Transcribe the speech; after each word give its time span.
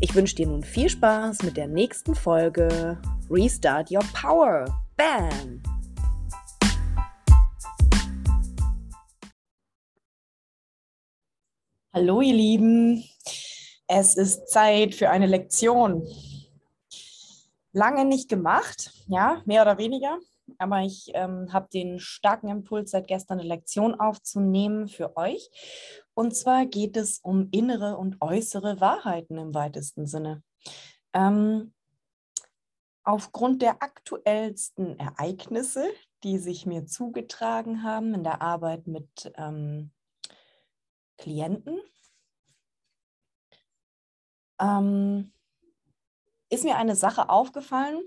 Ich 0.00 0.14
wünsche 0.14 0.36
dir 0.36 0.46
nun 0.46 0.62
viel 0.62 0.88
Spaß 0.88 1.42
mit 1.42 1.56
der 1.56 1.66
nächsten 1.66 2.14
Folge 2.14 3.00
Restart 3.28 3.90
Your 3.90 4.04
Power. 4.14 4.64
Bam! 4.96 5.60
Hallo 11.92 12.20
ihr 12.20 12.34
Lieben, 12.34 13.04
es 13.88 14.16
ist 14.16 14.48
Zeit 14.48 14.94
für 14.94 15.10
eine 15.10 15.26
Lektion. 15.26 16.06
Lange 17.72 18.04
nicht 18.04 18.28
gemacht, 18.28 18.92
ja, 19.08 19.42
mehr 19.46 19.62
oder 19.62 19.78
weniger, 19.78 20.20
aber 20.58 20.82
ich 20.82 21.10
ähm, 21.14 21.52
habe 21.52 21.68
den 21.72 21.98
starken 21.98 22.48
Impuls, 22.48 22.92
seit 22.92 23.08
gestern 23.08 23.40
eine 23.40 23.48
Lektion 23.48 23.96
aufzunehmen 23.96 24.86
für 24.86 25.16
euch. 25.16 25.50
Und 26.18 26.34
zwar 26.34 26.66
geht 26.66 26.96
es 26.96 27.20
um 27.20 27.48
innere 27.52 27.96
und 27.96 28.20
äußere 28.20 28.80
Wahrheiten 28.80 29.38
im 29.38 29.54
weitesten 29.54 30.08
Sinne. 30.08 30.42
Ähm, 31.12 31.72
aufgrund 33.04 33.62
der 33.62 33.84
aktuellsten 33.84 34.98
Ereignisse, 34.98 35.88
die 36.24 36.38
sich 36.38 36.66
mir 36.66 36.86
zugetragen 36.86 37.84
haben 37.84 38.14
in 38.14 38.24
der 38.24 38.42
Arbeit 38.42 38.88
mit 38.88 39.32
ähm, 39.36 39.92
Klienten, 41.18 41.78
ähm, 44.60 45.32
ist 46.50 46.64
mir 46.64 46.78
eine 46.78 46.96
Sache 46.96 47.28
aufgefallen, 47.28 48.02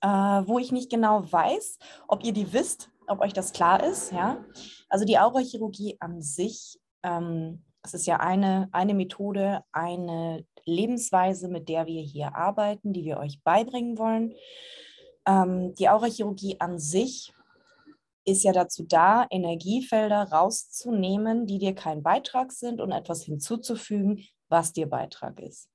äh, 0.00 0.06
wo 0.08 0.60
ich 0.60 0.70
nicht 0.70 0.90
genau 0.90 1.32
weiß, 1.32 1.80
ob 2.06 2.22
ihr 2.22 2.32
die 2.32 2.52
wisst, 2.52 2.92
ob 3.08 3.20
euch 3.20 3.32
das 3.32 3.52
klar 3.52 3.82
ist. 3.82 4.12
Ja? 4.12 4.44
Also 4.88 5.04
die 5.04 5.18
Aurachirurgie 5.18 5.96
an 5.98 6.22
sich, 6.22 6.78
ähm, 7.06 7.62
es 7.82 7.94
ist 7.94 8.06
ja 8.06 8.18
eine, 8.18 8.68
eine 8.72 8.94
Methode, 8.94 9.62
eine 9.72 10.44
Lebensweise, 10.64 11.48
mit 11.48 11.68
der 11.68 11.86
wir 11.86 12.02
hier 12.02 12.34
arbeiten, 12.34 12.92
die 12.92 13.04
wir 13.04 13.18
euch 13.18 13.40
beibringen 13.42 13.96
wollen. 13.96 14.34
Ähm, 15.24 15.74
die 15.76 15.88
Aurachirurgie 15.88 16.56
an 16.60 16.78
sich 16.78 17.32
ist 18.24 18.42
ja 18.42 18.52
dazu 18.52 18.84
da, 18.84 19.26
Energiefelder 19.30 20.24
rauszunehmen, 20.32 21.46
die 21.46 21.58
dir 21.58 21.74
kein 21.74 22.02
Beitrag 22.02 22.50
sind 22.50 22.80
und 22.80 22.90
etwas 22.90 23.22
hinzuzufügen, 23.22 24.24
was 24.48 24.72
dir 24.72 24.88
Beitrag 24.88 25.40
ist. 25.40 25.70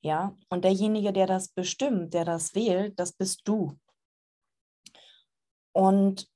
Ja, 0.00 0.34
und 0.48 0.64
derjenige, 0.64 1.12
der 1.12 1.26
das 1.26 1.48
bestimmt, 1.48 2.14
der 2.14 2.24
das 2.24 2.54
wählt, 2.54 2.98
das 2.98 3.12
bist 3.12 3.42
du. 3.44 3.78
Und 5.72 6.26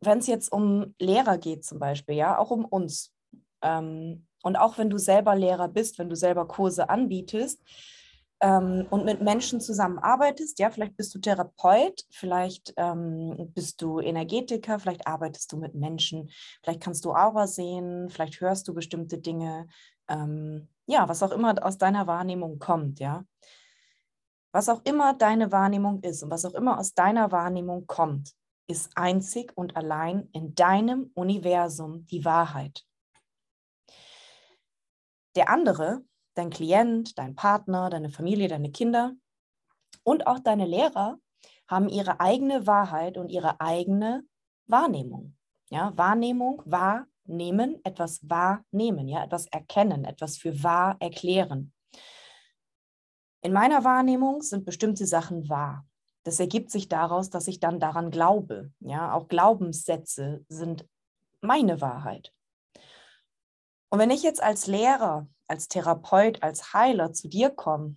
wenn 0.00 0.18
es 0.18 0.26
jetzt 0.26 0.52
um 0.52 0.94
Lehrer 0.98 1.38
geht 1.38 1.64
zum 1.64 1.78
Beispiel, 1.78 2.14
ja, 2.16 2.38
auch 2.38 2.50
um 2.50 2.66
uns, 2.66 3.12
ähm, 3.62 4.26
und 4.42 4.56
auch 4.56 4.78
wenn 4.78 4.90
du 4.90 4.98
selber 4.98 5.34
Lehrer 5.34 5.68
bist, 5.68 5.98
wenn 5.98 6.08
du 6.08 6.16
selber 6.16 6.46
Kurse 6.46 6.88
anbietest 6.88 7.60
ähm, 8.40 8.86
und 8.90 9.04
mit 9.04 9.20
Menschen 9.20 9.60
zusammenarbeitest, 9.60 10.58
ja, 10.58 10.70
vielleicht 10.70 10.96
bist 10.96 11.14
du 11.14 11.18
Therapeut, 11.18 12.04
vielleicht 12.10 12.72
ähm, 12.76 13.50
bist 13.54 13.82
du 13.82 13.98
Energetiker, 14.00 14.78
vielleicht 14.78 15.06
arbeitest 15.06 15.52
du 15.52 15.56
mit 15.56 15.74
Menschen, 15.74 16.30
vielleicht 16.62 16.80
kannst 16.80 17.04
du 17.04 17.12
Aura 17.12 17.46
sehen, 17.46 18.08
vielleicht 18.10 18.40
hörst 18.40 18.68
du 18.68 18.74
bestimmte 18.74 19.18
Dinge, 19.18 19.66
ähm, 20.08 20.68
ja, 20.86 21.08
was 21.08 21.22
auch 21.22 21.32
immer 21.32 21.54
aus 21.64 21.78
deiner 21.78 22.06
Wahrnehmung 22.06 22.58
kommt, 22.58 23.00
ja. 23.00 23.24
Was 24.52 24.70
auch 24.70 24.80
immer 24.84 25.12
deine 25.12 25.52
Wahrnehmung 25.52 26.02
ist 26.02 26.22
und 26.22 26.30
was 26.30 26.46
auch 26.46 26.54
immer 26.54 26.78
aus 26.78 26.94
deiner 26.94 27.30
Wahrnehmung 27.32 27.86
kommt, 27.86 28.32
ist 28.66 28.90
einzig 28.96 29.52
und 29.56 29.76
allein 29.76 30.28
in 30.32 30.54
deinem 30.54 31.10
Universum 31.14 32.06
die 32.06 32.24
Wahrheit. 32.24 32.87
Der 35.38 35.50
andere, 35.50 36.02
dein 36.34 36.50
Klient, 36.50 37.16
dein 37.16 37.36
Partner, 37.36 37.90
deine 37.90 38.10
Familie, 38.10 38.48
deine 38.48 38.72
Kinder 38.72 39.12
und 40.02 40.26
auch 40.26 40.40
deine 40.40 40.66
Lehrer 40.66 41.20
haben 41.68 41.88
ihre 41.88 42.18
eigene 42.18 42.66
Wahrheit 42.66 43.16
und 43.16 43.28
ihre 43.28 43.60
eigene 43.60 44.24
Wahrnehmung. 44.66 45.36
Ja, 45.70 45.96
Wahrnehmung, 45.96 46.60
wahr, 46.64 47.06
nehmen, 47.24 47.78
etwas 47.84 48.18
wahrnehmen, 48.28 49.06
ja, 49.06 49.22
etwas 49.22 49.46
erkennen, 49.46 50.04
etwas 50.04 50.38
für 50.38 50.64
wahr 50.64 50.96
erklären. 50.98 51.72
In 53.40 53.52
meiner 53.52 53.84
Wahrnehmung 53.84 54.42
sind 54.42 54.64
bestimmte 54.64 55.06
Sachen 55.06 55.48
wahr. 55.48 55.86
Das 56.24 56.40
ergibt 56.40 56.72
sich 56.72 56.88
daraus, 56.88 57.30
dass 57.30 57.46
ich 57.46 57.60
dann 57.60 57.78
daran 57.78 58.10
glaube. 58.10 58.72
Ja, 58.80 59.14
auch 59.14 59.28
Glaubenssätze 59.28 60.44
sind 60.48 60.84
meine 61.40 61.80
Wahrheit. 61.80 62.32
Und 63.90 63.98
wenn 63.98 64.10
ich 64.10 64.22
jetzt 64.22 64.42
als 64.42 64.66
Lehrer, 64.66 65.28
als 65.46 65.68
Therapeut, 65.68 66.42
als 66.42 66.72
Heiler 66.74 67.12
zu 67.12 67.28
dir 67.28 67.50
komme 67.50 67.96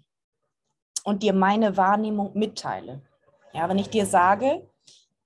und 1.04 1.24
dir 1.24 1.34
meine 1.34 1.76
Wahrnehmung 1.78 2.32
mitteile, 2.34 3.02
ja, 3.54 3.68
wenn 3.68 3.78
ich 3.78 3.90
dir 3.90 4.06
sage, 4.06 4.68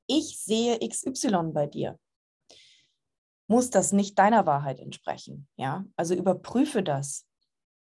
ich 0.08 0.40
sehe 0.40 0.80
XY 0.80 1.52
bei 1.53 1.68
dir, 1.68 2.00
muss 3.48 3.70
das 3.70 3.92
nicht 3.92 4.18
deiner 4.18 4.46
Wahrheit 4.46 4.80
entsprechen. 4.80 5.48
Ja? 5.56 5.86
Also 5.96 6.16
überprüfe 6.16 6.82
das. 6.82 7.28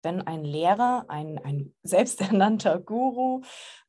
Wenn 0.01 0.21
ein 0.21 0.44
Lehrer, 0.44 1.05
ein, 1.07 1.39
ein 1.39 1.73
selbsternannter 1.83 2.79
Guru, 2.79 3.41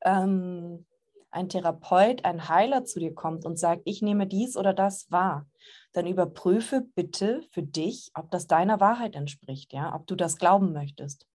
ähm, 0.05 0.87
ein 1.31 1.49
Therapeut, 1.49 2.25
ein 2.25 2.49
Heiler 2.49 2.84
zu 2.84 3.00
dir 3.00 3.12
kommt 3.12 3.44
und 3.44 3.59
sagt, 3.59 3.82
ich 3.87 4.03
nehme 4.03 4.28
dies 4.28 4.56
oder 4.56 4.72
das 4.72 5.11
wahr, 5.11 5.49
dann 5.94 6.06
überprüfe 6.06 6.82
bitte 6.94 7.43
für 7.53 7.62
dich, 7.62 8.10
ob 8.15 8.31
das 8.31 8.47
deiner 8.47 8.81
Wahrheit 8.81 9.15
entspricht, 9.15 9.72
ja, 9.72 9.94
ob 9.94 10.06
du 10.06 10.16
das 10.16 10.37
glauben 10.37 10.72
möchtest. 10.72 11.27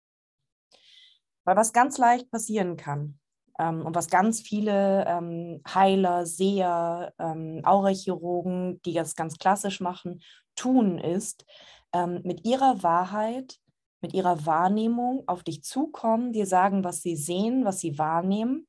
Weil 1.46 1.56
was 1.56 1.74
ganz 1.74 1.98
leicht 1.98 2.30
passieren 2.30 2.78
kann, 2.78 3.20
ähm, 3.60 3.86
und 3.86 3.96
was 3.96 4.08
ganz 4.08 4.42
viele 4.42 5.06
ähm, 5.06 5.62
Heiler, 5.68 6.26
Seher, 6.26 7.14
ähm, 7.20 7.62
Aurachirurgen, 7.64 8.82
die 8.84 8.94
das 8.94 9.16
ganz 9.16 9.38
klassisch 9.38 9.82
machen, 9.82 10.22
tun, 10.56 10.98
ist, 10.98 11.46
ähm, 11.94 12.22
mit 12.24 12.46
ihrer 12.46 12.82
Wahrheit, 12.82 13.60
mit 14.02 14.14
ihrer 14.14 14.46
Wahrnehmung 14.46 15.24
auf 15.28 15.44
dich 15.44 15.64
zukommen, 15.64 16.32
dir 16.32 16.46
sagen, 16.46 16.84
was 16.84 17.02
sie 17.02 17.18
sehen, 17.18 17.66
was 17.66 17.82
sie 17.82 17.98
wahrnehmen 18.00 18.66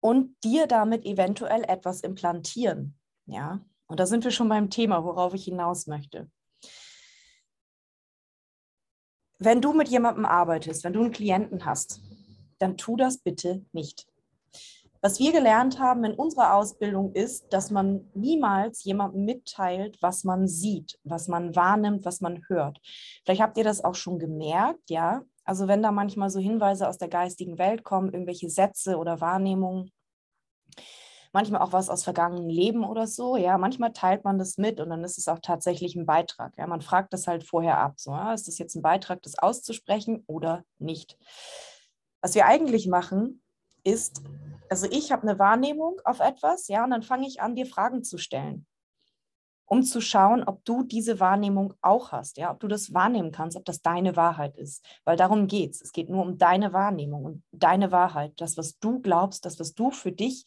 und 0.00 0.36
dir 0.44 0.66
damit 0.68 1.04
eventuell 1.04 1.64
etwas 1.64 2.00
implantieren. 2.00 2.98
Ja, 3.26 3.60
und 3.92 4.00
da 4.00 4.06
sind 4.06 4.24
wir 4.24 4.30
schon 4.30 4.48
beim 4.48 4.70
Thema, 4.70 5.04
worauf 5.04 5.34
ich 5.34 5.44
hinaus 5.44 5.86
möchte. 5.86 6.30
Wenn 9.38 9.60
du 9.60 9.74
mit 9.74 9.88
jemandem 9.88 10.24
arbeitest, 10.24 10.82
wenn 10.82 10.94
du 10.94 11.00
einen 11.02 11.12
Klienten 11.12 11.66
hast, 11.66 12.00
dann 12.58 12.78
tu 12.78 12.96
das 12.96 13.18
bitte 13.18 13.66
nicht. 13.72 14.06
Was 15.02 15.18
wir 15.18 15.30
gelernt 15.30 15.78
haben 15.78 16.04
in 16.04 16.14
unserer 16.14 16.54
Ausbildung 16.54 17.12
ist, 17.12 17.52
dass 17.52 17.70
man 17.70 18.08
niemals 18.14 18.82
jemandem 18.82 19.26
mitteilt, 19.26 19.98
was 20.00 20.24
man 20.24 20.48
sieht, 20.48 20.98
was 21.04 21.28
man 21.28 21.54
wahrnimmt, 21.54 22.06
was 22.06 22.22
man 22.22 22.48
hört. 22.48 22.80
Vielleicht 23.26 23.42
habt 23.42 23.58
ihr 23.58 23.64
das 23.64 23.84
auch 23.84 23.94
schon 23.94 24.18
gemerkt, 24.18 24.88
ja. 24.88 25.22
Also 25.44 25.68
wenn 25.68 25.82
da 25.82 25.92
manchmal 25.92 26.30
so 26.30 26.40
Hinweise 26.40 26.88
aus 26.88 26.96
der 26.96 27.08
geistigen 27.08 27.58
Welt 27.58 27.84
kommen, 27.84 28.10
irgendwelche 28.10 28.48
Sätze 28.48 28.96
oder 28.96 29.20
Wahrnehmungen, 29.20 29.92
manchmal 31.32 31.62
auch 31.62 31.72
was 31.72 31.88
aus 31.88 32.04
vergangenen 32.04 32.48
Leben 32.48 32.84
oder 32.84 33.06
so, 33.06 33.36
ja, 33.36 33.56
manchmal 33.58 33.92
teilt 33.92 34.24
man 34.24 34.38
das 34.38 34.58
mit 34.58 34.80
und 34.80 34.90
dann 34.90 35.02
ist 35.02 35.18
es 35.18 35.28
auch 35.28 35.38
tatsächlich 35.40 35.96
ein 35.96 36.06
Beitrag. 36.06 36.56
Ja, 36.58 36.66
man 36.66 36.82
fragt 36.82 37.12
das 37.12 37.26
halt 37.26 37.44
vorher 37.44 37.78
ab, 37.78 37.94
so, 37.96 38.12
ja, 38.12 38.32
ist 38.34 38.48
das 38.48 38.58
jetzt 38.58 38.74
ein 38.74 38.82
Beitrag, 38.82 39.22
das 39.22 39.38
auszusprechen 39.38 40.24
oder 40.26 40.64
nicht? 40.78 41.18
Was 42.20 42.34
wir 42.34 42.46
eigentlich 42.46 42.86
machen, 42.86 43.42
ist, 43.84 44.22
also 44.68 44.86
ich 44.90 45.10
habe 45.10 45.22
eine 45.22 45.38
Wahrnehmung 45.38 46.00
auf 46.04 46.20
etwas, 46.20 46.68
ja, 46.68 46.84
und 46.84 46.90
dann 46.90 47.02
fange 47.02 47.26
ich 47.26 47.40
an, 47.40 47.56
dir 47.56 47.66
Fragen 47.66 48.04
zu 48.04 48.18
stellen, 48.18 48.66
um 49.64 49.82
zu 49.82 50.00
schauen, 50.00 50.44
ob 50.44 50.64
du 50.64 50.82
diese 50.82 51.18
Wahrnehmung 51.18 51.74
auch 51.80 52.12
hast, 52.12 52.36
ja, 52.36 52.52
ob 52.52 52.60
du 52.60 52.68
das 52.68 52.92
wahrnehmen 52.92 53.32
kannst, 53.32 53.56
ob 53.56 53.64
das 53.64 53.80
deine 53.80 54.16
Wahrheit 54.16 54.56
ist, 54.56 54.84
weil 55.04 55.16
darum 55.16 55.46
geht 55.46 55.72
es. 55.72 55.80
Es 55.80 55.92
geht 55.92 56.10
nur 56.10 56.22
um 56.22 56.38
deine 56.38 56.72
Wahrnehmung 56.72 57.24
und 57.24 57.42
deine 57.52 57.90
Wahrheit, 57.90 58.34
das, 58.36 58.56
was 58.56 58.78
du 58.78 59.00
glaubst, 59.00 59.44
das, 59.46 59.58
was 59.58 59.74
du 59.74 59.90
für 59.90 60.12
dich 60.12 60.44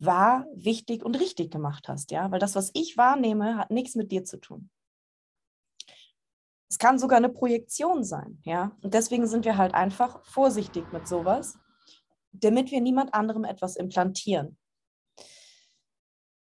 wahr, 0.00 0.46
wichtig 0.54 1.04
und 1.04 1.18
richtig 1.20 1.50
gemacht 1.50 1.88
hast, 1.88 2.10
ja, 2.10 2.30
weil 2.30 2.40
das, 2.40 2.54
was 2.54 2.70
ich 2.74 2.96
wahrnehme, 2.96 3.56
hat 3.56 3.70
nichts 3.70 3.94
mit 3.94 4.10
dir 4.10 4.24
zu 4.24 4.38
tun. 4.38 4.70
Es 6.68 6.78
kann 6.78 6.98
sogar 6.98 7.18
eine 7.18 7.28
Projektion 7.28 8.04
sein, 8.04 8.40
ja. 8.44 8.76
Und 8.82 8.94
deswegen 8.94 9.26
sind 9.26 9.44
wir 9.44 9.56
halt 9.56 9.74
einfach 9.74 10.24
vorsichtig 10.24 10.92
mit 10.92 11.08
sowas 11.08 11.58
damit 12.32 12.70
wir 12.70 12.80
niemand 12.80 13.14
anderem 13.14 13.44
etwas 13.44 13.76
implantieren. 13.76 14.56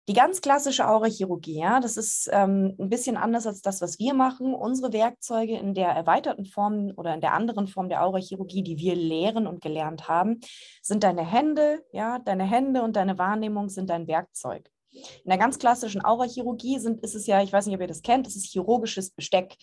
Die 0.06 0.12
ganz 0.12 0.42
klassische 0.42 0.86
Aurachirurgie, 0.86 1.60
ja, 1.60 1.80
das 1.80 1.96
ist 1.96 2.28
ähm, 2.30 2.76
ein 2.78 2.90
bisschen 2.90 3.16
anders 3.16 3.46
als 3.46 3.62
das, 3.62 3.80
was 3.80 3.98
wir 3.98 4.12
machen. 4.12 4.52
Unsere 4.52 4.92
Werkzeuge 4.92 5.56
in 5.56 5.72
der 5.72 5.88
erweiterten 5.88 6.44
Form 6.44 6.92
oder 6.96 7.14
in 7.14 7.22
der 7.22 7.32
anderen 7.32 7.68
Form 7.68 7.88
der 7.88 8.04
Aurachirurgie, 8.04 8.62
die 8.62 8.76
wir 8.76 8.96
lehren 8.96 9.46
und 9.46 9.62
gelernt 9.62 10.06
haben, 10.06 10.40
sind 10.82 11.04
deine 11.04 11.24
Hände, 11.24 11.82
ja, 11.92 12.18
deine 12.18 12.44
Hände 12.44 12.82
und 12.82 12.96
deine 12.96 13.16
Wahrnehmung 13.16 13.70
sind 13.70 13.88
dein 13.88 14.06
Werkzeug. 14.06 14.70
In 14.92 15.28
der 15.28 15.38
ganz 15.38 15.58
klassischen 15.58 16.04
Aurachirurgie 16.04 16.78
sind, 16.78 17.00
ist 17.00 17.14
es 17.14 17.26
ja, 17.26 17.42
ich 17.42 17.52
weiß 17.52 17.66
nicht, 17.66 17.74
ob 17.74 17.80
ihr 17.80 17.88
das 17.88 18.02
kennt, 18.02 18.26
das 18.26 18.36
ist 18.36 18.52
chirurgisches 18.52 19.10
Besteck. 19.10 19.56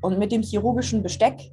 Und 0.00 0.18
mit 0.18 0.32
dem 0.32 0.42
chirurgischen 0.42 1.02
Besteck 1.02 1.50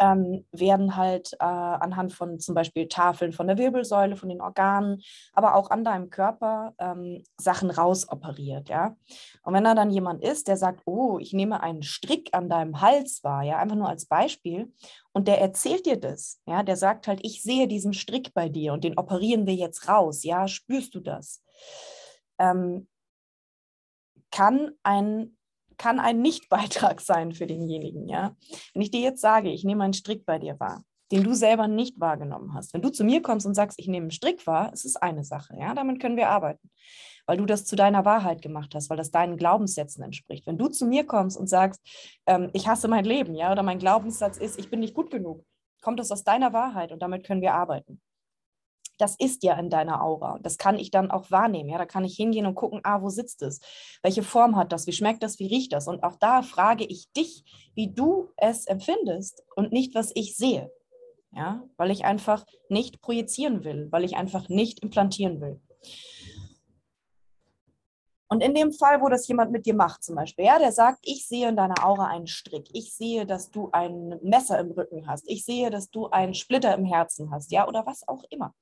ähm, 0.00 0.46
werden 0.50 0.96
halt 0.96 1.34
äh, 1.34 1.44
anhand 1.44 2.12
von 2.12 2.40
zum 2.40 2.54
Beispiel 2.54 2.88
Tafeln 2.88 3.32
von 3.32 3.46
der 3.46 3.58
Wirbelsäule, 3.58 4.16
von 4.16 4.30
den 4.30 4.40
Organen, 4.40 5.02
aber 5.32 5.54
auch 5.54 5.70
an 5.70 5.84
deinem 5.84 6.08
Körper 6.10 6.74
ähm, 6.78 7.22
Sachen 7.38 7.70
rausoperiert, 7.70 8.70
ja. 8.70 8.96
Und 9.42 9.54
wenn 9.54 9.64
da 9.64 9.74
dann 9.74 9.90
jemand 9.90 10.24
ist, 10.24 10.48
der 10.48 10.56
sagt, 10.56 10.82
oh, 10.86 11.18
ich 11.18 11.32
nehme 11.32 11.62
einen 11.62 11.82
Strick 11.82 12.30
an 12.32 12.48
deinem 12.48 12.80
Hals 12.80 13.22
wahr, 13.22 13.42
ja, 13.42 13.58
einfach 13.58 13.76
nur 13.76 13.88
als 13.88 14.06
Beispiel, 14.06 14.72
und 15.12 15.28
der 15.28 15.40
erzählt 15.40 15.86
dir 15.86 16.00
das, 16.00 16.40
ja, 16.46 16.62
der 16.62 16.76
sagt 16.76 17.06
halt, 17.06 17.20
ich 17.22 17.42
sehe 17.42 17.68
diesen 17.68 17.92
Strick 17.92 18.32
bei 18.32 18.48
dir 18.48 18.72
und 18.72 18.84
den 18.84 18.96
operieren 18.96 19.46
wir 19.46 19.54
jetzt 19.54 19.88
raus, 19.88 20.24
ja, 20.24 20.48
spürst 20.48 20.94
du 20.94 21.00
das? 21.00 21.42
Ähm, 22.38 22.88
kann 24.30 24.72
ein 24.82 25.36
kann 25.80 25.98
ein 25.98 26.20
Nichtbeitrag 26.20 27.00
sein 27.00 27.32
für 27.32 27.46
denjenigen. 27.46 28.06
Ja? 28.06 28.36
Wenn 28.74 28.82
ich 28.82 28.90
dir 28.90 29.00
jetzt 29.00 29.22
sage, 29.22 29.50
ich 29.50 29.64
nehme 29.64 29.82
einen 29.82 29.94
Strick 29.94 30.26
bei 30.26 30.38
dir 30.38 30.60
wahr, 30.60 30.84
den 31.10 31.24
du 31.24 31.32
selber 31.32 31.68
nicht 31.68 31.98
wahrgenommen 31.98 32.52
hast. 32.54 32.74
Wenn 32.74 32.82
du 32.82 32.90
zu 32.90 33.02
mir 33.02 33.22
kommst 33.22 33.46
und 33.46 33.54
sagst, 33.54 33.78
ich 33.78 33.88
nehme 33.88 34.04
einen 34.04 34.10
Strick 34.10 34.46
wahr, 34.46 34.72
ist 34.74 34.84
es 34.84 34.96
eine 34.96 35.24
Sache. 35.24 35.56
Ja? 35.58 35.74
Damit 35.74 35.98
können 35.98 36.18
wir 36.18 36.28
arbeiten, 36.28 36.70
weil 37.24 37.38
du 37.38 37.46
das 37.46 37.64
zu 37.64 37.76
deiner 37.76 38.04
Wahrheit 38.04 38.42
gemacht 38.42 38.74
hast, 38.74 38.90
weil 38.90 38.98
das 38.98 39.10
deinen 39.10 39.38
Glaubenssätzen 39.38 40.04
entspricht. 40.04 40.46
Wenn 40.46 40.58
du 40.58 40.68
zu 40.68 40.84
mir 40.84 41.06
kommst 41.06 41.38
und 41.38 41.48
sagst, 41.48 41.80
ähm, 42.26 42.50
ich 42.52 42.68
hasse 42.68 42.86
mein 42.86 43.06
Leben, 43.06 43.34
ja, 43.34 43.50
oder 43.50 43.62
mein 43.62 43.78
Glaubenssatz 43.78 44.36
ist, 44.36 44.58
ich 44.58 44.68
bin 44.68 44.80
nicht 44.80 44.94
gut 44.94 45.10
genug, 45.10 45.46
kommt 45.80 45.98
das 45.98 46.12
aus 46.12 46.24
deiner 46.24 46.52
Wahrheit 46.52 46.92
und 46.92 47.00
damit 47.00 47.24
können 47.24 47.40
wir 47.40 47.54
arbeiten 47.54 48.02
das 49.00 49.16
ist 49.18 49.42
ja 49.42 49.54
in 49.54 49.70
deiner 49.70 50.02
Aura. 50.02 50.38
Das 50.42 50.58
kann 50.58 50.78
ich 50.78 50.90
dann 50.90 51.10
auch 51.10 51.30
wahrnehmen. 51.30 51.70
Ja, 51.70 51.78
da 51.78 51.86
kann 51.86 52.04
ich 52.04 52.16
hingehen 52.16 52.46
und 52.46 52.54
gucken, 52.54 52.80
ah, 52.82 53.00
wo 53.02 53.08
sitzt 53.08 53.42
es? 53.42 53.60
Welche 54.02 54.22
Form 54.22 54.56
hat 54.56 54.72
das? 54.72 54.86
Wie 54.86 54.92
schmeckt 54.92 55.22
das? 55.22 55.38
Wie 55.38 55.46
riecht 55.46 55.72
das? 55.72 55.88
Und 55.88 56.02
auch 56.02 56.16
da 56.16 56.42
frage 56.42 56.84
ich 56.84 57.10
dich, 57.12 57.44
wie 57.74 57.92
du 57.92 58.28
es 58.36 58.66
empfindest 58.66 59.42
und 59.56 59.72
nicht, 59.72 59.94
was 59.94 60.12
ich 60.14 60.36
sehe. 60.36 60.70
Ja, 61.32 61.62
weil 61.76 61.92
ich 61.92 62.04
einfach 62.04 62.44
nicht 62.68 63.00
projizieren 63.00 63.62
will, 63.62 63.86
weil 63.90 64.04
ich 64.04 64.16
einfach 64.16 64.48
nicht 64.48 64.80
implantieren 64.82 65.40
will. 65.40 65.60
Und 68.28 68.42
in 68.42 68.54
dem 68.54 68.72
Fall, 68.72 69.00
wo 69.00 69.08
das 69.08 69.26
jemand 69.28 69.50
mit 69.50 69.66
dir 69.66 69.74
macht, 69.74 70.04
zum 70.04 70.14
Beispiel, 70.16 70.44
ja, 70.44 70.58
der 70.58 70.72
sagt, 70.72 71.00
ich 71.02 71.26
sehe 71.26 71.48
in 71.48 71.56
deiner 71.56 71.84
Aura 71.84 72.06
einen 72.06 72.26
Strick, 72.28 72.68
ich 72.72 72.92
sehe, 72.94 73.26
dass 73.26 73.50
du 73.50 73.70
ein 73.72 74.20
Messer 74.22 74.58
im 74.58 74.70
Rücken 74.72 75.06
hast, 75.08 75.24
ich 75.28 75.44
sehe, 75.44 75.70
dass 75.70 75.90
du 75.90 76.08
einen 76.08 76.34
Splitter 76.34 76.74
im 76.74 76.84
Herzen 76.84 77.30
hast, 77.32 77.50
ja, 77.50 77.66
oder 77.66 77.86
was 77.86 78.06
auch 78.06 78.22
immer 78.30 78.54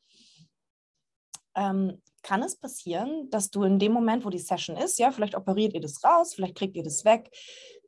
ähm, 1.59 2.01
kann 2.23 2.43
es 2.43 2.57
passieren, 2.57 3.29
dass 3.31 3.51
du 3.51 3.65
in 3.65 3.79
dem 3.79 3.93
Moment, 3.93 4.25
wo 4.25 4.31
die 4.31 4.39
Session 4.39 4.77
ist, 4.77 4.99
ja, 4.99 5.11
vielleicht 5.11 5.35
operiert 5.35 5.75
ihr 5.75 5.81
das 5.81 6.03
raus, 6.05 6.35
vielleicht 6.35 6.57
kriegt 6.57 6.77
ihr 6.77 6.83
das 6.83 7.05
weg. 7.05 7.31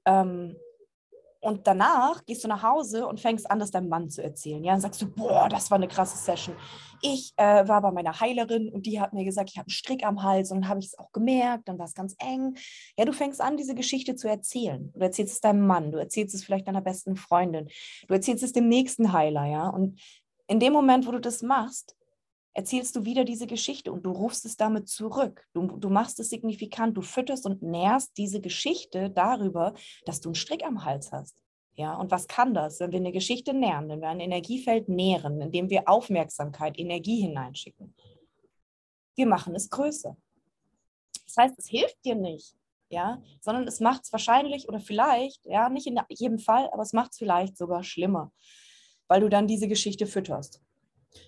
Ähm, 0.05 0.57
und 1.43 1.67
danach 1.67 2.25
gehst 2.27 2.45
du 2.45 2.49
nach 2.49 2.63
Hause 2.63 3.07
und 3.07 3.19
fängst 3.19 3.51
an, 3.51 3.59
das 3.59 3.71
deinem 3.71 3.89
Mann 3.89 4.11
zu 4.11 4.23
erzählen. 4.23 4.63
Ja, 4.63 4.75
und 4.75 4.81
sagst 4.81 5.01
du, 5.01 5.11
boah, 5.11 5.49
das 5.49 5.71
war 5.71 5.77
eine 5.77 5.89
krasse 5.89 6.19
Session. 6.19 6.55
Ich 7.01 7.33
äh, 7.39 7.67
war 7.67 7.81
bei 7.81 7.91
meiner 7.93 8.21
Heilerin 8.21 8.69
und 8.69 8.85
die 8.85 9.01
hat 9.01 9.15
mir 9.15 9.25
gesagt, 9.25 9.51
ich 9.51 9.57
habe 9.57 9.65
einen 9.67 9.71
Strick 9.71 10.05
am 10.05 10.23
Hals 10.23 10.51
und 10.51 10.61
dann 10.61 10.69
habe 10.69 10.81
ich 10.81 10.87
es 10.87 10.99
auch 10.99 11.13
gemerkt, 11.13 11.67
dann 11.67 11.79
war 11.79 11.87
es 11.87 11.95
ganz 11.95 12.15
eng. 12.19 12.57
Ja, 12.99 13.07
du 13.07 13.15
fängst 13.15 13.41
an, 13.41 13.57
diese 13.57 13.75
Geschichte 13.75 14.17
zu 14.17 14.29
erzählen. 14.29 14.93
Du 14.93 15.01
erzählst 15.01 15.35
es 15.35 15.41
deinem 15.41 15.67
Mann, 15.67 15.93
du 15.93 15.99
erzählst 15.99 16.35
es 16.35 16.45
vielleicht 16.45 16.69
deiner 16.69 16.83
besten 16.83 17.17
Freundin, 17.17 17.69
du 18.07 18.15
erzählst 18.15 18.45
es 18.45 18.53
dem 18.53 18.69
nächsten 18.69 19.15
Heiler, 19.15 19.47
ja. 19.47 19.71
Und 19.71 19.99
in 20.47 20.61
dem 20.61 20.75
Moment, 20.75 21.07
wo 21.07 21.13
du 21.13 21.21
das 21.21 21.41
machst, 21.41 21.97
erzählst 22.55 22.97
du 22.97 23.05
wieder 23.05 23.25
diese 23.25 23.47
Geschichte 23.47 23.93
und 23.93 24.05
du 24.05 24.11
rufst 24.11 24.45
es 24.45 24.57
damit 24.57 24.89
zurück. 24.89 25.47
Du, 25.53 25.67
du 25.67 25.89
machst 25.89 26.19
es 26.21 26.31
signifikant, 26.31 26.97
du 26.97 27.03
fütterst 27.03 27.47
und 27.47 27.63
nährst 27.63 28.17
diese 28.17 28.41
Geschichte 28.41 29.11
darüber, 29.11 29.75
dass 30.05 30.21
du 30.21 30.31
einen 30.31 30.35
Strick 30.35 30.65
am 30.65 30.85
Hals 30.85 31.13
hast. 31.13 31.43
Ja, 31.75 31.95
und 31.95 32.11
was 32.11 32.27
kann 32.27 32.53
das, 32.53 32.81
wenn 32.81 32.93
wir 32.93 32.99
eine 32.99 33.13
Geschichte 33.13 33.55
nähren, 33.55 33.89
wenn 33.89 34.01
wir 34.01 34.09
ein 34.09 34.21
Energiefeld 34.21 34.89
nähren, 34.89 35.41
indem 35.41 35.71
wir 35.71 35.89
Aufmerksamkeit, 35.89 36.79
Energie 36.79 37.21
hineinschicken? 37.23 37.95
Wir 39.15 39.27
machen 39.27 39.55
es 39.55 39.71
größer. 39.71 40.17
Das 41.25 41.37
heißt, 41.37 41.59
es 41.59 41.69
hilft 41.69 42.05
dir 42.05 42.17
nicht, 42.17 42.57
ja, 42.89 43.23
sondern 43.41 43.69
es 43.69 43.81
macht 43.81 44.03
es 44.05 44.13
wahrscheinlich 44.13 44.69
oder 44.69 44.81
vielleicht, 44.81 45.47
ja, 45.47 45.69
nicht 45.69 45.87
in 45.87 45.99
jedem 46.09 46.39
Fall, 46.39 46.69
aber 46.73 46.83
es 46.83 46.93
macht 46.93 47.13
es 47.13 47.19
vielleicht 47.19 47.57
sogar 47.57 47.85
schlimmer, 47.85 48.33
weil 49.07 49.21
du 49.21 49.29
dann 49.29 49.47
diese 49.47 49.69
Geschichte 49.69 50.07
fütterst. 50.07 50.61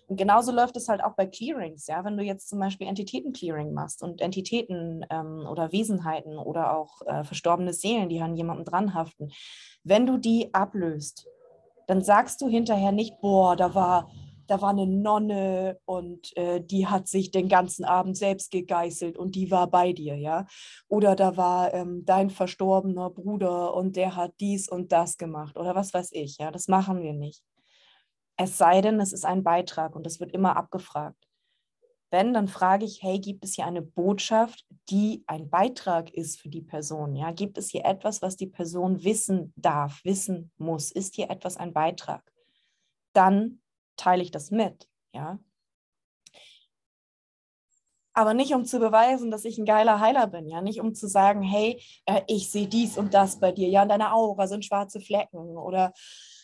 Und 0.06 0.16
genauso 0.16 0.52
läuft 0.52 0.76
es 0.76 0.88
halt 0.88 1.02
auch 1.02 1.14
bei 1.14 1.26
Clearings, 1.26 1.86
ja. 1.86 2.04
Wenn 2.04 2.16
du 2.16 2.22
jetzt 2.22 2.48
zum 2.48 2.58
Beispiel 2.58 2.86
Entitäten-Clearing 2.86 3.72
machst 3.72 4.02
und 4.02 4.20
Entitäten 4.20 5.04
ähm, 5.10 5.46
oder 5.50 5.72
Wesenheiten 5.72 6.38
oder 6.38 6.76
auch 6.76 7.02
äh, 7.06 7.24
verstorbene 7.24 7.72
Seelen, 7.72 8.08
die 8.08 8.20
an 8.20 8.36
jemandem 8.36 8.64
dranhaften, 8.64 9.32
wenn 9.84 10.06
du 10.06 10.18
die 10.18 10.52
ablöst, 10.54 11.26
dann 11.86 12.02
sagst 12.02 12.40
du 12.40 12.48
hinterher 12.48 12.92
nicht, 12.92 13.20
boah, 13.20 13.56
da 13.56 13.74
war, 13.74 14.10
da 14.46 14.60
war 14.60 14.70
eine 14.70 14.86
Nonne 14.86 15.78
und 15.84 16.36
äh, 16.36 16.60
die 16.60 16.86
hat 16.86 17.08
sich 17.08 17.30
den 17.30 17.48
ganzen 17.48 17.84
Abend 17.84 18.16
selbst 18.16 18.50
gegeißelt 18.50 19.16
und 19.16 19.34
die 19.34 19.50
war 19.50 19.68
bei 19.68 19.92
dir, 19.92 20.16
ja. 20.16 20.46
Oder 20.88 21.16
da 21.16 21.36
war 21.36 21.74
ähm, 21.74 22.04
dein 22.04 22.30
verstorbener 22.30 23.10
Bruder 23.10 23.74
und 23.74 23.96
der 23.96 24.16
hat 24.16 24.32
dies 24.40 24.68
und 24.68 24.92
das 24.92 25.18
gemacht 25.18 25.56
oder 25.56 25.74
was 25.74 25.92
weiß 25.92 26.10
ich, 26.12 26.38
ja. 26.38 26.50
Das 26.50 26.68
machen 26.68 27.02
wir 27.02 27.12
nicht. 27.12 27.42
Es 28.42 28.58
sei 28.58 28.80
denn, 28.80 28.98
es 28.98 29.12
ist 29.12 29.24
ein 29.24 29.44
Beitrag 29.44 29.94
und 29.94 30.04
das 30.04 30.18
wird 30.18 30.32
immer 30.32 30.56
abgefragt. 30.56 31.28
Wenn, 32.10 32.34
dann 32.34 32.48
frage 32.48 32.84
ich, 32.84 33.00
hey, 33.00 33.20
gibt 33.20 33.44
es 33.44 33.54
hier 33.54 33.66
eine 33.66 33.82
Botschaft, 33.82 34.66
die 34.90 35.22
ein 35.28 35.48
Beitrag 35.48 36.12
ist 36.12 36.40
für 36.40 36.48
die 36.48 36.60
Person? 36.60 37.14
Ja, 37.14 37.30
gibt 37.30 37.56
es 37.56 37.70
hier 37.70 37.84
etwas, 37.84 38.20
was 38.20 38.36
die 38.36 38.48
Person 38.48 39.04
wissen 39.04 39.52
darf, 39.54 40.04
wissen 40.04 40.50
muss? 40.58 40.90
Ist 40.90 41.14
hier 41.14 41.30
etwas 41.30 41.56
ein 41.56 41.72
Beitrag? 41.72 42.32
Dann 43.12 43.62
teile 43.96 44.24
ich 44.24 44.32
das 44.32 44.50
mit, 44.50 44.88
ja. 45.14 45.38
Aber 48.12 48.34
nicht 48.34 48.54
um 48.54 48.64
zu 48.64 48.80
beweisen, 48.80 49.30
dass 49.30 49.44
ich 49.44 49.56
ein 49.56 49.64
geiler 49.64 50.00
Heiler 50.00 50.26
bin, 50.26 50.48
ja, 50.48 50.62
nicht 50.62 50.80
um 50.80 50.94
zu 50.96 51.06
sagen, 51.06 51.42
hey, 51.42 51.80
äh, 52.06 52.22
ich 52.26 52.50
sehe 52.50 52.66
dies 52.66 52.98
und 52.98 53.14
das 53.14 53.38
bei 53.38 53.52
dir, 53.52 53.68
ja, 53.68 53.84
in 53.84 53.88
deiner 53.88 54.12
Aura 54.12 54.48
sind 54.48 54.64
schwarze 54.64 55.00
Flecken 55.00 55.56
oder 55.56 55.92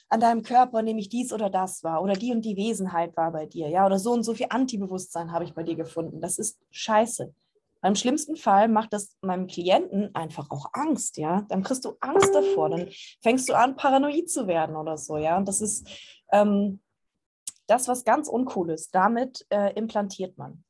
an 0.08 0.20
deinem 0.20 0.42
Körper 0.42 0.82
nämlich 0.82 1.08
dies 1.08 1.32
oder 1.32 1.50
das 1.50 1.84
war 1.84 2.02
oder 2.02 2.14
die 2.14 2.32
und 2.32 2.42
die 2.42 2.56
Wesenheit 2.56 3.16
war 3.16 3.30
bei 3.30 3.46
dir, 3.46 3.68
ja, 3.68 3.84
oder 3.86 3.98
so 3.98 4.12
und 4.12 4.22
so 4.22 4.34
viel 4.34 4.46
Antibewusstsein 4.50 5.32
habe 5.32 5.44
ich 5.44 5.54
bei 5.54 5.62
dir 5.62 5.76
gefunden. 5.76 6.20
Das 6.20 6.38
ist 6.38 6.58
scheiße. 6.70 7.34
Beim 7.80 7.94
schlimmsten 7.94 8.36
Fall 8.36 8.68
macht 8.68 8.92
das 8.92 9.16
meinem 9.20 9.46
Klienten 9.46 10.12
einfach 10.14 10.50
auch 10.50 10.70
Angst, 10.72 11.16
ja. 11.16 11.42
Dann 11.48 11.62
kriegst 11.62 11.84
du 11.84 11.96
Angst 12.00 12.34
davor, 12.34 12.70
dann 12.70 12.88
fängst 13.22 13.48
du 13.48 13.54
an, 13.54 13.76
paranoid 13.76 14.28
zu 14.28 14.46
werden 14.48 14.74
oder 14.74 14.96
so, 14.96 15.16
ja. 15.16 15.36
Und 15.36 15.46
das 15.46 15.60
ist 15.60 15.88
ähm, 16.32 16.80
das, 17.66 17.86
was 17.86 18.04
ganz 18.04 18.28
uncool 18.28 18.70
ist. 18.70 18.94
Damit 18.94 19.46
äh, 19.50 19.72
implantiert 19.74 20.36
man. 20.38 20.64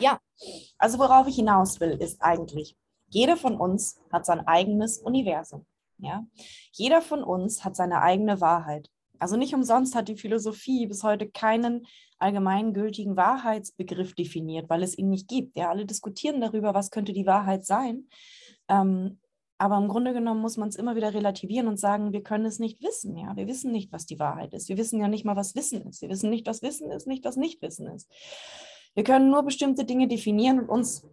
Ja, 0.00 0.18
also 0.78 0.98
worauf 0.98 1.26
ich 1.28 1.36
hinaus 1.36 1.78
will, 1.80 1.92
ist 2.00 2.20
eigentlich, 2.22 2.76
jeder 3.14 3.36
von 3.36 3.56
uns 3.56 4.00
hat 4.12 4.26
sein 4.26 4.46
eigenes 4.46 4.98
Universum. 4.98 5.64
Ja? 5.98 6.26
Jeder 6.72 7.00
von 7.00 7.22
uns 7.22 7.64
hat 7.64 7.76
seine 7.76 8.02
eigene 8.02 8.40
Wahrheit. 8.40 8.90
Also 9.20 9.36
nicht 9.36 9.54
umsonst 9.54 9.94
hat 9.94 10.08
die 10.08 10.16
Philosophie 10.16 10.86
bis 10.86 11.04
heute 11.04 11.30
keinen 11.30 11.86
allgemeingültigen 12.18 13.16
Wahrheitsbegriff 13.16 14.14
definiert, 14.14 14.68
weil 14.68 14.82
es 14.82 14.98
ihn 14.98 15.10
nicht 15.10 15.28
gibt. 15.28 15.56
Ja, 15.56 15.70
alle 15.70 15.86
diskutieren 15.86 16.40
darüber, 16.40 16.74
was 16.74 16.90
könnte 16.90 17.12
die 17.12 17.26
Wahrheit 17.26 17.64
sein. 17.64 18.08
Ähm, 18.68 19.20
aber 19.58 19.76
im 19.78 19.86
Grunde 19.86 20.12
genommen 20.12 20.40
muss 20.40 20.56
man 20.56 20.68
es 20.68 20.76
immer 20.76 20.96
wieder 20.96 21.14
relativieren 21.14 21.68
und 21.68 21.78
sagen, 21.78 22.12
wir 22.12 22.24
können 22.24 22.44
es 22.44 22.58
nicht 22.58 22.82
wissen. 22.82 23.16
Ja, 23.16 23.36
wir 23.36 23.46
wissen 23.46 23.70
nicht, 23.70 23.92
was 23.92 24.06
die 24.06 24.18
Wahrheit 24.18 24.52
ist. 24.52 24.68
Wir 24.68 24.76
wissen 24.76 25.00
ja 25.00 25.06
nicht 25.06 25.24
mal, 25.24 25.36
was 25.36 25.54
Wissen 25.54 25.86
ist. 25.86 26.02
Wir 26.02 26.08
wissen 26.08 26.30
nicht, 26.30 26.48
was 26.48 26.62
Wissen 26.62 26.90
ist, 26.90 27.06
nicht 27.06 27.24
was 27.24 27.36
Nichtwissen 27.36 27.86
ist. 27.86 28.10
Wir 28.94 29.04
können 29.04 29.30
nur 29.30 29.44
bestimmte 29.44 29.84
Dinge 29.84 30.08
definieren 30.08 30.58
und 30.58 30.68
uns 30.68 31.06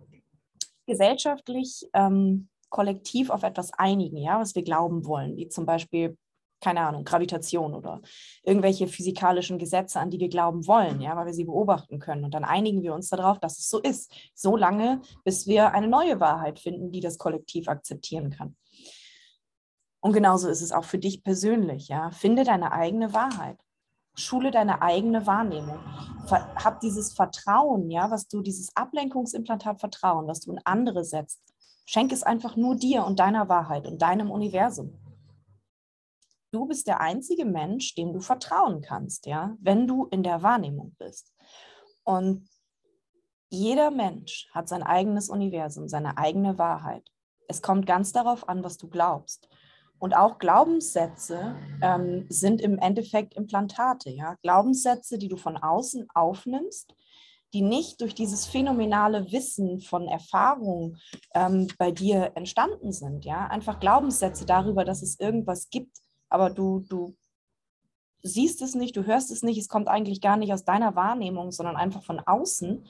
gesellschaftlich 0.92 1.88
ähm, 1.94 2.50
kollektiv 2.70 3.30
auf 3.30 3.44
etwas 3.44 3.72
einigen, 3.74 4.18
ja, 4.18 4.40
was 4.40 4.56
wir 4.56 4.64
glauben 4.64 5.06
wollen, 5.06 5.38
wie 5.38 5.48
zum 5.48 5.66
Beispiel, 5.66 6.18
keine 6.60 6.82
Ahnung, 6.82 7.06
Gravitation 7.06 7.74
oder 7.74 8.02
irgendwelche 8.44 8.88
physikalischen 8.88 9.58
Gesetze, 9.58 10.00
an 10.00 10.10
die 10.10 10.20
wir 10.20 10.30
glauben 10.30 10.68
wollen, 10.68 11.00
ja, 11.00 11.16
weil 11.16 11.28
wir 11.28 11.34
sie 11.34 11.46
beobachten 11.46 12.00
können. 12.00 12.26
Und 12.26 12.34
dann 12.34 12.44
einigen 12.44 12.84
wir 12.84 12.94
uns 12.94 13.10
darauf, 13.10 13.40
dass 13.40 13.58
es 13.58 13.70
so 13.70 13.80
ist, 13.80 14.12
so 14.34 14.58
lange, 14.58 15.02
bis 15.24 15.48
wir 15.48 15.74
eine 15.74 15.88
neue 15.88 16.20
Wahrheit 16.20 16.60
finden, 16.60 16.92
die 16.92 17.00
das 17.00 17.18
Kollektiv 17.18 17.68
akzeptieren 17.70 18.30
kann. 18.30 18.56
Und 20.02 20.14
genauso 20.14 20.50
ist 20.50 20.62
es 20.62 20.72
auch 20.72 20.84
für 20.84 20.98
dich 20.98 21.24
persönlich. 21.24 21.88
Ja? 21.88 22.12
Finde 22.12 22.44
deine 22.44 22.74
eigene 22.74 23.14
Wahrheit. 23.14 23.58
Schule 24.22 24.52
deine 24.52 24.82
eigene 24.82 25.28
Wahrnehmung. 25.28 25.80
Hab 26.30 26.80
dieses 26.80 27.14
Vertrauen, 27.14 27.90
ja, 27.90 28.10
was 28.10 28.28
du, 28.28 28.42
dieses 28.42 28.76
Ablenkungsimplantat 28.76 29.80
Vertrauen, 29.80 30.28
was 30.28 30.42
du 30.42 30.52
in 30.54 30.60
andere 30.64 31.04
setzt. 31.04 31.42
Schenk 31.86 32.12
es 32.12 32.24
einfach 32.24 32.56
nur 32.56 32.76
dir 32.76 33.06
und 33.06 33.20
deiner 33.20 33.50
Wahrheit 33.50 33.88
und 33.88 34.02
deinem 34.02 34.32
Universum. 34.32 34.98
Du 36.52 36.66
bist 36.66 36.88
der 36.88 37.02
einzige 37.02 37.46
Mensch, 37.46 37.96
dem 37.96 38.14
du 38.14 38.20
vertrauen 38.20 38.82
kannst, 38.82 39.26
ja, 39.26 39.56
wenn 39.60 39.88
du 39.88 40.06
in 40.06 40.22
der 40.24 40.44
Wahrnehmung 40.44 40.96
bist. 41.00 41.34
Und 42.04 42.48
jeder 43.50 43.92
Mensch 43.92 44.50
hat 44.54 44.70
sein 44.70 44.84
eigenes 44.84 45.30
Universum, 45.30 45.88
seine 45.88 46.18
eigene 46.18 46.58
Wahrheit. 46.58 47.10
Es 47.48 47.62
kommt 47.62 47.86
ganz 47.86 48.14
darauf 48.14 48.48
an, 48.48 48.64
was 48.64 48.78
du 48.78 48.88
glaubst. 48.88 49.50
Und 50.02 50.16
auch 50.16 50.40
Glaubenssätze 50.40 51.56
ähm, 51.80 52.26
sind 52.28 52.60
im 52.60 52.80
Endeffekt 52.80 53.36
Implantate, 53.36 54.10
ja. 54.10 54.36
Glaubenssätze, 54.42 55.20
die 55.20 55.28
du 55.28 55.38
von 55.38 55.58
außen 55.58 56.08
aufnimmst, 56.16 56.96
die 57.54 57.62
nicht 57.62 58.02
durch 58.02 58.16
dieses 58.16 58.48
phänomenale 58.48 59.32
Wissen 59.32 59.80
von 59.80 60.08
Erfahrungen 60.08 60.98
ähm, 61.36 61.68
bei 61.78 61.92
dir 61.92 62.32
entstanden 62.34 62.92
sind, 62.92 63.26
ja. 63.26 63.46
Einfach 63.46 63.80
Glaubenssätze 63.80 64.44
darüber, 64.44 64.86
dass 64.86 65.04
es 65.04 65.20
irgendwas 65.20 65.70
gibt, 65.70 66.00
aber 66.30 66.50
du, 66.50 66.80
du 66.80 67.16
siehst 68.24 68.64
es 68.64 68.74
nicht, 68.74 68.98
du 68.98 69.06
hörst 69.06 69.30
es 69.30 69.44
nicht, 69.44 69.60
es 69.60 69.70
kommt 69.70 69.88
eigentlich 69.88 70.20
gar 70.20 70.36
nicht 70.36 70.52
aus 70.52 70.66
deiner 70.66 70.96
Wahrnehmung, 70.96 71.52
sondern 71.52 71.76
einfach 71.76 72.02
von 72.02 72.20
außen. 72.20 72.88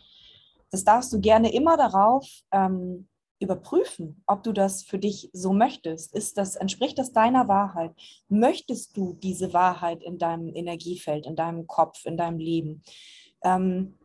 Das 0.69 0.85
darfst 0.85 1.11
du 1.11 1.19
gerne 1.19 1.51
immer 1.51 1.75
darauf 1.75 2.25
ähm, 2.53 3.09
überprüfen, 3.41 4.23
ob 4.27 4.43
du 4.43 4.51
das 4.51 4.83
für 4.83 4.99
dich 4.99 5.29
so 5.33 5.51
möchtest. 5.51 6.13
Ist 6.15 6.37
das, 6.37 6.55
entspricht 6.55 6.97
das 6.99 7.11
deiner 7.11 7.47
Wahrheit? 7.47 7.93
Möchtest 8.29 8.95
du 8.95 9.13
diese 9.13 9.53
Wahrheit 9.53 10.03
in 10.03 10.17
deinem 10.17 10.55
Energiefeld, 10.55 11.25
in 11.25 11.35
deinem 11.35 11.67
Kopf, 11.67 12.05
in 12.05 12.17
deinem 12.17 12.37
Leben? 12.37 12.83
Ähm, 13.43 13.97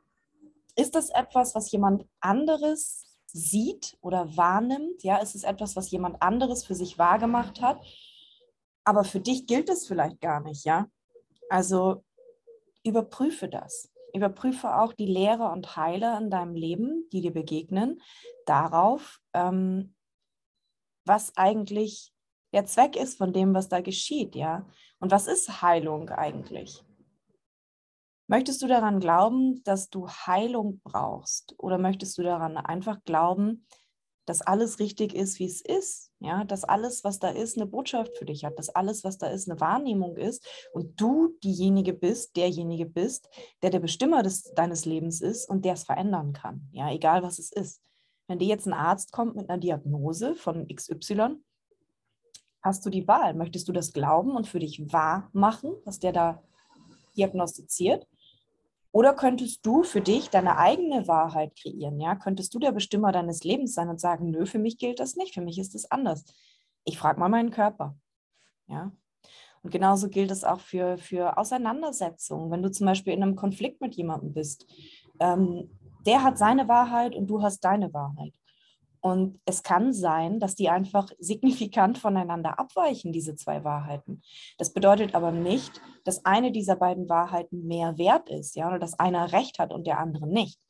ist 0.75 0.95
das 0.95 1.11
etwas, 1.11 1.55
was 1.55 1.71
jemand 1.71 2.07
anderes 2.21 3.19
sieht 3.27 3.97
oder 4.01 4.37
wahrnimmt? 4.37 5.03
Ja, 5.03 5.19
ist 5.19 5.35
es 5.35 5.45
etwas, 5.45 5.77
was 5.77 5.91
jemand 5.91 6.23
anderes 6.23 6.65
für 6.65 6.75
sich 6.75 6.99
wahrgemacht 6.99 7.61
hat? 7.61 7.81
Aber 8.85 9.05
für 9.05 9.21
dich 9.21 9.47
gilt 9.47 9.69
es 9.69 9.87
vielleicht 9.87 10.21
gar 10.21 10.41
nicht, 10.41 10.65
ja? 10.65 10.87
Also 11.51 12.05
überprüfe 12.85 13.49
das. 13.49 13.91
Überprüfe 14.15 14.77
auch 14.77 14.93
die 14.93 15.07
Lehre 15.07 15.51
und 15.51 15.77
Heile 15.77 16.17
in 16.19 16.31
deinem 16.31 16.55
Leben, 16.55 17.09
die 17.13 17.21
dir 17.21 17.33
begegnen, 17.33 18.01
darauf, 18.47 19.21
ähm, 19.35 19.95
was 21.05 21.37
eigentlich 21.37 22.13
der 22.53 22.67
Zweck 22.67 22.97
ist 22.97 23.19
von 23.19 23.33
dem, 23.33 23.55
was 23.55 23.69
da 23.69 23.81
geschieht, 23.81 24.35
ja. 24.35 24.67
Und 24.99 25.11
was 25.11 25.27
ist 25.27 25.63
Heilung 25.63 26.09
eigentlich? 26.11 26.83
Möchtest 28.29 28.63
du 28.63 28.67
daran 28.67 28.99
glauben, 28.99 29.63
dass 29.63 29.89
du 29.89 30.09
Heilung 30.09 30.81
brauchst? 30.83 31.55
Oder 31.59 31.79
möchtest 31.79 32.19
du 32.19 32.23
daran 32.23 32.57
einfach 32.57 33.05
glauben, 33.05 33.67
dass 34.27 34.43
alles 34.43 34.79
richtig 34.79 35.15
ist, 35.15 35.39
wie 35.39 35.47
es 35.47 35.61
ist, 35.61 36.13
ja, 36.19 36.45
dass 36.45 36.65
alles, 36.65 37.05
was 37.05 37.19
da 37.19 37.29
ist, 37.29 37.57
eine 37.57 37.67
Botschaft 37.67 38.17
für 38.19 38.25
dich 38.25 38.45
hat, 38.45 38.59
dass 38.59 38.69
alles, 38.69 39.05
was 39.05 39.19
da 39.19 39.29
ist, 39.29 39.49
eine 39.49 39.61
Wahrnehmung 39.61 40.17
ist 40.17 40.47
und 40.73 41.01
du 41.01 41.37
diejenige 41.43 41.93
bist, 41.95 42.37
derjenige 42.37 42.87
bist, 42.87 43.29
der 43.63 43.71
der 43.71 43.81
Bestimmer 43.81 44.23
des, 44.23 44.43
deines 44.55 44.85
Lebens 44.85 45.21
ist 45.21 45.49
und 45.49 45.65
der 45.65 45.75
es 45.75 45.85
verändern 45.85 46.33
kann, 46.33 46.69
ja, 46.73 46.91
egal 46.91 47.23
was 47.23 47.39
es 47.39 47.53
ist. 47.53 47.81
Wenn 48.27 48.41
dir 48.41 48.49
jetzt 48.49 48.67
ein 48.67 48.73
Arzt 48.73 49.13
kommt 49.13 49.37
mit 49.37 49.49
einer 49.49 49.59
Diagnose 49.59 50.35
von 50.35 50.67
XY, 50.67 51.37
hast 52.61 52.85
du 52.85 52.91
die 52.91 53.07
Wahl. 53.07 53.35
Möchtest 53.35 53.69
du 53.69 53.73
das 53.73 53.93
glauben 53.93 54.37
und 54.37 54.49
für 54.49 54.59
dich 54.59 54.93
wahr 54.93 55.31
machen, 55.33 55.73
was 55.85 56.01
der 56.01 56.13
da 56.13 56.43
diagnostiziert? 57.17 58.07
Oder 58.97 59.13
könntest 59.13 59.67
du 59.67 59.83
für 59.83 60.01
dich 60.01 60.31
deine 60.31 60.57
eigene 60.57 61.07
Wahrheit 61.07 61.55
kreieren? 61.55 62.01
Ja? 62.01 62.15
Könntest 62.15 62.55
du 62.55 62.59
der 62.59 62.73
Bestimmer 62.73 63.13
deines 63.13 63.45
Lebens 63.45 63.75
sein 63.75 63.91
und 63.91 64.01
sagen, 64.01 64.31
nö, 64.31 64.47
für 64.47 64.59
mich 64.59 64.79
gilt 64.79 65.01
das 65.01 65.17
nicht, 65.17 65.35
für 65.35 65.43
mich 65.43 65.59
ist 65.59 65.75
es 65.75 65.91
anders. 65.91 66.25
Ich 66.87 66.99
frage 66.99 67.21
mal 67.21 67.29
meinen 67.29 67.51
Körper. 67.51 67.95
Ja? 68.69 68.91
Und 69.63 69.71
genauso 69.71 70.09
gilt 70.09 70.31
es 70.31 70.45
auch 70.45 70.61
für, 70.61 70.97
für 70.97 71.37
Auseinandersetzungen. 71.37 72.51
Wenn 72.51 72.63
du 72.63 72.71
zum 72.71 72.87
Beispiel 72.87 73.13
in 73.13 73.23
einem 73.23 73.37
Konflikt 73.37 73.83
mit 73.83 73.95
jemandem 73.97 74.33
bist, 74.33 74.65
ähm, 75.21 75.69
der 76.07 76.23
hat 76.23 76.39
seine 76.39 76.67
Wahrheit 76.67 77.15
und 77.15 77.27
du 77.27 77.43
hast 77.43 77.61
deine 77.67 77.93
Wahrheit. 77.93 78.33
Und 79.01 79.41
es 79.45 79.63
kann 79.63 79.93
sein, 79.93 80.41
dass 80.41 80.55
die 80.55 80.69
einfach 80.69 81.11
signifikant 81.19 81.99
voneinander 81.99 82.59
abweichen, 82.59 83.13
diese 83.13 83.35
zwei 83.35 83.65
Wahrheiten. 83.65 84.23
Das 84.59 84.73
bedeutet 84.73 85.15
aber 85.15 85.33
nicht, 85.33 85.81
dass 86.05 86.25
eine 86.25 86.53
dieser 86.53 86.77
beiden 86.77 87.09
Wahrheiten 87.09 87.67
mehr 87.67 87.99
wert 87.99 88.29
ist, 88.29 88.57
ja, 88.57 88.69
oder 88.69 88.79
dass 88.79 88.99
einer 88.99 89.33
Recht 89.33 89.59
hat 89.59 89.73
und 89.73 89.87
der 89.87 89.99
andere 89.99 90.27
nicht. 90.27 90.61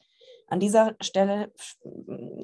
An 0.48 0.60
dieser 0.60 0.94
Stelle 1.00 1.52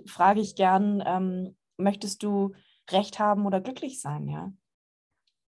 frage 0.06 0.40
ich 0.40 0.56
gern, 0.56 1.02
ähm, 1.06 1.56
möchtest 1.76 2.22
du 2.22 2.52
Recht 2.90 3.18
haben 3.18 3.46
oder 3.46 3.60
glücklich 3.60 4.00
sein, 4.00 4.28
ja? 4.28 4.52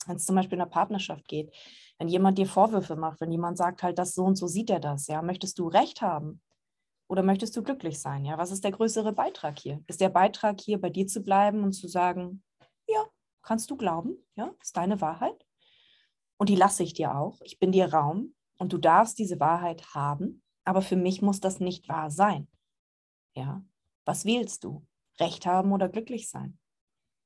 Wenn 0.05 0.17
es 0.17 0.25
zum 0.25 0.35
Beispiel 0.35 0.57
in 0.57 0.61
einer 0.61 0.69
Partnerschaft 0.69 1.27
geht, 1.27 1.51
wenn 1.97 2.09
jemand 2.09 2.37
dir 2.37 2.45
Vorwürfe 2.45 2.95
macht, 2.95 3.21
wenn 3.21 3.31
jemand 3.31 3.57
sagt 3.57 3.83
halt, 3.83 3.97
das 3.97 4.13
so 4.13 4.23
und 4.23 4.35
so 4.35 4.47
sieht 4.47 4.69
er 4.69 4.79
das, 4.79 5.07
ja, 5.07 5.21
möchtest 5.21 5.57
du 5.59 5.67
Recht 5.67 6.01
haben 6.01 6.41
oder 7.13 7.21
möchtest 7.21 7.55
du 7.55 7.61
glücklich 7.61 8.01
sein? 8.01 8.25
Ja, 8.25 8.39
was 8.39 8.49
ist 8.49 8.63
der 8.63 8.71
größere 8.71 9.13
Beitrag 9.13 9.59
hier? 9.59 9.83
Ist 9.85 10.01
der 10.01 10.09
Beitrag 10.09 10.59
hier 10.59 10.81
bei 10.81 10.89
dir 10.89 11.05
zu 11.05 11.21
bleiben 11.21 11.63
und 11.63 11.73
zu 11.73 11.87
sagen, 11.87 12.41
ja, 12.87 13.05
kannst 13.43 13.69
du 13.69 13.77
glauben, 13.77 14.17
ja, 14.35 14.51
ist 14.59 14.75
deine 14.75 14.99
Wahrheit? 14.99 15.45
Und 16.37 16.49
die 16.49 16.55
lasse 16.55 16.81
ich 16.81 16.95
dir 16.95 17.15
auch. 17.15 17.39
Ich 17.43 17.59
bin 17.59 17.71
dir 17.71 17.93
Raum 17.93 18.33
und 18.57 18.73
du 18.73 18.79
darfst 18.79 19.19
diese 19.19 19.39
Wahrheit 19.39 19.93
haben, 19.93 20.41
aber 20.63 20.81
für 20.81 20.95
mich 20.95 21.21
muss 21.21 21.39
das 21.39 21.59
nicht 21.59 21.87
wahr 21.87 22.09
sein. 22.09 22.47
Ja, 23.35 23.63
was 24.05 24.25
wählst 24.25 24.63
du? 24.63 24.83
Recht 25.19 25.45
haben 25.45 25.71
oder 25.71 25.89
glücklich 25.89 26.31
sein? 26.31 26.57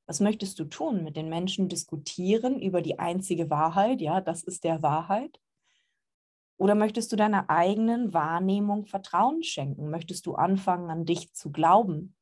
Was 0.06 0.20
möchtest 0.20 0.58
du 0.58 0.66
tun? 0.66 1.02
Mit 1.02 1.16
den 1.16 1.30
Menschen 1.30 1.70
diskutieren 1.70 2.60
über 2.60 2.82
die 2.82 2.98
einzige 2.98 3.48
Wahrheit? 3.48 4.02
Ja, 4.02 4.20
das 4.20 4.42
ist 4.42 4.64
der 4.64 4.82
Wahrheit. 4.82 5.40
Oder 6.58 6.74
möchtest 6.74 7.12
du 7.12 7.16
deiner 7.16 7.48
eigenen 7.48 8.12
Wahrnehmung 8.12 8.84
Vertrauen 8.84 9.42
schenken? 9.44 9.90
Möchtest 9.90 10.26
du 10.26 10.34
anfangen, 10.34 10.90
an 10.90 11.04
dich 11.04 11.32
zu 11.32 11.50
glauben? 11.52 12.16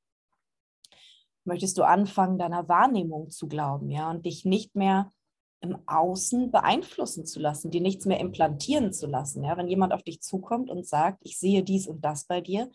Möchtest 1.45 1.79
du 1.79 1.85
anfangen, 1.85 2.39
deiner 2.39 2.69
Wahrnehmung 2.69 3.31
zu 3.31 3.49
glauben, 3.49 3.91
ja, 3.91 4.11
und 4.11 4.27
dich 4.27 4.45
nicht 4.45 4.75
mehr 4.75 5.13
im 5.61 5.79
Außen 5.87 6.51
beeinflussen 6.51 7.25
zu 7.25 7.41
lassen, 7.41 7.71
dir 7.71 7.81
nichts 7.81 8.05
mehr 8.05 8.21
implantieren 8.21 8.93
zu 8.93 9.07
lassen, 9.07 9.43
ja? 9.43 9.57
Wenn 9.57 9.69
jemand 9.69 9.95
auf 9.95 10.03
dich 10.03 10.21
zukommt 10.21 10.71
und 10.71 10.87
sagt, 10.87 11.21
ich 11.23 11.39
sehe 11.39 11.63
dies 11.63 11.87
und 11.87 12.05
das 12.05 12.27
bei 12.27 12.43
dir, 12.43 12.71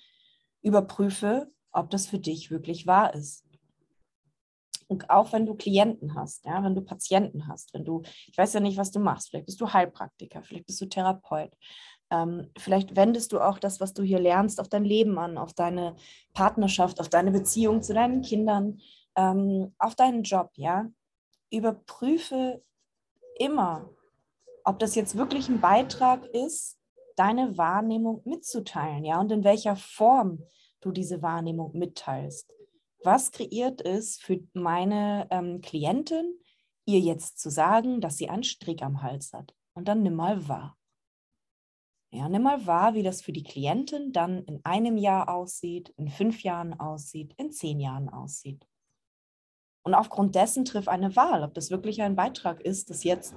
überprüfe, 0.63 1.51
ob 1.71 1.91
das 1.91 2.07
für 2.07 2.19
dich 2.19 2.49
wirklich 2.49 2.87
wahr 2.87 3.13
ist. 3.13 3.45
Und 4.91 5.09
auch 5.09 5.31
wenn 5.31 5.45
du 5.45 5.55
Klienten 5.55 6.15
hast, 6.15 6.43
ja, 6.43 6.61
wenn 6.65 6.75
du 6.75 6.81
Patienten 6.81 7.47
hast, 7.47 7.73
wenn 7.73 7.85
du, 7.85 8.01
ich 8.27 8.37
weiß 8.37 8.51
ja 8.51 8.59
nicht, 8.59 8.77
was 8.77 8.91
du 8.91 8.99
machst, 8.99 9.29
vielleicht 9.29 9.45
bist 9.45 9.61
du 9.61 9.71
Heilpraktiker, 9.71 10.43
vielleicht 10.43 10.65
bist 10.65 10.81
du 10.81 10.85
Therapeut, 10.85 11.53
ähm, 12.09 12.51
vielleicht 12.57 12.97
wendest 12.97 13.31
du 13.31 13.39
auch 13.39 13.57
das, 13.57 13.79
was 13.79 13.93
du 13.93 14.03
hier 14.03 14.19
lernst, 14.19 14.59
auf 14.59 14.67
dein 14.67 14.83
Leben 14.83 15.17
an, 15.17 15.37
auf 15.37 15.53
deine 15.53 15.95
Partnerschaft, 16.33 16.99
auf 16.99 17.07
deine 17.07 17.31
Beziehung 17.31 17.81
zu 17.81 17.93
deinen 17.93 18.21
Kindern, 18.21 18.81
ähm, 19.15 19.73
auf 19.79 19.95
deinen 19.95 20.23
Job, 20.23 20.49
ja. 20.55 20.89
Überprüfe 21.49 22.61
immer, 23.39 23.89
ob 24.65 24.77
das 24.79 24.95
jetzt 24.95 25.15
wirklich 25.15 25.47
ein 25.47 25.61
Beitrag 25.61 26.25
ist, 26.25 26.77
deine 27.15 27.57
Wahrnehmung 27.57 28.23
mitzuteilen, 28.25 29.05
ja, 29.05 29.21
und 29.21 29.31
in 29.31 29.45
welcher 29.45 29.77
Form 29.77 30.43
du 30.81 30.91
diese 30.91 31.21
Wahrnehmung 31.21 31.71
mitteilst 31.77 32.51
was 33.03 33.31
kreiert 33.31 33.81
es 33.81 34.17
für 34.17 34.39
meine 34.53 35.27
ähm, 35.31 35.61
Klientin, 35.61 36.39
ihr 36.85 36.99
jetzt 36.99 37.39
zu 37.39 37.49
sagen, 37.49 38.01
dass 38.01 38.17
sie 38.17 38.29
einen 38.29 38.43
Strick 38.43 38.81
am 38.81 39.01
Hals 39.01 39.33
hat. 39.33 39.55
Und 39.73 39.87
dann 39.87 40.03
nimm 40.03 40.15
mal 40.15 40.47
wahr. 40.47 40.77
Ja, 42.13 42.27
nimm 42.27 42.43
mal 42.43 42.65
wahr, 42.65 42.93
wie 42.93 43.03
das 43.03 43.21
für 43.21 43.31
die 43.31 43.43
Klientin 43.43 44.11
dann 44.11 44.43
in 44.43 44.59
einem 44.65 44.97
Jahr 44.97 45.29
aussieht, 45.29 45.93
in 45.95 46.09
fünf 46.09 46.43
Jahren 46.43 46.77
aussieht, 46.77 47.33
in 47.37 47.51
zehn 47.51 47.79
Jahren 47.79 48.09
aussieht. 48.09 48.67
Und 49.83 49.93
aufgrund 49.93 50.35
dessen 50.35 50.65
triff 50.65 50.87
eine 50.87 51.15
Wahl, 51.15 51.43
ob 51.43 51.53
das 51.53 51.71
wirklich 51.71 52.01
ein 52.01 52.15
Beitrag 52.15 52.61
ist, 52.61 52.89
das 52.89 53.03
jetzt 53.03 53.33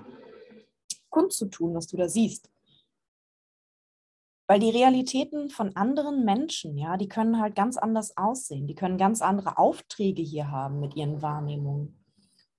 kundzutun, 1.08 1.74
was 1.74 1.86
du 1.86 1.96
da 1.96 2.08
siehst. 2.08 2.50
Weil 4.46 4.60
die 4.60 4.70
Realitäten 4.70 5.48
von 5.48 5.74
anderen 5.74 6.24
Menschen, 6.24 6.76
ja, 6.76 6.96
die 6.96 7.08
können 7.08 7.40
halt 7.40 7.54
ganz 7.54 7.78
anders 7.78 8.16
aussehen. 8.16 8.66
Die 8.66 8.74
können 8.74 8.98
ganz 8.98 9.22
andere 9.22 9.56
Aufträge 9.56 10.22
hier 10.22 10.50
haben 10.50 10.80
mit 10.80 10.96
ihren 10.96 11.22
Wahrnehmungen. 11.22 11.98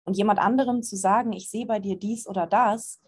Und 0.04 0.18
jemand 0.18 0.40
anderem 0.40 0.82
zu 0.82 0.96
sagen, 0.96 1.34
ich 1.34 1.50
sehe 1.50 1.66
bei 1.66 1.80
dir 1.80 1.98
dies 1.98 2.28
oder 2.28 2.48
das, 2.48 3.02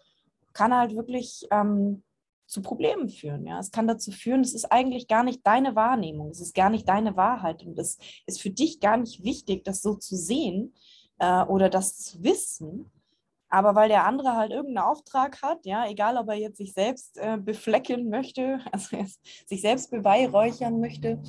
kann 0.52 0.74
halt 0.74 0.94
wirklich 0.94 1.46
ähm, 1.50 2.02
zu 2.46 2.62
Problemen 2.62 3.08
führen. 3.08 3.46
Ja? 3.46 3.60
Es 3.60 3.70
kann 3.70 3.86
dazu 3.86 4.10
führen, 4.10 4.40
es 4.40 4.54
ist 4.54 4.72
eigentlich 4.72 5.06
gar 5.06 5.22
nicht 5.22 5.46
deine 5.46 5.76
Wahrnehmung, 5.76 6.30
es 6.30 6.40
ist 6.40 6.54
gar 6.54 6.70
nicht 6.70 6.88
deine 6.88 7.16
Wahrheit 7.16 7.64
und 7.64 7.78
es 7.78 7.98
ist 8.26 8.40
für 8.40 8.50
dich 8.50 8.80
gar 8.80 8.96
nicht 8.96 9.22
wichtig, 9.22 9.64
das 9.64 9.82
so 9.82 9.94
zu 9.94 10.16
sehen 10.16 10.74
äh, 11.18 11.44
oder 11.44 11.68
das 11.68 11.98
zu 11.98 12.22
wissen, 12.22 12.90
Aber 13.50 13.74
weil 13.74 13.88
der 13.88 14.04
andere 14.04 14.34
halt 14.36 14.50
irgendeinen 14.52 14.86
Auftrag 14.86 15.40
hat, 15.42 15.64
ja, 15.64 15.88
egal 15.88 16.16
ob 16.16 16.28
er 16.28 16.34
jetzt 16.34 16.58
sich 16.58 16.74
selbst 16.74 17.16
äh, 17.18 17.38
beflecken 17.38 18.10
möchte, 18.10 18.60
also 18.72 18.96
sich 19.46 19.60
selbst 19.60 19.90
beweihräuchern 19.90 20.80
möchte, 20.80 21.22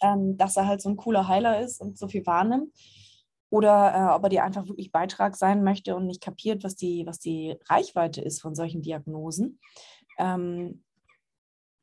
ähm, 0.00 0.36
dass 0.36 0.56
er 0.56 0.66
halt 0.66 0.80
so 0.80 0.88
ein 0.88 0.96
cooler 0.96 1.28
Heiler 1.28 1.60
ist 1.60 1.80
und 1.80 1.98
so 1.98 2.08
viel 2.08 2.24
wahrnimmt, 2.26 2.72
oder 3.50 3.94
äh, 3.94 4.14
ob 4.14 4.24
er 4.24 4.28
dir 4.28 4.44
einfach 4.44 4.66
wirklich 4.66 4.90
Beitrag 4.90 5.36
sein 5.36 5.62
möchte 5.62 5.94
und 5.94 6.06
nicht 6.06 6.20
kapiert, 6.20 6.64
was 6.64 6.74
die, 6.76 7.06
was 7.06 7.18
die 7.18 7.56
Reichweite 7.66 8.20
ist 8.20 8.40
von 8.40 8.54
solchen 8.54 8.82
Diagnosen. 8.82 9.60
Ähm, 10.18 10.82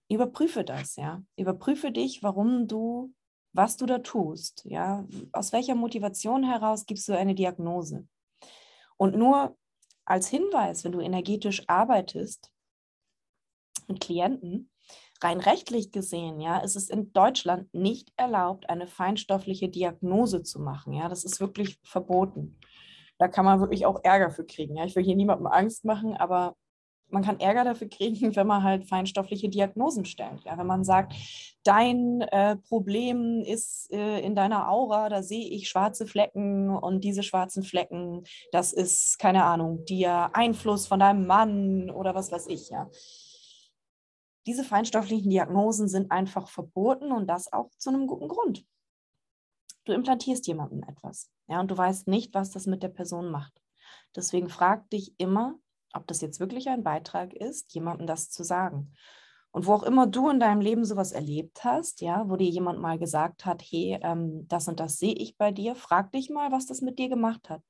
überprüfe 0.10 0.64
das, 0.64 0.96
ja. 0.98 1.24
Überprüfe 1.38 1.92
dich, 1.92 2.22
warum 2.22 2.68
du, 2.68 3.14
was 3.54 3.78
du 3.78 3.86
da 3.86 4.00
tust, 4.00 4.64
ja. 4.66 5.06
Aus 5.32 5.54
welcher 5.54 5.76
Motivation 5.76 6.44
heraus 6.44 6.86
gibst 6.86 7.08
du 7.08 7.18
eine 7.18 7.36
Diagnose? 7.36 8.08
Und 8.98 9.16
nur 9.16 9.58
als 10.06 10.28
Hinweis, 10.28 10.84
wenn 10.84 10.92
du 10.92 11.00
energetisch 11.00 11.64
arbeitest 11.68 12.52
mit 13.88 14.00
Klienten, 14.00 14.70
rein 15.22 15.40
rechtlich 15.40 15.92
gesehen, 15.92 16.40
ja, 16.40 16.58
ist 16.60 16.76
es 16.76 16.90
in 16.90 17.14
Deutschland 17.14 17.74
nicht 17.74 18.12
erlaubt, 18.18 18.70
eine 18.70 18.88
feinstoffliche 18.88 19.70
Diagnose 19.70 20.44
zu 20.44 20.60
machen. 20.60 20.94
Ja, 20.94 21.08
das 21.08 21.24
ist 21.24 21.40
wirklich 21.40 21.80
verboten. 21.84 22.60
Da 23.18 23.28
kann 23.28 23.46
man 23.46 23.60
wirklich 23.60 23.86
auch 23.86 24.04
Ärger 24.04 24.32
für 24.32 24.46
kriegen. 24.46 24.76
Ja, 24.76 24.86
ich 24.86 24.96
will 24.96 25.04
hier 25.04 25.16
niemandem 25.16 25.48
Angst 25.48 25.86
machen, 25.86 26.16
aber 26.16 26.56
man 27.10 27.24
kann 27.24 27.40
Ärger 27.40 27.64
dafür 27.64 27.90
kriegen, 27.90 28.36
wenn 28.36 28.48
man 28.48 28.64
halt 28.64 28.86
feinstoffliche 28.86 29.50
Diagnosen 29.50 30.06
stellt. 30.06 30.44
Ja, 30.46 30.58
wenn 30.58 30.68
man 30.68 30.84
sagt, 30.84 31.14
dein 31.64 32.22
äh, 32.22 32.58
Problem 32.58 33.44
ist 33.46 33.92
äh, 33.92 34.20
in 34.22 34.36
deiner 34.36 34.70
Aura, 34.70 35.10
da 35.10 35.24
sehe 35.24 35.48
ich 35.48 35.70
schwarze 35.70 36.08
Flecken 36.08 36.70
und 36.76 37.04
diese 37.04 37.24
schwarzen 37.24 37.64
Flecken, 37.64 38.24
das 38.52 38.74
ist 38.74 39.20
keine 39.20 39.46
Ahnung, 39.46 39.86
der 39.86 40.36
Einfluss 40.36 40.88
von 40.88 41.00
deinem 41.00 41.28
Mann 41.28 41.90
oder 41.90 42.16
was 42.16 42.32
weiß 42.32 42.48
ich. 42.48 42.70
Ja, 42.70 42.90
diese 44.46 44.64
feinstofflichen 44.64 45.30
Diagnosen 45.30 45.88
sind 45.88 46.12
einfach 46.12 46.50
verboten 46.50 47.12
und 47.12 47.28
das 47.28 47.52
auch 47.54 47.70
zu 47.78 47.90
einem 47.90 48.08
guten 48.08 48.28
Grund. 48.28 48.66
Du 49.86 49.94
implantierst 49.94 50.48
jemandem 50.48 50.84
etwas, 50.84 51.30
ja, 51.48 51.60
und 51.60 51.70
du 51.70 51.78
weißt 51.78 52.08
nicht, 52.08 52.34
was 52.34 52.52
das 52.52 52.68
mit 52.68 52.84
der 52.84 52.90
Person 52.90 53.32
macht. 53.32 53.62
Deswegen 54.16 54.50
frag 54.50 54.90
dich 54.90 55.14
immer, 55.18 55.60
ob 55.94 56.08
das 56.08 56.22
jetzt 56.22 56.40
wirklich 56.40 56.70
ein 56.70 56.84
Beitrag 56.84 57.34
ist, 57.34 57.74
jemandem 57.74 58.08
das 58.08 58.30
zu 58.30 58.44
sagen. 58.44 58.94
Und 59.52 59.68
wo 59.68 59.74
auch 59.74 59.84
immer 59.84 60.08
du 60.08 60.30
in 60.30 60.40
deinem 60.40 60.62
Leben 60.62 60.84
sowas 60.84 61.12
erlebt 61.12 61.64
hast, 61.64 62.02
ja, 62.02 62.28
wo 62.28 62.36
dir 62.36 62.50
jemand 62.50 62.80
mal 62.80 62.98
gesagt 62.98 63.46
hat, 63.46 63.62
hey, 63.62 64.00
ähm, 64.02 64.48
das 64.48 64.68
und 64.68 64.80
das 64.80 64.98
sehe 64.98 65.14
ich 65.14 65.38
bei 65.38 65.52
dir, 65.52 65.76
frag 65.76 66.12
dich 66.12 66.32
mal, 66.32 66.52
was 66.52 66.66
das 66.66 66.82
mit 66.82 66.98
dir 66.98 67.08
gemacht 67.08 67.50
hat. 67.52 67.62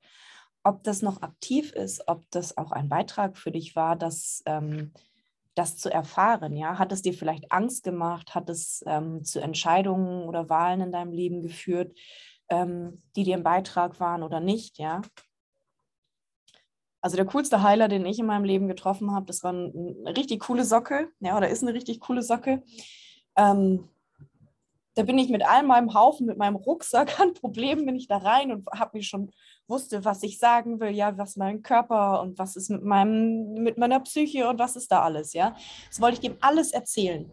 Ob 0.62 0.82
das 0.82 1.02
noch 1.02 1.20
aktiv 1.20 1.72
ist, 1.72 2.08
ob 2.08 2.22
das 2.30 2.56
auch 2.56 2.72
ein 2.72 2.88
Beitrag 2.88 3.36
für 3.36 3.50
dich 3.52 3.76
war, 3.76 3.96
dass 3.96 4.42
ähm, 4.46 4.92
das 5.54 5.76
zu 5.76 5.92
erfahren? 5.92 6.56
Ja, 6.56 6.78
hat 6.78 6.90
es 6.90 7.02
dir 7.02 7.12
vielleicht 7.12 7.52
Angst 7.52 7.84
gemacht? 7.84 8.34
Hat 8.34 8.48
es 8.50 8.82
ähm, 8.86 9.22
zu 9.22 9.40
Entscheidungen 9.40 10.26
oder 10.26 10.48
Wahlen 10.48 10.80
in 10.80 10.92
deinem 10.92 11.12
Leben 11.12 11.42
geführt, 11.42 11.96
ähm, 12.48 13.02
die 13.14 13.24
dir 13.24 13.36
ein 13.36 13.42
Beitrag 13.42 14.00
waren 14.00 14.22
oder 14.22 14.40
nicht? 14.40 14.78
Ja. 14.78 15.02
Also 17.04 17.16
der 17.16 17.26
coolste 17.26 17.62
Heiler, 17.62 17.88
den 17.88 18.06
ich 18.06 18.18
in 18.18 18.24
meinem 18.24 18.44
Leben 18.44 18.66
getroffen 18.66 19.12
habe, 19.12 19.26
das 19.26 19.42
war 19.42 19.50
eine 19.50 20.16
richtig 20.16 20.40
coole 20.40 20.64
Socke, 20.64 21.10
ja, 21.20 21.36
oder 21.36 21.50
ist 21.50 21.62
eine 21.62 21.74
richtig 21.74 22.00
coole 22.00 22.22
Socke. 22.22 22.62
Ähm, 23.36 23.90
da 24.94 25.02
bin 25.02 25.18
ich 25.18 25.28
mit 25.28 25.46
all 25.46 25.64
meinem 25.64 25.92
Haufen, 25.92 26.24
mit 26.24 26.38
meinem 26.38 26.56
Rucksack 26.56 27.20
an 27.20 27.34
Problemen, 27.34 27.84
bin 27.84 27.94
ich 27.94 28.08
da 28.08 28.16
rein 28.16 28.50
und 28.52 28.66
habe 28.74 28.96
mich 28.96 29.06
schon 29.06 29.30
wusste, 29.68 30.02
was 30.06 30.22
ich 30.22 30.38
sagen 30.38 30.80
will, 30.80 30.92
ja, 30.92 31.18
was 31.18 31.36
mein 31.36 31.62
Körper 31.62 32.22
und 32.22 32.38
was 32.38 32.56
ist 32.56 32.70
mit 32.70 32.82
meinem, 32.82 33.52
mit 33.52 33.76
meiner 33.76 34.00
Psyche 34.00 34.48
und 34.48 34.58
was 34.58 34.74
ist 34.74 34.90
da 34.90 35.02
alles, 35.02 35.34
ja. 35.34 35.54
Das 35.90 36.00
wollte 36.00 36.20
ich 36.20 36.24
ihm 36.24 36.38
alles 36.40 36.72
erzählen. 36.72 37.30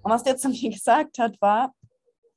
Und 0.00 0.12
was 0.12 0.22
der 0.22 0.36
zu 0.36 0.48
mir 0.48 0.70
gesagt 0.70 1.18
hat, 1.18 1.40
war, 1.40 1.74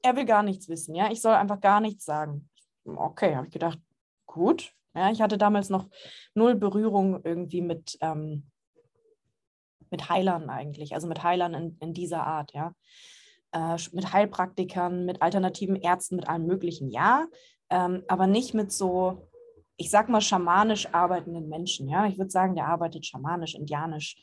er 0.01 0.15
will 0.15 0.25
gar 0.25 0.41
nichts 0.41 0.67
wissen, 0.67 0.95
ja, 0.95 1.11
ich 1.11 1.21
soll 1.21 1.35
einfach 1.35 1.61
gar 1.61 1.79
nichts 1.79 2.05
sagen. 2.05 2.49
Okay, 2.85 3.35
habe 3.35 3.45
ich 3.45 3.53
gedacht, 3.53 3.77
gut. 4.25 4.73
Ja, 4.93 5.11
ich 5.11 5.21
hatte 5.21 5.37
damals 5.37 5.69
noch 5.69 5.87
null 6.33 6.55
Berührung 6.55 7.23
irgendwie 7.23 7.61
mit, 7.61 7.97
ähm, 8.01 8.49
mit 9.89 10.09
Heilern 10.09 10.49
eigentlich, 10.49 10.93
also 10.93 11.07
mit 11.07 11.23
Heilern 11.23 11.53
in, 11.53 11.77
in 11.79 11.93
dieser 11.93 12.25
Art, 12.25 12.53
ja. 12.53 12.73
Äh, 13.53 13.77
mit 13.91 14.13
Heilpraktikern, 14.13 15.05
mit 15.05 15.21
alternativen 15.21 15.75
Ärzten, 15.75 16.15
mit 16.15 16.27
allem 16.27 16.45
Möglichen, 16.45 16.89
ja, 16.89 17.25
ähm, 17.69 18.03
aber 18.07 18.27
nicht 18.27 18.53
mit 18.53 18.71
so 18.71 19.27
ich 19.81 19.89
sag 19.89 20.09
mal, 20.09 20.21
schamanisch 20.21 20.87
arbeitenden 20.93 21.49
Menschen. 21.49 21.89
Ja, 21.89 22.05
ich 22.05 22.19
würde 22.19 22.29
sagen, 22.29 22.55
der 22.55 22.67
arbeitet 22.67 23.05
schamanisch, 23.05 23.55
indianisch 23.55 24.15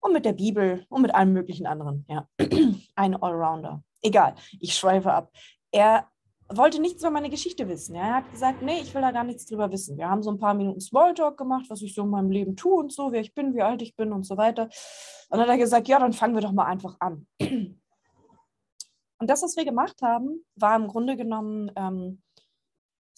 und 0.00 0.14
mit 0.14 0.24
der 0.24 0.32
Bibel 0.32 0.86
und 0.88 1.02
mit 1.02 1.14
allem 1.14 1.34
möglichen 1.34 1.66
anderen. 1.66 2.06
Ja, 2.08 2.26
ein 2.94 3.22
Allrounder. 3.22 3.84
Egal, 4.00 4.34
ich 4.58 4.74
schweife 4.74 5.12
ab. 5.12 5.30
Er 5.70 6.08
wollte 6.56 6.80
nichts 6.80 7.02
über 7.02 7.10
meine 7.10 7.30
Geschichte 7.30 7.68
wissen. 7.68 7.94
Er 7.94 8.16
hat 8.16 8.30
gesagt, 8.30 8.62
nee, 8.62 8.80
ich 8.80 8.94
will 8.94 9.02
da 9.02 9.10
gar 9.12 9.24
nichts 9.24 9.46
drüber 9.46 9.70
wissen. 9.70 9.96
Wir 9.96 10.08
haben 10.08 10.22
so 10.22 10.30
ein 10.30 10.38
paar 10.38 10.54
Minuten 10.54 10.80
Smalltalk 10.80 11.36
gemacht, 11.36 11.66
was 11.68 11.82
ich 11.82 11.94
so 11.94 12.02
in 12.02 12.10
meinem 12.10 12.30
Leben 12.30 12.56
tue 12.56 12.74
und 12.74 12.92
so, 12.92 13.12
wer 13.12 13.20
ich 13.20 13.34
bin, 13.34 13.54
wie 13.54 13.62
alt 13.62 13.82
ich 13.82 13.96
bin 13.96 14.12
und 14.12 14.24
so 14.24 14.36
weiter. 14.36 14.64
Und 14.64 15.38
dann 15.38 15.40
hat 15.40 15.48
er 15.48 15.58
gesagt, 15.58 15.88
ja, 15.88 15.98
dann 15.98 16.12
fangen 16.12 16.34
wir 16.34 16.42
doch 16.42 16.52
mal 16.52 16.66
einfach 16.66 16.96
an. 17.00 17.26
Und 17.40 19.28
das, 19.28 19.42
was 19.42 19.56
wir 19.56 19.64
gemacht 19.64 20.00
haben, 20.02 20.44
war 20.56 20.76
im 20.76 20.88
Grunde 20.88 21.16
genommen 21.16 21.70
ähm, 21.76 22.22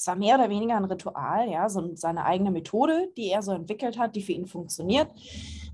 es 0.03 0.09
war 0.09 0.17
mehr 0.17 0.35
oder 0.35 0.51
weniger 0.51 0.77
ein 0.77 0.85
Ritual, 0.85 1.49
ja, 1.49 1.69
so 1.69 1.95
seine 1.95 2.25
eigene 2.25 2.51
Methode, 2.51 3.13
die 3.17 3.29
er 3.29 3.41
so 3.41 3.53
entwickelt 3.53 3.97
hat, 3.97 4.17
die 4.17 4.23
für 4.23 4.33
ihn 4.33 4.47
funktioniert. 4.47 5.09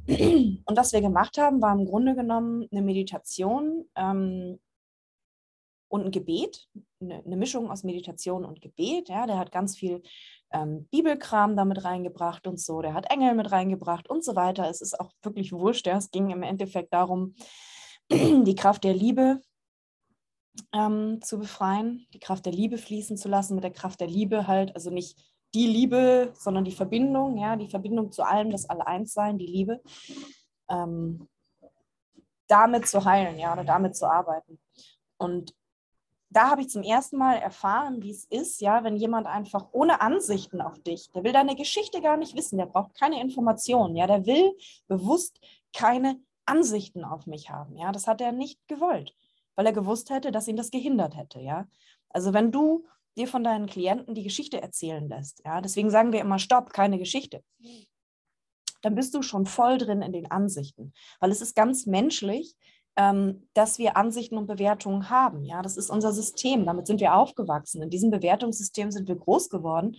Und 0.07 0.77
was 0.77 0.93
wir 0.93 1.01
gemacht 1.01 1.39
haben, 1.39 1.63
war 1.63 1.73
im 1.73 1.87
Grunde 1.87 2.15
genommen 2.15 2.69
eine 2.71 2.83
Meditation 2.83 3.87
ähm, 3.97 4.59
und 5.89 6.05
ein 6.05 6.11
Gebet, 6.11 6.69
eine, 7.01 7.23
eine, 7.25 7.37
Mischung 7.37 7.71
aus 7.71 7.83
Meditation 7.83 8.45
und 8.45 8.61
Gebet. 8.61 9.09
Ja, 9.09 9.27
der 9.27 9.39
hat 9.39 9.53
ganz 9.53 9.77
viel 9.77 10.03
ähm, 10.53 10.87
Bibelkram 10.91 11.57
damit 11.57 11.85
reingebracht 11.85 12.47
und 12.47 12.61
so. 12.61 12.83
Der 12.83 12.95
hat 12.95 13.11
Engel 13.11 13.35
mit 13.35 13.51
reingebracht 13.51 14.09
und 14.09 14.23
so 14.25 14.37
weiter. 14.37 14.69
Es 14.69 14.81
ist 14.81 14.99
auch 15.01 15.13
wirklich 15.23 15.53
wurscht. 15.53 15.87
Ja. 15.87 15.97
Es 15.97 16.11
ging 16.11 16.31
im 16.31 16.43
Endeffekt 16.43 16.93
darum, 16.93 17.35
die 18.11 18.55
Kraft 18.55 18.85
der 18.85 18.95
Liebe 18.95 19.41
ähm, 20.73 21.21
zu 21.23 21.39
befreien, 21.39 22.07
die 22.13 22.21
Kraft 22.21 22.47
der 22.47 22.53
Liebe 22.53 22.79
fließen 22.79 23.17
zu 23.17 23.29
lassen, 23.29 23.55
mit 23.55 23.65
der 23.65 23.73
Kraft 23.73 24.01
der 24.01 24.09
Liebe 24.09 24.47
halt, 24.47 24.75
also 24.75 24.91
nicht 24.91 25.19
die 25.55 25.67
Liebe, 25.67 26.33
sondern 26.35 26.65
die 26.65 26.73
Verbindung, 26.73 27.39
ja, 27.39 27.57
die 27.57 27.71
Verbindung 27.71 28.13
zu 28.13 28.23
allem, 28.23 28.51
das 28.51 28.69
All-Eins-Sein, 28.69 29.39
die 29.39 29.47
Liebe, 29.47 29.81
ähm, 30.69 31.29
damit 32.49 32.87
zu 32.87 33.05
heilen, 33.05 33.39
ja, 33.39 33.53
oder 33.53 33.65
damit 33.65 33.97
zu 33.97 34.07
arbeiten. 34.07 34.59
Und 35.17 35.55
da 36.31 36.51
habe 36.51 36.61
ich 36.61 36.69
zum 36.69 36.83
ersten 36.83 37.17
Mal 37.17 37.37
erfahren, 37.37 38.03
wie 38.03 38.11
es 38.11 38.25
ist, 38.27 38.61
ja, 38.61 38.85
wenn 38.85 38.97
jemand 38.97 39.27
einfach 39.27 39.69
ohne 39.73 40.01
Ansichten 40.01 40.61
auf 40.61 40.79
dich, 40.81 41.11
der 41.13 41.25
will 41.25 41.33
deine 41.33 41.57
Geschichte 41.57 42.03
gar 42.03 42.17
nicht 42.17 42.37
wissen, 42.37 42.59
der 42.59 42.67
braucht 42.67 42.95
keine 42.95 43.21
Informationen, 43.21 43.97
ja, 43.97 44.07
der 44.07 44.27
will 44.27 44.53
bewusst 44.89 45.41
keine 45.75 46.21
Ansichten 46.45 47.05
auf 47.05 47.27
mich 47.27 47.51
haben, 47.51 47.77
ja, 47.77 47.93
das 47.93 48.07
hat 48.07 48.21
er 48.21 48.33
nicht 48.33 48.59
gewollt 48.69 49.15
weil 49.59 49.67
er 49.67 49.73
gewusst 49.73 50.11
hätte, 50.11 50.31
dass 50.31 50.47
ihn 50.47 50.55
das 50.55 50.71
gehindert 50.71 51.17
hätte, 51.17 51.41
ja. 51.41 51.67
Also 52.11 52.33
wenn 52.33 52.53
du 52.53 52.87
dir 53.17 53.27
von 53.27 53.43
deinen 53.43 53.67
Klienten 53.67 54.15
die 54.15 54.23
Geschichte 54.23 54.63
erzählen 54.63 55.09
lässt, 55.09 55.43
ja, 55.45 55.61
deswegen 55.61 55.91
sagen 55.91 56.13
wir 56.13 56.21
immer, 56.21 56.39
stopp, 56.39 56.73
keine 56.73 56.97
Geschichte, 56.97 57.43
dann 58.83 58.95
bist 58.95 59.15
du 59.15 59.23
schon 59.23 59.47
voll 59.47 59.77
drin 59.79 60.01
in 60.01 60.13
den 60.13 60.31
Ansichten, 60.31 60.93
weil 61.19 61.33
es 61.33 61.41
ist 61.41 61.57
ganz 61.57 61.87
menschlich, 61.87 62.55
dass 63.55 63.79
wir 63.79 63.97
Ansichten 63.97 64.37
und 64.37 64.49
Bewertungen 64.49 65.09
haben, 65.09 65.45
ja, 65.45 65.63
das 65.63 65.77
ist 65.77 65.89
unser 65.89 66.13
System, 66.13 66.67
damit 66.67 66.89
sind 66.89 67.01
wir 67.01 67.15
aufgewachsen, 67.15 67.81
in 67.81 67.91
diesem 67.91 68.11
Bewertungssystem 68.11 68.91
sind 68.91 69.07
wir 69.07 69.15
groß 69.15 69.51
geworden 69.51 69.97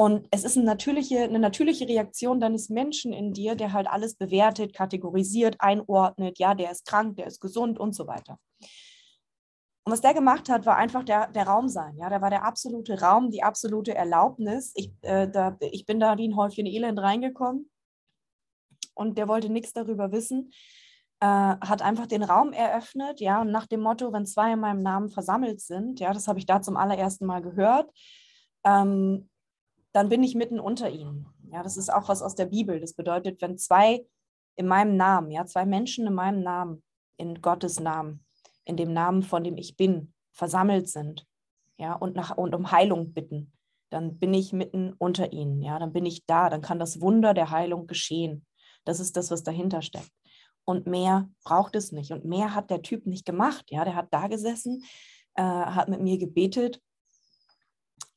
und 0.00 0.28
es 0.30 0.44
ist 0.44 0.56
eine 0.56 0.66
natürliche, 0.66 1.20
eine 1.24 1.38
natürliche 1.38 1.86
Reaktion 1.86 2.40
deines 2.40 2.70
Menschen 2.70 3.12
in 3.12 3.32
dir, 3.32 3.54
der 3.54 3.72
halt 3.72 3.86
alles 3.86 4.14
bewertet, 4.14 4.74
kategorisiert, 4.74 5.56
einordnet, 5.60 6.38
ja, 6.38 6.54
der 6.54 6.70
ist 6.70 6.86
krank, 6.86 7.16
der 7.16 7.26
ist 7.26 7.40
gesund 7.40 7.78
und 7.78 7.94
so 7.94 8.06
weiter. 8.06 8.38
Und 9.84 9.92
was 9.92 10.00
der 10.00 10.14
gemacht 10.14 10.48
hat, 10.48 10.66
war 10.66 10.76
einfach 10.76 11.04
der, 11.04 11.28
der 11.28 11.46
Raum 11.46 11.68
sein. 11.68 11.96
Ja, 11.98 12.08
der 12.08 12.20
war 12.20 12.30
der 12.30 12.44
absolute 12.44 13.00
Raum, 13.00 13.30
die 13.30 13.42
absolute 13.42 13.94
Erlaubnis. 13.94 14.72
Ich, 14.74 14.92
äh, 15.02 15.28
da, 15.28 15.56
ich 15.60 15.84
bin 15.84 16.00
da 16.00 16.16
wie 16.16 16.28
ein 16.28 16.36
Häufchen 16.36 16.66
Elend 16.66 16.98
reingekommen 16.98 17.70
und 18.94 19.18
der 19.18 19.28
wollte 19.28 19.50
nichts 19.50 19.72
darüber 19.72 20.12
wissen. 20.12 20.52
Äh, 21.22 21.26
hat 21.26 21.82
einfach 21.82 22.06
den 22.06 22.22
Raum 22.22 22.54
eröffnet, 22.54 23.20
ja, 23.20 23.42
und 23.42 23.50
nach 23.50 23.66
dem 23.66 23.82
Motto, 23.82 24.10
wenn 24.10 24.24
zwei 24.24 24.54
in 24.54 24.60
meinem 24.60 24.82
Namen 24.82 25.10
versammelt 25.10 25.60
sind, 25.60 26.00
ja, 26.00 26.14
das 26.14 26.28
habe 26.28 26.38
ich 26.38 26.46
da 26.46 26.62
zum 26.62 26.78
allerersten 26.78 27.26
Mal 27.26 27.42
gehört, 27.42 27.90
ähm, 28.64 29.28
dann 29.92 30.08
bin 30.08 30.22
ich 30.22 30.34
mitten 30.34 30.58
unter 30.58 30.88
ihnen. 30.88 31.26
Ja, 31.52 31.62
das 31.62 31.76
ist 31.76 31.92
auch 31.92 32.08
was 32.08 32.22
aus 32.22 32.36
der 32.36 32.46
Bibel. 32.46 32.80
Das 32.80 32.94
bedeutet, 32.94 33.42
wenn 33.42 33.58
zwei 33.58 34.06
in 34.56 34.66
meinem 34.66 34.96
Namen, 34.96 35.30
ja, 35.30 35.44
zwei 35.44 35.66
Menschen 35.66 36.06
in 36.06 36.14
meinem 36.14 36.42
Namen, 36.42 36.82
in 37.18 37.42
Gottes 37.42 37.80
Namen, 37.80 38.24
in 38.64 38.76
dem 38.76 38.92
Namen, 38.92 39.22
von 39.22 39.44
dem 39.44 39.58
ich 39.58 39.76
bin, 39.76 40.14
versammelt 40.32 40.88
sind, 40.88 41.26
ja, 41.76 41.94
und, 41.94 42.14
nach, 42.16 42.36
und 42.36 42.54
um 42.54 42.70
Heilung 42.70 43.12
bitten, 43.12 43.52
dann 43.90 44.18
bin 44.18 44.32
ich 44.32 44.54
mitten 44.54 44.94
unter 44.96 45.32
ihnen, 45.34 45.60
ja, 45.60 45.78
dann 45.78 45.92
bin 45.92 46.06
ich 46.06 46.24
da, 46.24 46.48
dann 46.48 46.62
kann 46.62 46.78
das 46.78 47.00
Wunder 47.00 47.34
der 47.34 47.50
Heilung 47.50 47.86
geschehen. 47.86 48.46
Das 48.84 49.00
ist 49.00 49.16
das, 49.16 49.30
was 49.30 49.42
dahinter 49.42 49.82
steckt. 49.82 50.10
Und 50.70 50.86
mehr 50.86 51.28
braucht 51.42 51.74
es 51.74 51.90
nicht. 51.90 52.12
Und 52.12 52.24
mehr 52.24 52.54
hat 52.54 52.70
der 52.70 52.80
Typ 52.80 53.04
nicht 53.04 53.26
gemacht. 53.26 53.64
Ja, 53.70 53.84
der 53.84 53.96
hat 53.96 54.06
da 54.12 54.28
gesessen, 54.28 54.84
äh, 55.34 55.42
hat 55.42 55.88
mit 55.88 56.00
mir 56.00 56.16
gebetet, 56.16 56.80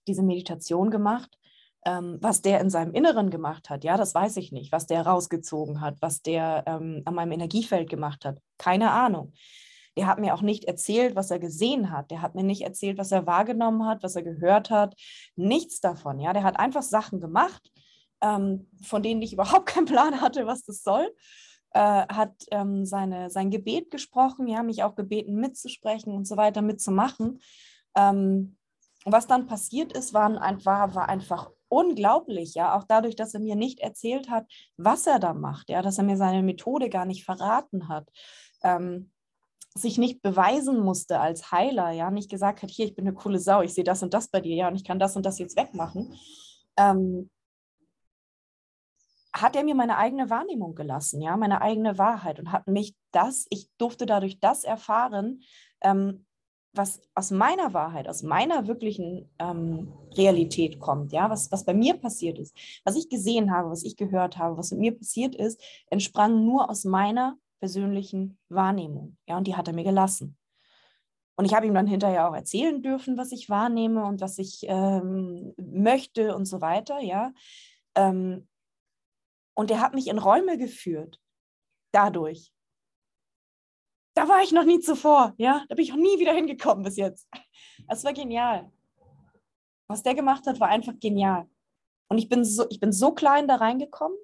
diese 0.08 0.22
Meditation 0.22 0.92
gemacht. 0.92 1.40
Ähm, 1.84 2.20
was 2.22 2.44
der 2.44 2.62
in 2.62 2.70
seinem 2.70 2.94
Inneren 2.94 3.32
gemacht 3.32 3.72
hat, 3.72 3.84
ja, 3.84 3.98
das 3.98 4.14
weiß 4.14 4.38
ich 4.38 4.52
nicht. 4.52 4.72
Was 4.72 4.86
der 4.86 5.02
rausgezogen 5.02 5.82
hat, 5.82 5.98
was 6.00 6.22
der 6.22 6.64
ähm, 6.68 7.02
an 7.06 7.16
meinem 7.16 7.32
Energiefeld 7.32 7.90
gemacht 7.90 8.24
hat, 8.24 8.38
keine 8.60 8.92
Ahnung. 8.92 9.34
Der 9.98 10.06
hat 10.06 10.20
mir 10.20 10.36
auch 10.36 10.44
nicht 10.44 10.66
erzählt, 10.66 11.16
was 11.16 11.32
er 11.32 11.40
gesehen 11.40 11.90
hat. 11.90 12.12
Der 12.12 12.22
hat 12.22 12.36
mir 12.36 12.44
nicht 12.44 12.62
erzählt, 12.62 13.00
was 13.00 13.12
er 13.12 13.26
wahrgenommen 13.26 13.88
hat, 13.88 14.04
was 14.04 14.16
er 14.16 14.22
gehört 14.22 14.70
hat. 14.70 14.94
Nichts 15.36 15.80
davon. 15.80 16.20
Ja, 16.20 16.34
der 16.34 16.44
hat 16.44 16.60
einfach 16.60 16.84
Sachen 16.84 17.20
gemacht, 17.20 17.72
ähm, 18.22 18.70
von 18.84 19.02
denen 19.02 19.24
ich 19.24 19.34
überhaupt 19.38 19.66
keinen 19.66 19.86
Plan 19.86 20.22
hatte, 20.22 20.46
was 20.46 20.64
das 20.64 20.84
soll. 20.84 21.12
Äh, 21.76 22.06
hat 22.08 22.34
ähm, 22.52 22.86
seine, 22.86 23.32
sein 23.32 23.50
Gebet 23.50 23.90
gesprochen, 23.90 24.48
ja, 24.48 24.62
mich 24.62 24.84
auch 24.84 24.94
gebeten, 24.96 25.36
mitzusprechen 25.36 26.14
und 26.14 26.28
so 26.28 26.38
weiter, 26.38 26.62
mitzumachen. 26.62 27.40
Ähm, 27.96 28.58
was 29.06 29.26
dann 29.26 29.48
passiert 29.48 29.92
ist, 29.92 30.14
waren, 30.14 30.36
war, 30.66 30.94
war 30.94 31.10
einfach 31.10 31.50
unglaublich, 31.68 32.54
ja, 32.54 32.78
auch 32.78 32.84
dadurch, 32.88 33.16
dass 33.16 33.34
er 33.34 33.40
mir 33.40 33.56
nicht 33.56 33.80
erzählt 33.80 34.30
hat, 34.30 34.46
was 34.78 35.08
er 35.08 35.18
da 35.18 35.34
macht, 35.34 35.70
ja, 35.70 35.82
dass 35.82 35.98
er 35.98 36.04
mir 36.04 36.16
seine 36.18 36.44
Methode 36.44 36.90
gar 36.90 37.06
nicht 37.06 37.26
verraten 37.26 37.88
hat. 37.90 38.08
Ähm, 38.64 39.12
sich 39.76 39.98
nicht 39.98 40.22
beweisen 40.22 40.80
musste 40.80 41.20
als 41.20 41.52
Heiler, 41.52 41.90
ja, 41.90 42.12
nicht 42.12 42.30
gesagt 42.30 42.62
hat, 42.62 42.70
hier, 42.70 42.86
ich 42.86 42.96
bin 42.96 43.08
eine 43.08 43.16
coole 43.16 43.40
Sau, 43.40 43.64
ich 43.64 43.74
sehe 43.74 43.84
das 43.84 44.04
und 44.04 44.14
das 44.14 44.28
bei 44.28 44.40
dir, 44.40 44.56
ja, 44.56 44.68
und 44.68 44.76
ich 44.76 44.84
kann 44.84 45.00
das 45.00 45.16
und 45.16 45.26
das 45.26 45.40
jetzt 45.40 45.58
wegmachen, 45.58 46.14
ähm, 46.78 47.32
hat 49.34 49.56
er 49.56 49.64
mir 49.64 49.76
meine 49.76 49.98
eigene 49.98 50.30
Wahrnehmung 50.30 50.76
gelassen, 50.76 51.22
ja, 51.22 51.36
meine 51.38 51.62
eigene 51.62 51.98
Wahrheit 51.98 52.40
und 52.40 52.52
hat 52.52 52.68
mich 52.68 52.96
das, 53.12 53.46
ich 53.50 53.68
durfte 53.78 54.06
dadurch 54.06 54.40
das 54.40 54.64
erfahren, 54.64 55.42
ähm, 55.82 56.26
was 56.76 57.02
aus 57.14 57.32
meiner 57.32 57.74
Wahrheit, 57.74 58.08
aus 58.08 58.24
meiner 58.24 58.68
wirklichen 58.68 59.30
ähm, 59.40 59.94
Realität 60.16 60.80
kommt, 60.80 61.12
ja, 61.12 61.30
was, 61.30 61.52
was 61.52 61.66
bei 61.66 61.74
mir 61.74 61.96
passiert 61.96 62.40
ist, 62.40 62.56
was 62.84 62.96
ich 62.96 63.10
gesehen 63.10 63.52
habe, 63.52 63.70
was 63.70 63.84
ich 63.84 63.96
gehört 63.96 64.38
habe, 64.38 64.58
was 64.58 64.72
mit 64.72 64.80
mir 64.80 64.98
passiert 64.98 65.36
ist, 65.36 65.62
entsprang 65.90 66.44
nur 66.46 66.70
aus 66.70 66.84
meiner 66.84 67.38
persönlichen 67.60 68.38
Wahrnehmung. 68.50 69.18
Ja, 69.28 69.38
und 69.38 69.48
die 69.48 69.56
hat 69.56 69.68
er 69.68 69.74
mir 69.74 69.84
gelassen. 69.84 70.38
Und 71.36 71.46
ich 71.46 71.56
habe 71.56 71.66
ihm 71.66 71.74
dann 71.74 71.88
hinterher 71.88 72.30
auch 72.30 72.36
erzählen 72.36 72.82
dürfen, 72.82 73.18
was 73.18 73.32
ich 73.32 73.50
wahrnehme 73.50 74.06
und 74.06 74.22
was 74.22 74.38
ich 74.38 74.66
ähm, 74.68 75.54
möchte 75.58 76.36
und 76.36 76.46
so 76.46 76.62
weiter, 76.62 77.00
ja. 77.00 77.32
Ähm, 77.96 78.48
und 79.56 79.72
er 79.72 79.82
hat 79.82 79.94
mich 79.94 80.08
in 80.08 80.18
Räume 80.18 80.58
geführt, 80.58 81.22
dadurch. 81.92 82.54
Da 84.16 84.28
war 84.28 84.44
ich 84.44 84.52
noch 84.52 84.66
nie 84.66 84.80
zuvor, 84.80 85.34
ja. 85.38 85.66
Da 85.70 85.76
bin 85.76 85.84
ich 85.84 85.92
noch 85.92 85.98
nie 85.98 86.20
wieder 86.20 86.34
hingekommen 86.34 86.84
bis 86.84 86.98
jetzt. 86.98 87.28
Das 87.88 88.04
war 88.04 88.14
genial. 88.14 88.72
Was 89.88 90.04
der 90.04 90.16
gemacht 90.16 90.46
hat, 90.48 90.60
war 90.60 90.70
einfach 90.70 90.94
genial. 91.00 91.50
Und 92.10 92.18
ich 92.18 92.30
bin 92.30 92.46
so, 92.46 92.66
ich 92.70 92.80
bin 92.80 92.92
so 92.92 93.14
klein 93.14 93.48
da 93.48 93.56
reingekommen 93.56 94.18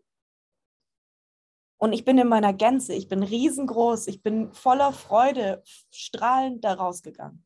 und 1.80 1.94
ich 1.94 2.06
bin 2.06 2.18
in 2.18 2.28
meiner 2.28 2.54
Gänze, 2.54 2.94
ich 2.94 3.08
bin 3.08 3.24
riesengroß, 3.24 4.08
ich 4.08 4.22
bin 4.22 4.54
voller 4.54 4.94
Freude, 4.94 5.64
strahlend 5.90 6.64
da 6.64 6.74
rausgegangen. 6.74 7.44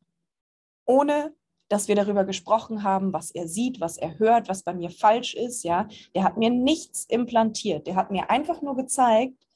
Ohne 0.85 1.35
dass 1.73 1.87
wir 1.87 1.95
darüber 1.95 2.23
gesprochen 2.23 2.83
haben, 2.83 3.13
was 3.13 3.31
er 3.31 3.47
sieht, 3.47 3.81
was 3.81 3.97
er 3.97 4.19
hört, 4.19 4.47
was 4.47 4.63
bei 4.63 4.73
mir 4.73 4.89
falsch 4.89 5.33
ist, 5.33 5.63
ja. 5.63 5.87
Der 6.15 6.23
hat 6.23 6.37
mir 6.37 6.49
nichts 6.49 7.05
implantiert. 7.05 7.87
Der 7.87 7.95
hat 7.95 8.11
mir 8.11 8.29
einfach 8.29 8.61
nur 8.61 8.75
gezeigt, 8.75 9.47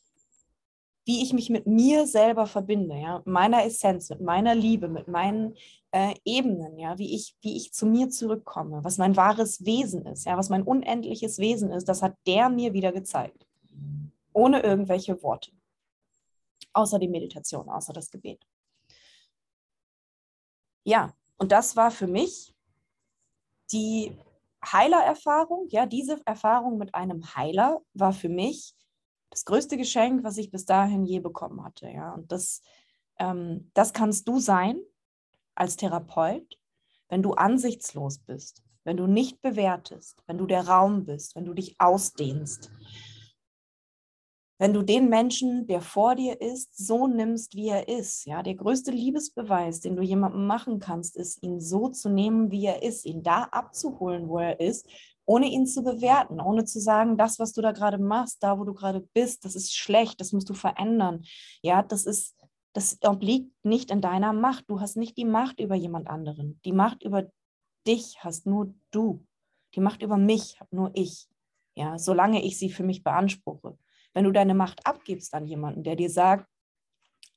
wie 1.06 1.23
ich 1.23 1.32
mich 1.32 1.49
mit 1.49 1.67
mir 1.67 2.08
selber 2.08 2.47
verbinde, 2.47 2.97
ja, 2.97 3.21
meiner 3.25 3.63
Essenz, 3.65 4.10
mit 4.10 4.19
meiner 4.19 4.56
Liebe, 4.56 4.89
mit 4.89 5.08
meinen 5.08 5.56
äh, 5.91 6.13
Ebenen, 6.25 6.77
ja, 6.77 6.97
wie 6.97 7.15
ich, 7.15 7.38
wie 7.41 7.56
ich 7.56 7.71
zu 7.71 7.86
mir 7.86 8.10
zurückkomme, 8.10 8.84
was 8.84 8.97
mein 8.97 9.15
wahres 9.15 9.63
Wesen 9.65 10.06
ist, 10.06 10.25
ja, 10.25 10.36
was 10.38 10.49
mein 10.49 10.63
unendliches 10.63 11.39
Wesen 11.39 11.71
ist, 11.71 11.88
das 11.88 12.01
hat 12.01 12.15
der 12.25 12.49
mir 12.49 12.73
wieder 12.73 12.91
gezeigt 12.91 13.47
ohne 14.38 14.62
irgendwelche 14.62 15.21
Worte. 15.23 15.51
Außer 16.73 16.99
die 16.99 17.08
Meditation, 17.08 17.67
außer 17.69 17.91
das 17.91 18.12
Gebet. 18.12 18.45
Ja, 20.84 21.12
und 21.38 21.52
das 21.52 21.76
war 21.76 21.91
für 21.91 22.08
mich 22.08 22.54
die 23.71 24.17
Heilererfahrung. 24.65 25.67
Ja, 25.69 25.86
diese 25.86 26.19
Erfahrung 26.26 26.78
mit 26.78 26.95
einem 26.95 27.36
Heiler 27.36 27.82
war 27.93 28.13
für 28.13 28.30
mich 28.30 28.76
das 29.30 29.45
größte 29.45 29.78
Geschenk, 29.78 30.23
was 30.23 30.38
ich 30.38 30.52
bis 30.52 30.65
dahin 30.65 31.06
je 31.06 31.19
bekommen 31.19 31.63
hatte. 31.63 31.89
Ja, 31.89 32.13
und 32.13 32.32
das, 32.32 32.62
ähm, 33.19 33.71
das 33.73 33.93
kannst 33.93 34.28
du 34.28 34.39
sein 34.39 34.80
als 35.54 35.76
Therapeut, 35.76 36.60
wenn 37.10 37.21
du 37.21 37.34
ansichtslos 37.34 38.19
bist, 38.19 38.63
wenn 38.84 38.97
du 38.97 39.08
nicht 39.08 39.41
bewertest, 39.41 40.23
wenn 40.28 40.38
du 40.38 40.45
der 40.45 40.67
Raum 40.67 41.06
bist, 41.06 41.36
wenn 41.36 41.45
du 41.45 41.54
dich 41.54 41.76
ausdehnst, 41.80 42.71
wenn 44.60 44.74
du 44.74 44.82
den 44.82 45.10
Menschen, 45.10 45.67
der 45.67 45.82
vor 45.82 46.15
dir 46.15 46.41
ist, 46.41 46.76
so 46.78 47.08
nimmst, 47.08 47.56
wie 47.56 47.67
er 47.67 47.88
ist. 47.88 48.26
Ja, 48.26 48.41
der 48.41 48.56
größte 48.56 48.91
Liebesbeweis, 48.91 49.82
den 49.82 49.96
du 49.96 50.02
jemandem 50.02 50.48
machen 50.48 50.80
kannst, 50.80 51.15
ist, 51.15 51.43
ihn 51.43 51.60
so 51.60 51.89
zu 51.89 52.10
nehmen, 52.10 52.50
wie 52.50 52.65
er 52.65 52.82
ist, 52.82 53.06
ihn 53.06 53.22
da 53.22 53.43
abzuholen, 53.43 54.28
wo 54.28 54.39
er 54.39 54.60
ist, 54.60 54.88
ohne 55.26 55.48
ihn 55.48 55.67
zu 55.67 55.84
bewerten, 55.84 56.39
ohne 56.39 56.65
zu 56.65 56.80
sagen, 56.80 57.17
das, 57.17 57.38
was 57.38 57.54
du 57.54 57.62
da 57.62 57.72
gerade 57.72 58.00
machst, 58.00 58.41
da, 58.41 58.58
wo 58.58 58.63
du 58.63 58.74
gerade 58.74 59.02
bist, 59.13 59.46
das 59.46 59.56
ist 59.56 59.76
schlecht, 59.76 60.20
das 60.20 60.32
musst 60.32 60.50
du 60.50 60.54
verändern. 60.54 61.24
Ja, 61.62 61.84
das 61.84 62.06
ist, 62.06 62.36
das 62.74 62.98
obliegt 63.04 63.52
nicht 63.63 63.91
in 63.91 64.02
deiner 64.02 64.34
Macht. 64.34 64.65
Du 64.70 64.80
hast 64.80 64.98
nicht 64.98 65.17
die 65.17 65.26
Macht 65.26 65.60
über 65.60 65.76
jemand 65.76 66.08
anderen. 66.08 66.60
Die 66.65 66.72
Macht 66.72 67.04
über 67.04 67.30
dich 67.86 68.24
hast 68.24 68.46
nur 68.46 68.74
du. 68.91 69.26
Die 69.76 69.82
Macht 69.82 70.02
über 70.02 70.17
mich 70.17 70.60
habe 70.60 70.76
nur 70.76 70.91
ich. 70.93 71.28
Ja, 71.76 72.00
solange 72.00 72.43
ich 72.43 72.58
sie 72.58 72.72
für 72.72 72.84
mich 72.84 73.04
beanspruche. 73.04 73.78
Wenn 74.13 74.24
du 74.24 74.32
deine 74.32 74.54
Macht 74.54 74.86
abgibst 74.86 75.34
an 75.34 75.46
jemanden, 75.46 75.84
der 75.84 75.96
dir 75.96 76.10
sagt, 76.10 76.48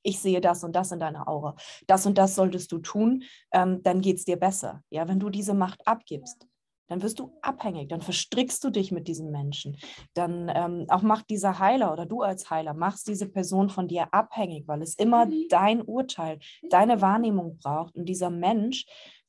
ich 0.03 0.19
sehe 0.21 0.41
das 0.41 0.65
und 0.65 0.75
das 0.75 0.93
in 0.93 0.99
deiner 0.99 1.29
Aura, 1.29 1.57
das 1.87 2.07
und 2.07 2.17
das 2.17 2.35
solltest 2.35 2.73
du 2.73 2.79
tun, 2.79 3.25
ähm, 3.53 3.83
dann 3.83 4.01
geht 4.01 4.17
es 4.17 4.25
dir 4.25 4.37
besser. 4.37 4.83
Ja, 4.91 5.09
wenn 5.09 5.21
du 5.21 5.29
diese 5.29 5.55
Macht 5.55 5.87
abgibst, 5.87 6.47
dann 6.91 7.03
wirst 7.03 7.21
du 7.21 7.39
abhängig, 7.41 7.89
dann 7.89 8.01
verstrickst 8.01 8.65
du 8.65 8.71
dich 8.71 8.91
mit 8.91 9.07
diesem 9.07 9.31
Menschen. 9.31 9.79
Dann 10.15 10.51
ähm, 10.53 10.87
auch 10.89 11.03
macht 11.03 11.31
dieser 11.31 11.61
Heiler 11.61 11.93
oder 11.93 12.05
du 12.05 12.23
als 12.23 12.51
Heiler, 12.51 12.75
machst 12.75 13.07
diese 13.07 13.29
Person 13.29 13.71
von 13.71 13.87
dir 13.87 14.13
abhängig, 14.13 14.67
weil 14.67 14.83
es 14.83 14.97
immer 14.97 15.27
mhm. 15.27 15.47
dein 15.49 15.83
Urteil, 15.83 16.41
deine 16.69 17.01
Wahrnehmung 17.01 17.59
braucht 17.59 17.95
und 17.95 18.07
dieser 18.07 18.31
Mensch 18.31 18.87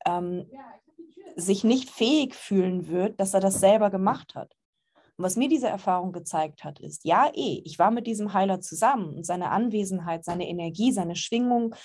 ähm, 0.07 0.49
sich 1.35 1.63
nicht 1.63 1.89
fähig 1.89 2.33
fühlen 2.33 2.87
wird, 2.87 3.19
dass 3.19 3.35
er 3.35 3.41
das 3.41 3.59
selber 3.59 3.91
gemacht 3.91 4.33
hat. 4.33 4.51
Und 5.21 5.25
was 5.25 5.35
mir 5.35 5.49
diese 5.49 5.67
Erfahrung 5.67 6.13
gezeigt 6.13 6.63
hat, 6.63 6.79
ist, 6.79 7.05
ja, 7.05 7.29
eh, 7.35 7.61
ich 7.63 7.77
war 7.77 7.91
mit 7.91 8.07
diesem 8.07 8.33
Heiler 8.33 8.59
zusammen 8.59 9.17
und 9.17 9.23
seine 9.23 9.51
Anwesenheit, 9.51 10.25
seine 10.25 10.49
Energie, 10.49 10.91
seine 10.91 11.15
Schwingung, 11.15 11.75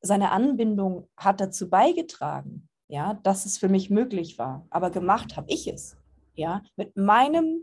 seine 0.00 0.32
Anbindung 0.32 1.08
hat 1.16 1.40
dazu 1.40 1.70
beigetragen, 1.70 2.68
ja, 2.88 3.14
dass 3.22 3.46
es 3.46 3.58
für 3.58 3.68
mich 3.68 3.90
möglich 3.90 4.40
war. 4.40 4.66
Aber 4.70 4.90
gemacht 4.90 5.36
habe 5.36 5.46
ich 5.48 5.68
es, 5.68 5.98
ja, 6.34 6.64
mit 6.74 6.96
meinem 6.96 7.62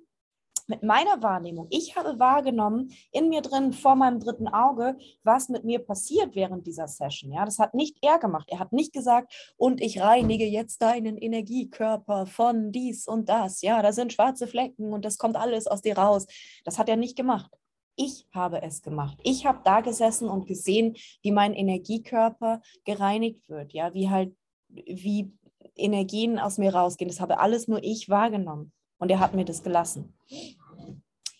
mit 0.68 0.84
meiner 0.84 1.22
Wahrnehmung. 1.24 1.68
Ich 1.70 1.96
habe 1.96 2.20
wahrgenommen, 2.20 2.92
in 3.12 3.30
mir 3.30 3.42
drin, 3.42 3.74
vor 3.74 3.96
meinem 3.96 4.20
dritten 4.20 4.48
Auge, 4.48 4.98
was 5.24 5.50
mit 5.50 5.64
mir 5.64 5.80
passiert 5.80 6.36
während 6.36 6.68
dieser 6.68 6.88
Session. 6.88 7.32
Ja, 7.32 7.46
das 7.46 7.60
hat 7.60 7.74
nicht 7.74 7.98
er 8.02 8.20
gemacht. 8.20 8.48
Er 8.50 8.60
hat 8.60 8.74
nicht 8.74 8.94
gesagt, 8.94 9.54
und 9.58 9.82
ich 9.82 10.02
reinige 10.02 10.46
jetzt 10.46 10.82
deinen 10.82 11.18
Energiekörper 11.18 12.26
von 12.26 12.72
dies 12.72 13.08
und 13.08 13.30
das. 13.30 13.62
Ja, 13.62 13.82
da 13.82 13.94
sind 13.94 14.14
schwarze 14.14 14.48
Flecken 14.48 14.94
und 14.94 15.06
das 15.06 15.18
kommt 15.18 15.38
alles 15.38 15.68
aus 15.68 15.82
dir 15.82 15.98
raus. 15.98 16.28
Das 16.66 16.78
hat 16.78 16.90
er 16.90 16.98
nicht 16.98 17.16
gemacht. 17.16 17.52
Ich 17.96 18.28
habe 18.32 18.62
es 18.62 18.84
gemacht. 18.84 19.18
Ich 19.24 19.48
habe 19.48 19.62
da 19.64 19.82
gesessen 19.82 20.30
und 20.30 20.46
gesehen, 20.46 20.96
wie 21.24 21.32
mein 21.32 21.54
Energiekörper 21.54 22.62
gereinigt 22.86 23.50
wird. 23.50 23.74
Ja, 23.74 23.94
wie 23.96 24.10
halt, 24.10 24.36
wie 24.70 25.32
Energien 25.76 26.38
aus 26.38 26.60
mir 26.60 26.76
rausgehen. 26.76 27.10
Das 27.10 27.20
habe 27.20 27.40
alles 27.40 27.68
nur 27.68 27.84
ich 27.84 28.08
wahrgenommen. 28.10 28.72
Und 29.00 29.10
er 29.10 29.20
hat 29.20 29.34
mir 29.34 29.46
das 29.46 29.64
gelassen. 29.64 30.14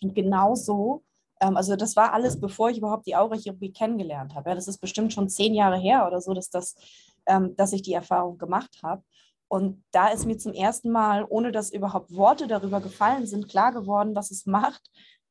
Und 0.02 0.14
genau 0.14 0.54
so, 0.54 1.02
ähm, 1.40 1.56
also 1.56 1.76
das 1.76 1.96
war 1.96 2.12
alles, 2.12 2.40
bevor 2.40 2.70
ich 2.70 2.78
überhaupt 2.78 3.06
die 3.06 3.16
Aurachirurgie 3.16 3.72
kennengelernt 3.72 4.34
habe. 4.34 4.50
Ja, 4.50 4.54
das 4.54 4.68
ist 4.68 4.78
bestimmt 4.78 5.12
schon 5.12 5.28
zehn 5.28 5.54
Jahre 5.54 5.78
her 5.78 6.06
oder 6.06 6.20
so, 6.20 6.34
dass, 6.34 6.50
das, 6.50 6.76
ähm, 7.26 7.54
dass 7.56 7.72
ich 7.72 7.82
die 7.82 7.92
Erfahrung 7.92 8.38
gemacht 8.38 8.80
habe. 8.82 9.02
Und 9.48 9.82
da 9.92 10.08
ist 10.08 10.26
mir 10.26 10.36
zum 10.36 10.52
ersten 10.52 10.90
Mal, 10.90 11.24
ohne 11.28 11.52
dass 11.52 11.72
überhaupt 11.72 12.14
Worte 12.14 12.46
darüber 12.46 12.80
gefallen 12.80 13.26
sind, 13.26 13.48
klar 13.48 13.72
geworden, 13.72 14.14
was 14.14 14.30
es 14.30 14.44
macht, 14.44 14.82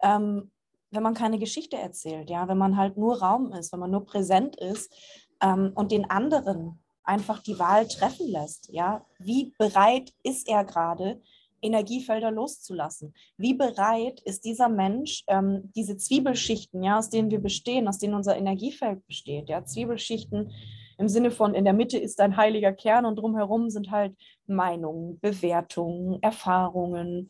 ähm, 0.02 0.52
wenn 0.90 1.04
man 1.04 1.14
keine 1.14 1.38
Geschichte 1.38 1.78
erzählt, 1.78 2.30
ja, 2.30 2.48
wenn 2.48 2.58
man 2.58 2.78
halt 2.78 2.98
nur 2.98 3.20
Raum 3.22 3.52
ist, 3.52 3.74
wenn 3.74 3.80
man 3.80 3.92
nur 3.92 4.06
präsent 4.06 4.56
ist 4.56 4.94
ähm, 5.42 5.72
und 5.76 5.92
den 5.92 6.10
anderen 6.10 6.80
einfach 7.04 7.42
die 7.42 7.60
Wahl 7.60 7.88
treffen 7.88 8.28
lässt. 8.28 8.70
Ja, 8.72 9.06
wie 9.20 9.54
bereit 9.58 10.14
ist 10.24 10.48
er 10.48 10.66
gerade, 10.66 11.22
Energiefelder 11.62 12.32
loszulassen? 12.32 13.14
Wie 13.38 13.54
bereit 13.54 14.22
ist 14.22 14.46
dieser 14.46 14.70
Mensch, 14.70 15.24
ähm, 15.28 15.72
diese 15.76 15.98
Zwiebelschichten, 15.98 16.84
ja, 16.84 16.98
aus 16.98 17.10
denen 17.10 17.32
wir 17.32 17.40
bestehen, 17.40 17.88
aus 17.88 18.00
denen 18.00 18.14
unser 18.14 18.38
Energiefeld 18.38 19.06
besteht, 19.08 19.50
ja, 19.50 19.64
Zwiebelschichten 19.64 20.52
im 20.98 21.08
Sinne 21.08 21.32
von 21.32 21.54
in 21.54 21.64
der 21.64 21.74
Mitte 21.74 21.98
ist 21.98 22.20
ein 22.20 22.38
heiliger 22.38 22.74
Kern 22.74 23.06
und 23.06 23.18
drumherum 23.18 23.70
sind 23.70 23.92
halt 23.92 24.16
Meinungen, 24.48 25.20
Bewertungen, 25.20 26.22
Erfahrungen, 26.24 27.30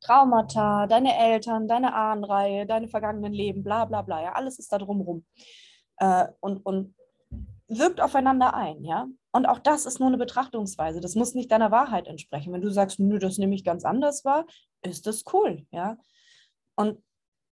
Traumata, 0.00 0.86
deine 0.86 1.16
Eltern, 1.16 1.68
deine 1.68 1.94
Ahnenreihe, 1.94 2.66
deine 2.66 2.88
vergangenen 2.88 3.32
Leben, 3.32 3.62
bla 3.62 3.84
bla 3.84 4.02
bla, 4.02 4.22
ja, 4.22 4.32
alles 4.32 4.58
ist 4.58 4.72
da 4.72 4.78
drumherum. 4.78 5.24
Äh, 5.98 6.26
und, 6.40 6.64
und 6.66 6.94
wirkt 7.68 8.00
aufeinander 8.00 8.54
ein, 8.54 8.84
ja. 8.84 9.06
Und 9.36 9.44
auch 9.44 9.58
das 9.58 9.84
ist 9.84 10.00
nur 10.00 10.08
eine 10.08 10.16
Betrachtungsweise. 10.16 10.98
Das 11.00 11.14
muss 11.14 11.34
nicht 11.34 11.52
deiner 11.52 11.70
Wahrheit 11.70 12.06
entsprechen. 12.06 12.54
Wenn 12.54 12.62
du 12.62 12.70
sagst, 12.70 12.98
nö, 12.98 13.18
das 13.18 13.36
nehme 13.36 13.54
ich 13.54 13.64
ganz 13.64 13.84
anders 13.84 14.24
wahr, 14.24 14.46
ist 14.80 15.06
das 15.06 15.24
cool, 15.30 15.66
ja. 15.70 15.98
Und 16.74 17.02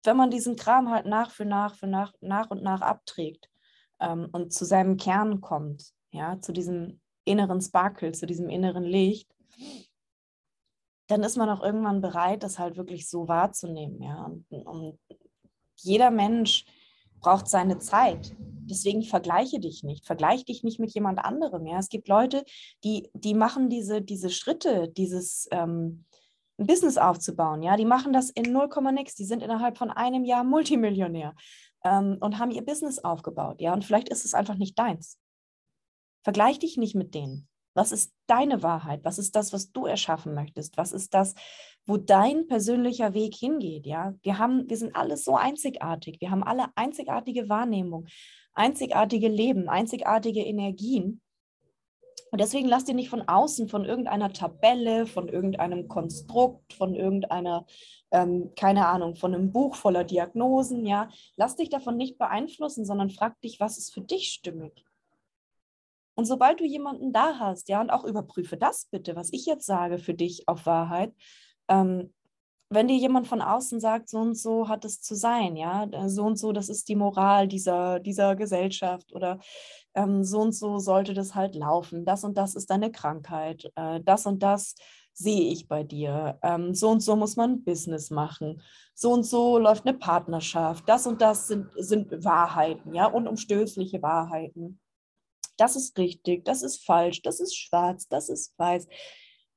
wenn 0.03 0.17
man 0.17 0.31
diesen 0.31 0.57
Kram 0.57 0.91
halt 0.91 1.05
nach 1.05 1.31
für 1.31 1.45
nach 1.45 1.75
für 1.75 1.87
nach, 1.87 2.15
nach 2.23 2.51
und 2.51 2.62
nach 2.62 2.81
abträgt 2.81 3.51
ähm, 4.01 4.31
und 4.33 4.55
zu 4.55 4.65
seinem 4.65 4.97
Kern 4.97 5.43
kommt, 5.43 5.93
ja, 6.12 6.41
zu 6.41 6.55
diesem 6.55 6.99
inneren 7.27 7.61
Sparkle, 7.61 8.12
zu 8.12 8.25
diesem 8.25 8.49
inneren 8.49 8.85
Licht, 8.85 9.31
dann 11.09 11.23
ist 11.25 11.37
man 11.37 11.51
auch 11.51 11.62
irgendwann 11.62 12.01
bereit, 12.01 12.43
das 12.43 12.59
halt 12.59 12.79
wirklich 12.79 13.07
so 13.07 13.29
wahrzunehmen, 13.29 14.01
ja. 14.01 14.25
Und, 14.25 14.67
und 14.67 14.99
jeder 15.75 16.11
Mensch 16.11 16.65
braucht 17.20 17.48
seine 17.48 17.79
Zeit. 17.79 18.35
Deswegen 18.68 19.02
vergleiche 19.02 19.61
dich 19.61 19.85
nicht. 19.85 20.07
Vergleiche 20.07 20.44
dich 20.44 20.64
nicht 20.64 20.81
mit 20.81 20.92
jemand 20.92 21.20
anderem. 21.20 21.66
Ja? 21.66 21.79
Es 21.79 21.88
gibt 21.88 22.09
Leute, 22.09 22.44
die, 22.83 23.09
die 23.14 23.35
machen 23.35 23.70
diese, 23.70 24.02
diese 24.02 24.31
Schritte, 24.31 24.88
dieses 24.88 25.48
ähm, 25.52 26.05
ein 26.59 26.66
Business 26.66 26.98
aufzubauen. 26.98 27.62
Ja? 27.62 27.76
Die 27.76 27.85
machen 27.85 28.12
das 28.12 28.31
in 28.31 28.52
0, 28.52 28.68
nix. 28.92 29.14
Die 29.14 29.24
sind 29.24 29.42
innerhalb 29.42 29.79
von 29.79 29.90
einem 29.90 30.24
Jahr 30.24 30.42
Multimillionär 30.42 31.35
ähm, 31.85 32.18
und 32.20 32.38
haben 32.38 32.50
ihr 32.50 32.64
Business 32.64 32.98
aufgebaut. 32.98 33.61
Ja? 33.61 33.72
Und 33.72 33.85
vielleicht 33.85 34.09
ist 34.09 34.24
es 34.24 34.35
einfach 34.35 34.57
nicht 34.57 34.79
deins. 34.79 35.18
Vergleich 36.24 36.59
dich 36.59 36.76
nicht 36.76 36.96
mit 36.96 37.14
denen. 37.14 37.48
Was 37.77 37.93
ist 37.93 38.15
deine 38.27 38.62
Wahrheit? 38.62 39.05
Was 39.05 39.19
ist 39.19 39.37
das, 39.37 39.53
was 39.53 39.71
du 39.71 39.85
erschaffen 39.85 40.35
möchtest? 40.35 40.79
Was 40.79 40.93
ist 40.93 41.12
das, 41.12 41.35
wo 41.85 41.99
dein 41.99 42.47
persönlicher 42.47 43.12
Weg 43.12 43.35
hingeht? 43.35 43.87
Ja, 43.87 44.15
wir 44.23 44.39
haben, 44.39 44.69
wir 44.69 44.79
sind 44.79 44.97
alle 44.97 45.19
so 45.19 45.37
einzigartig. 45.37 46.21
Wir 46.21 46.31
haben 46.31 46.43
alle 46.43 46.67
einzigartige 46.75 47.51
Wahrnehmung, 47.51 48.07
einzigartige 48.55 49.29
Leben, 49.29 49.69
einzigartige 49.69 50.43
Energien. 50.43 51.21
Und 52.33 52.41
deswegen 52.41 52.67
lass 52.67 52.85
dir 52.85 52.95
nicht 52.95 53.11
von 53.11 53.29
außen, 53.29 53.69
von 53.69 53.85
irgendeiner 53.85 54.33
Tabelle, 54.33 55.07
von 55.07 55.29
irgendeinem 55.29 55.87
Konstrukt, 55.87 56.73
von 56.73 56.95
irgendeiner, 56.95 57.67
ähm, 58.11 58.53
keine 58.57 58.89
Ahnung, 58.89 59.17
von 59.17 59.35
einem 59.35 59.53
Buch 59.53 59.77
voller 59.77 60.05
Diagnosen, 60.05 60.87
ja, 60.87 61.11
lass 61.37 61.57
dich 61.57 61.69
davon 61.69 61.99
nicht 61.99 62.17
beeinflussen, 62.17 62.87
sondern 62.87 63.11
frag 63.11 63.39
dich, 63.43 63.61
was 63.61 63.77
ist 63.77 63.93
für 63.93 64.01
dich 64.01 64.29
stimmig? 64.29 64.86
Und 66.16 66.24
sobald 66.24 66.61
du 66.61 66.64
jemanden 66.64 67.12
da 67.12 67.38
hast, 67.38 67.68
ja, 67.68 67.81
und 67.81 67.90
auch 67.90 68.05
überprüfe 68.05 68.57
das 68.57 68.87
bitte, 68.90 69.14
was 69.16 69.33
ich 69.33 69.46
jetzt 69.46 69.66
sage 69.66 69.98
für 69.98 70.14
dich 70.14 70.48
auf 70.48 70.66
Wahrheit, 70.66 71.14
ähm, 71.68 72.12
wenn 72.68 72.88
dir 72.88 72.96
jemand 72.96 73.29
von 73.29 73.40
außen 73.40 73.79
sagt, 73.79 74.09
so 74.09 74.18
und 74.18 74.35
so 74.35 74.68
hat 74.68 74.85
es 74.85 75.00
zu 75.00 75.14
sein, 75.14 75.57
ja, 75.57 75.85
äh, 75.85 76.09
so 76.09 76.24
und 76.24 76.37
so, 76.37 76.52
das 76.52 76.68
ist 76.68 76.88
die 76.88 76.96
Moral 76.96 77.46
dieser, 77.48 78.00
dieser 78.00 78.35
Gesellschaft 78.35 79.12
oder 79.12 79.38
ähm, 79.94 80.24
so 80.24 80.40
und 80.40 80.52
so 80.52 80.79
sollte 80.79 81.14
das 81.14 81.35
halt 81.35 81.55
laufen, 81.55 82.05
das 82.05 82.24
und 82.24 82.37
das 82.37 82.57
ist 82.57 82.70
deine 82.70 82.90
Krankheit, 82.90 83.70
äh, 83.76 84.00
das 84.02 84.26
und 84.26 84.42
das 84.42 84.74
sehe 85.12 85.52
ich 85.52 85.68
bei 85.68 85.85
dir, 85.85 86.38
ähm, 86.42 86.74
so 86.74 86.88
und 86.90 87.00
so 87.00 87.14
muss 87.14 87.37
man 87.37 87.62
Business 87.62 88.11
machen, 88.11 88.62
so 88.94 89.12
und 89.12 89.24
so 89.24 89.59
läuft 89.59 89.87
eine 89.87 89.96
Partnerschaft, 89.96 90.88
das 90.88 91.07
und 91.07 91.20
das 91.22 91.46
sind, 91.46 91.68
sind 91.76 92.24
Wahrheiten, 92.24 92.94
ja, 92.94 93.07
unumstößliche 93.07 94.02
Wahrheiten 94.02 94.81
das 95.57 95.77
ist 95.77 95.97
richtig, 95.99 96.45
das 96.45 96.62
ist 96.62 96.85
falsch, 96.85 97.23
das 97.23 97.40
ist 97.40 97.57
schwarz, 97.57 98.09
das 98.09 98.29
ist 98.29 98.59
weiß. 98.59 98.87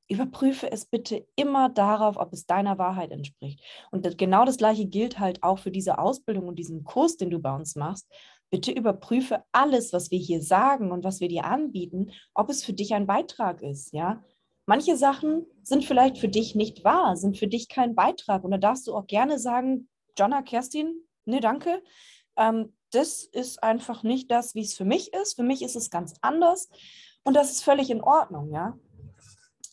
Überprüfe 0.08 0.72
es 0.72 0.86
bitte 0.86 1.28
immer 1.36 1.70
darauf, 1.70 2.18
ob 2.18 2.34
es 2.34 2.48
deiner 2.48 2.78
Wahrheit 2.80 3.12
entspricht. 3.12 3.62
Und 3.92 4.06
das, 4.06 4.18
genau 4.18 4.44
das 4.44 4.58
Gleiche 4.58 4.86
gilt 4.86 5.20
halt 5.20 5.44
auch 5.44 5.60
für 5.60 5.72
diese 5.72 6.00
Ausbildung 6.00 6.48
und 6.48 6.58
diesen 6.58 6.84
Kurs, 6.84 7.18
den 7.18 7.30
du 7.30 7.40
bei 7.40 7.54
uns 7.54 7.76
machst. 7.76 8.08
Bitte 8.50 8.72
überprüfe 8.72 9.44
alles, 9.52 9.94
was 9.94 10.10
wir 10.10 10.18
hier 10.18 10.42
sagen 10.42 10.92
und 10.92 11.04
was 11.04 11.20
wir 11.20 11.28
dir 11.28 11.46
anbieten, 11.46 12.12
ob 12.34 12.50
es 12.50 12.64
für 12.64 12.74
dich 12.74 12.96
ein 12.96 13.06
Beitrag 13.06 13.62
ist, 13.62 13.94
ja. 13.94 14.24
Manche 14.66 14.98
Sachen 14.98 15.48
sind 15.64 15.84
vielleicht 15.84 16.20
für 16.20 16.30
dich 16.30 16.54
nicht 16.54 16.84
wahr, 16.84 17.18
sind 17.18 17.38
für 17.38 17.48
dich 17.48 17.70
kein 17.70 17.96
Beitrag. 17.96 18.44
Und 18.44 18.52
da 18.52 18.60
darfst 18.60 18.86
du 18.86 18.96
auch 18.96 19.08
gerne 19.08 19.40
sagen, 19.40 19.90
Jonna, 20.18 20.44
Kerstin, 20.44 20.94
ne, 21.26 21.40
danke. 21.40 21.82
Ähm, 22.38 22.74
das 22.92 23.24
ist 23.24 23.64
einfach 23.64 24.04
nicht 24.04 24.32
das, 24.32 24.56
wie 24.56 24.62
es 24.62 24.74
für 24.74 24.86
mich 24.86 25.14
ist. 25.14 25.36
Für 25.36 25.44
mich 25.44 25.62
ist 25.62 25.76
es 25.76 25.90
ganz 25.90 26.14
anders 26.22 26.70
und 27.24 27.36
das 27.36 27.52
ist 27.52 27.64
völlig 27.64 27.90
in 27.90 28.02
Ordnung, 28.02 28.52
ja. 28.52 28.78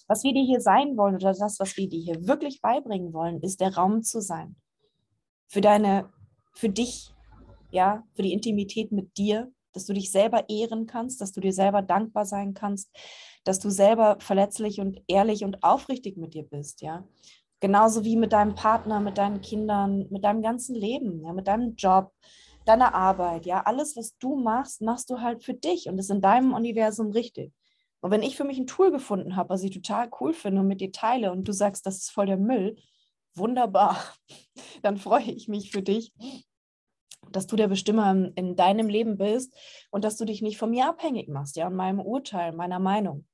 Was 0.09 0.23
wir 0.23 0.33
dir 0.33 0.45
hier 0.45 0.61
sein 0.61 0.97
wollen 0.97 1.17
oder 1.17 1.33
das, 1.33 1.59
was 1.59 1.77
wir 1.77 1.89
dir 1.89 2.01
hier 2.01 2.27
wirklich 2.27 2.61
beibringen 2.61 3.13
wollen, 3.13 3.41
ist 3.43 3.61
der 3.61 3.75
Raum 3.75 4.03
zu 4.03 4.21
sein. 4.21 4.57
Für 5.49 5.61
deine, 5.61 6.13
für 6.55 6.69
dich, 6.69 7.13
ja, 7.71 8.05
für 8.15 8.23
die 8.23 8.33
Intimität 8.33 8.93
mit 8.93 9.17
dir, 9.17 9.51
dass 9.73 9.87
du 9.87 9.93
dich 9.93 10.11
selber 10.11 10.49
ehren 10.49 10.87
kannst, 10.87 11.21
dass 11.21 11.33
du 11.33 11.41
dir 11.41 11.53
selber 11.53 11.83
dankbar 11.83 12.25
sein 12.25 12.55
kannst, 12.55 12.91
dass 13.45 13.59
du 13.59 13.71
selber 13.71 14.17
verletzlich 14.21 14.81
und 14.81 15.03
ehrlich 15.07 15.45
und 15.45 15.63
aufrichtig 15.63 16.17
mit 16.17 16.35
dir 16.35 16.45
bist, 16.45 16.83
ja. 16.83 17.07
Genauso 17.61 18.05
wie 18.05 18.17
mit 18.17 18.33
deinem 18.33 18.55
Partner, 18.55 19.01
mit 19.01 19.19
deinen 19.19 19.41
Kindern, 19.41 20.07
mit 20.11 20.25
deinem 20.25 20.43
ganzen 20.43 20.75
Leben, 20.75 21.25
ja, 21.25 21.33
mit 21.33 21.49
deinem 21.49 21.75
Job, 21.75 22.13
deine 22.69 22.95
Arbeit, 22.95 23.47
ja, 23.47 23.63
alles, 23.63 23.97
was 23.97 24.17
du 24.19 24.37
machst, 24.37 24.83
machst 24.83 25.11
du 25.11 25.21
halt 25.21 25.43
für 25.43 25.55
dich 25.55 25.89
und 25.89 25.99
ist 25.99 26.11
in 26.11 26.21
deinem 26.21 26.53
Universum 26.53 27.11
richtig. 27.11 27.53
Und 28.01 28.11
wenn 28.11 28.23
ich 28.23 28.37
für 28.37 28.45
mich 28.45 28.59
ein 28.59 28.67
Tool 28.67 28.91
gefunden 28.91 29.37
habe, 29.37 29.51
was 29.51 29.63
ich 29.63 29.73
total 29.73 30.11
cool 30.21 30.33
finde 30.33 30.61
und 30.61 30.69
mit 30.69 30.81
dir 30.81 30.93
teile 30.93 31.33
und 31.33 31.49
du 31.49 31.53
sagst, 31.53 31.87
das 31.87 31.97
ist 31.97 32.11
voll 32.11 32.27
der 32.27 32.37
Müll, 32.37 32.77
wunderbar, 33.35 33.99
dann 34.83 34.97
freue 34.97 35.31
ich 35.31 35.49
mich 35.49 35.71
für 35.71 35.83
dich, 35.83 36.13
dass 37.31 37.47
du 37.47 37.57
der 37.57 37.69
Bestimmer 37.69 38.31
in 38.35 38.57
deinem 38.57 38.89
Leben 38.89 39.17
bist 39.17 39.57
und 39.91 40.05
dass 40.05 40.17
du 40.17 40.25
dich 40.25 40.43
nicht 40.43 40.59
von 40.59 40.71
mir 40.71 40.89
abhängig 40.89 41.29
machst, 41.29 41.57
ja, 41.57 41.67
und 41.67 41.75
meinem 41.75 42.01
Urteil, 42.01 42.53
meiner 42.53 42.79
Meinung 42.79 43.27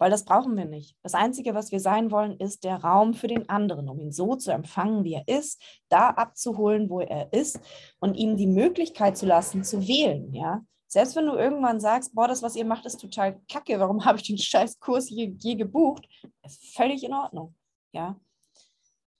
weil 0.00 0.10
das 0.10 0.24
brauchen 0.24 0.56
wir 0.56 0.64
nicht. 0.64 0.96
Das 1.02 1.12
Einzige, 1.12 1.54
was 1.54 1.72
wir 1.72 1.78
sein 1.78 2.10
wollen, 2.10 2.40
ist 2.40 2.64
der 2.64 2.76
Raum 2.76 3.12
für 3.12 3.28
den 3.28 3.50
anderen, 3.50 3.86
um 3.86 4.00
ihn 4.00 4.12
so 4.12 4.34
zu 4.34 4.50
empfangen, 4.50 5.04
wie 5.04 5.12
er 5.12 5.28
ist, 5.28 5.62
da 5.90 6.08
abzuholen, 6.08 6.88
wo 6.88 7.00
er 7.00 7.30
ist 7.34 7.60
und 8.00 8.14
ihm 8.14 8.38
die 8.38 8.46
Möglichkeit 8.46 9.18
zu 9.18 9.26
lassen, 9.26 9.62
zu 9.62 9.86
wählen. 9.86 10.32
Ja? 10.32 10.64
Selbst 10.88 11.16
wenn 11.16 11.26
du 11.26 11.34
irgendwann 11.34 11.80
sagst, 11.80 12.14
boah, 12.14 12.26
das, 12.26 12.42
was 12.42 12.56
ihr 12.56 12.64
macht, 12.64 12.86
ist 12.86 12.98
total 12.98 13.42
kacke, 13.46 13.78
warum 13.78 14.02
habe 14.06 14.16
ich 14.16 14.26
den 14.26 14.38
scheiß 14.38 14.80
Kurs 14.80 15.10
je, 15.10 15.34
je 15.38 15.54
gebucht, 15.54 16.08
ist 16.44 16.74
völlig 16.74 17.04
in 17.04 17.12
Ordnung. 17.12 17.54
Ja? 17.92 18.18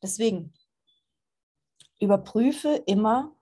Deswegen, 0.02 0.54
überprüfe 2.00 2.82
immer, 2.86 3.36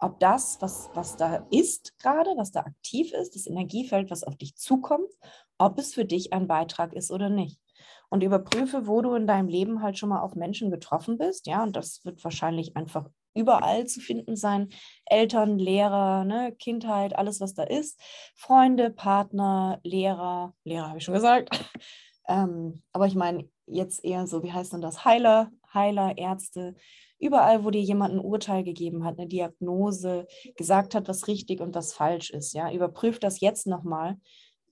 ob 0.00 0.18
das, 0.18 0.60
was, 0.60 0.90
was 0.94 1.16
da 1.16 1.46
ist 1.52 1.96
gerade, 2.00 2.30
was 2.36 2.50
da 2.50 2.60
aktiv 2.60 3.12
ist, 3.12 3.36
das 3.36 3.46
Energiefeld, 3.46 4.10
was 4.10 4.24
auf 4.24 4.36
dich 4.36 4.56
zukommt, 4.56 5.12
ob 5.60 5.78
es 5.78 5.94
für 5.94 6.04
dich 6.04 6.32
ein 6.32 6.48
Beitrag 6.48 6.94
ist 6.94 7.10
oder 7.10 7.28
nicht. 7.28 7.60
Und 8.08 8.24
überprüfe, 8.24 8.86
wo 8.86 9.02
du 9.02 9.14
in 9.14 9.26
deinem 9.26 9.48
Leben 9.48 9.82
halt 9.82 9.98
schon 9.98 10.08
mal 10.08 10.22
auf 10.22 10.34
Menschen 10.34 10.70
getroffen 10.70 11.18
bist. 11.18 11.46
Ja, 11.46 11.62
und 11.62 11.76
das 11.76 12.04
wird 12.04 12.24
wahrscheinlich 12.24 12.76
einfach 12.76 13.08
überall 13.34 13.86
zu 13.86 14.00
finden 14.00 14.36
sein. 14.36 14.70
Eltern, 15.04 15.58
Lehrer, 15.58 16.24
ne, 16.24 16.52
Kindheit, 16.58 17.16
alles, 17.16 17.40
was 17.40 17.54
da 17.54 17.62
ist. 17.62 18.00
Freunde, 18.34 18.90
Partner, 18.90 19.78
Lehrer, 19.84 20.54
Lehrer 20.64 20.88
habe 20.88 20.98
ich 20.98 21.04
schon 21.04 21.14
gesagt. 21.14 21.50
ähm, 22.28 22.82
aber 22.92 23.06
ich 23.06 23.14
meine 23.14 23.48
jetzt 23.66 24.02
eher 24.04 24.26
so, 24.26 24.42
wie 24.42 24.52
heißt 24.52 24.72
denn 24.72 24.80
das? 24.80 25.04
Heiler, 25.04 25.50
Heiler, 25.72 26.18
Ärzte. 26.18 26.74
Überall, 27.20 27.64
wo 27.64 27.70
dir 27.70 27.82
jemand 27.82 28.14
ein 28.14 28.20
Urteil 28.20 28.64
gegeben 28.64 29.04
hat, 29.04 29.18
eine 29.18 29.28
Diagnose, 29.28 30.26
gesagt 30.56 30.94
hat, 30.94 31.06
was 31.06 31.28
richtig 31.28 31.60
und 31.60 31.74
was 31.74 31.92
falsch 31.92 32.30
ist. 32.30 32.54
Ja, 32.54 32.72
überprüf 32.72 33.20
das 33.20 33.40
jetzt 33.40 33.66
nochmal 33.66 34.16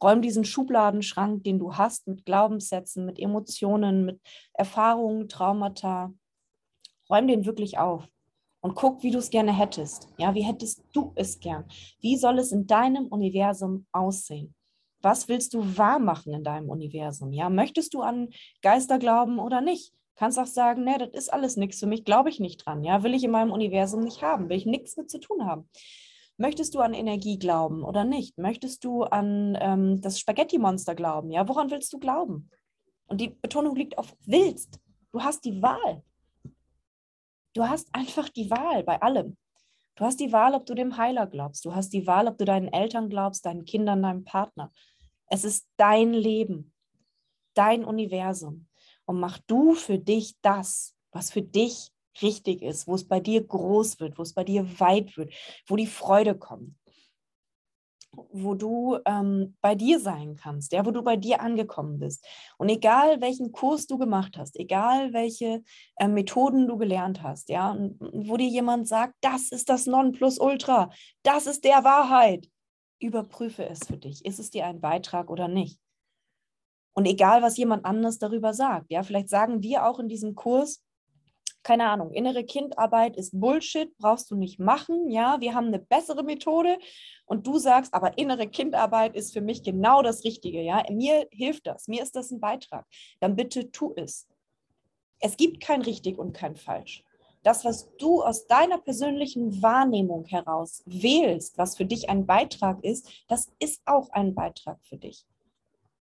Räum 0.03 0.23
diesen 0.23 0.45
Schubladenschrank, 0.45 1.45
den 1.45 1.59
du 1.59 1.75
hast, 1.75 2.07
mit 2.07 2.25
Glaubenssätzen, 2.25 3.05
mit 3.05 3.19
Emotionen, 3.19 4.05
mit 4.05 4.21
Erfahrungen, 4.53 5.29
Traumata, 5.29 6.13
räum 7.11 7.27
den 7.27 7.47
wirklich 7.47 7.79
auf 7.79 8.09
und 8.61 8.75
guck, 8.75 9.03
wie 9.03 9.11
du 9.11 9.19
es 9.19 9.31
gerne 9.31 9.57
hättest. 9.57 10.09
Ja, 10.19 10.35
wie 10.35 10.43
hättest 10.43 10.85
du 10.93 11.13
es 11.15 11.41
gern? 11.41 11.65
Wie 12.01 12.17
soll 12.17 12.39
es 12.39 12.53
in 12.53 12.67
deinem 12.67 13.07
Universum 13.07 13.87
aussehen? 13.93 14.55
Was 15.01 15.29
willst 15.29 15.55
du 15.55 15.77
wahr 15.77 15.99
machen 16.01 16.35
in 16.35 16.43
deinem 16.43 16.69
Universum? 16.69 17.33
Ja, 17.33 17.51
möchtest 17.51 17.95
du 17.95 18.03
an 18.03 18.31
Geister 18.63 18.99
glauben 18.99 19.39
oder 19.39 19.61
nicht? 19.61 19.93
Kannst 20.17 20.39
auch 20.41 20.47
sagen, 20.47 20.83
nee, 20.83 20.99
das 20.99 21.11
ist 21.11 21.33
alles 21.33 21.57
nichts 21.57 21.79
für 21.79 21.87
mich, 21.87 22.05
glaube 22.05 22.29
ich 22.29 22.41
nicht 22.41 22.67
dran. 22.67 22.83
Ja, 22.83 23.05
will 23.05 23.15
ich 23.15 23.23
in 23.23 23.31
meinem 23.31 23.53
Universum 23.53 24.01
nicht 24.01 24.23
haben, 24.23 24.49
will 24.49 24.57
ich 24.57 24.67
nichts 24.67 24.97
mit 24.97 25.09
zu 25.09 25.21
tun 25.21 25.47
haben. 25.47 25.69
Möchtest 26.41 26.77
du 26.77 26.81
an 26.81 26.95
Energie 26.95 27.37
glauben 27.37 27.83
oder 27.83 28.05
nicht? 28.05 28.39
Möchtest 28.39 28.85
du 28.85 29.03
an 29.03 29.59
ähm, 29.61 30.01
das 30.01 30.21
Spaghetti-Monster 30.21 30.95
glauben? 30.95 31.33
Ja, 31.33 31.49
woran 31.49 31.71
willst 31.73 31.93
du 31.93 31.99
glauben? 31.99 32.49
Und 33.09 33.21
die 33.21 33.31
Betonung 33.31 33.75
liegt 33.75 33.99
auf 33.99 34.17
willst. 34.25 34.81
Du 35.11 35.21
hast 35.21 35.45
die 35.45 35.61
Wahl. 35.61 36.05
Du 37.55 37.69
hast 37.69 37.89
einfach 37.93 38.29
die 38.29 38.51
Wahl 38.51 38.85
bei 38.85 39.03
allem. 39.03 39.37
Du 39.97 40.05
hast 40.05 40.21
die 40.21 40.31
Wahl, 40.31 40.55
ob 40.55 40.65
du 40.65 40.75
dem 40.75 40.97
Heiler 40.97 41.27
glaubst. 41.27 41.65
Du 41.65 41.75
hast 41.75 41.93
die 41.93 42.07
Wahl, 42.07 42.29
ob 42.29 42.39
du 42.39 42.45
deinen 42.45 42.69
Eltern 42.69 43.09
glaubst, 43.09 43.45
deinen 43.45 43.65
Kindern, 43.65 44.03
deinem 44.03 44.23
Partner. 44.23 44.73
Es 45.27 45.43
ist 45.43 45.67
dein 45.77 46.13
Leben, 46.13 46.73
dein 47.55 47.85
Universum. 47.85 48.69
Und 49.07 49.19
mach 49.19 49.39
du 49.49 49.75
für 49.75 49.99
dich 49.99 50.37
das, 50.41 50.95
was 51.11 51.33
für 51.33 51.43
dich 51.43 51.91
richtig 52.23 52.63
ist, 52.63 52.87
wo 52.87 52.95
es 52.95 53.07
bei 53.07 53.21
dir 53.21 53.45
groß 53.45 54.01
wird, 54.01 54.19
wo 54.19 54.23
es 54.23 54.35
bei 54.35 54.45
dir 54.45 54.81
weit 54.81 55.17
wird, 55.17 55.33
wo 55.67 55.77
die 55.77 55.87
Freude 55.87 56.37
kommt 56.37 56.75
wo 58.13 58.55
du 58.55 58.99
ähm, 59.05 59.57
bei 59.61 59.75
dir 59.75 60.01
sein 60.01 60.37
kannst, 60.37 60.73
ja, 60.73 60.85
wo 60.85 60.91
du 60.91 61.03
bei 61.03 61.17
dir 61.17 61.41
angekommen 61.41 61.99
bist. 61.99 62.27
Und 62.57 62.69
egal 62.69 63.21
welchen 63.21 63.53
Kurs 63.53 63.87
du 63.87 63.99
gemacht 63.99 64.37
hast, 64.39 64.59
egal 64.59 65.13
welche 65.13 65.63
äh, 65.97 66.09
Methoden 66.09 66.67
du 66.67 66.77
gelernt 66.77 67.23
hast, 67.23 67.49
ja, 67.49 67.77
wo 67.99 68.37
dir 68.37 68.49
jemand 68.49 68.89
sagt, 68.89 69.15
das 69.21 69.51
ist 69.53 69.69
das 69.69 69.87
Nonplusultra, 69.87 70.91
das 71.23 71.47
ist 71.47 71.65
der 71.65 71.85
Wahrheit, 71.85 72.49
überprüfe 72.99 73.67
es 73.67 73.87
für 73.87 73.99
dich. 73.99 74.25
Ist 74.25 74.39
es 74.39 74.51
dir 74.51 74.67
ein 74.67 74.81
Beitrag 74.81 75.31
oder 75.31 75.49
nicht? 75.49 75.79
Und 76.95 77.07
egal, 77.07 77.43
was 77.43 77.57
jemand 77.57 77.85
anders 77.85 78.19
darüber 78.19 78.55
sagt, 78.55 78.91
ja, 78.91 79.03
vielleicht 79.03 79.29
sagen 79.29 79.63
wir 79.63 79.87
auch 79.87 80.01
in 80.01 80.09
diesem 80.09 80.35
Kurs, 80.35 80.83
keine 81.63 81.89
Ahnung, 81.91 82.13
innere 82.13 82.45
Kindarbeit 82.45 83.17
ist 83.17 83.39
Bullshit, 83.39 83.97
brauchst 83.99 84.31
du 84.31 84.37
nicht 84.37 84.59
machen. 84.59 85.11
Ja, 85.11 85.41
wir 85.41 85.55
haben 85.55 85.67
eine 85.67 85.79
bessere 85.79 86.23
Methode 86.23 86.79
und 87.27 87.47
du 87.47 87.59
sagst, 87.59 87.93
aber 87.95 88.17
innere 88.17 88.49
Kindarbeit 88.49 89.15
ist 89.15 89.33
für 89.33 89.41
mich 89.41 89.63
genau 89.63 90.03
das 90.03 90.25
Richtige. 90.25 90.63
Ja, 90.63 90.83
mir 90.91 91.27
hilft 91.31 91.67
das, 91.67 91.89
mir 91.89 92.03
ist 92.03 92.17
das 92.17 92.31
ein 92.31 92.41
Beitrag. 92.41 92.87
Dann 93.21 93.37
bitte 93.37 93.71
tu 93.71 93.93
es. 93.97 94.27
Es 95.21 95.37
gibt 95.37 95.61
kein 95.61 95.83
richtig 95.83 96.19
und 96.19 96.33
kein 96.33 96.57
falsch. 96.57 97.05
Das, 97.43 97.65
was 97.65 97.89
du 97.99 98.23
aus 98.23 98.47
deiner 98.47 98.79
persönlichen 98.79 99.63
Wahrnehmung 99.63 100.25
heraus 100.27 100.83
wählst, 100.87 101.57
was 101.59 101.77
für 101.77 101.85
dich 101.85 102.09
ein 102.09 102.27
Beitrag 102.27 102.83
ist, 102.85 103.09
das 103.29 103.49
ist 103.59 103.83
auch 103.85 104.11
ein 104.11 104.35
Beitrag 104.35 104.79
für 104.83 104.97
dich. 104.97 105.25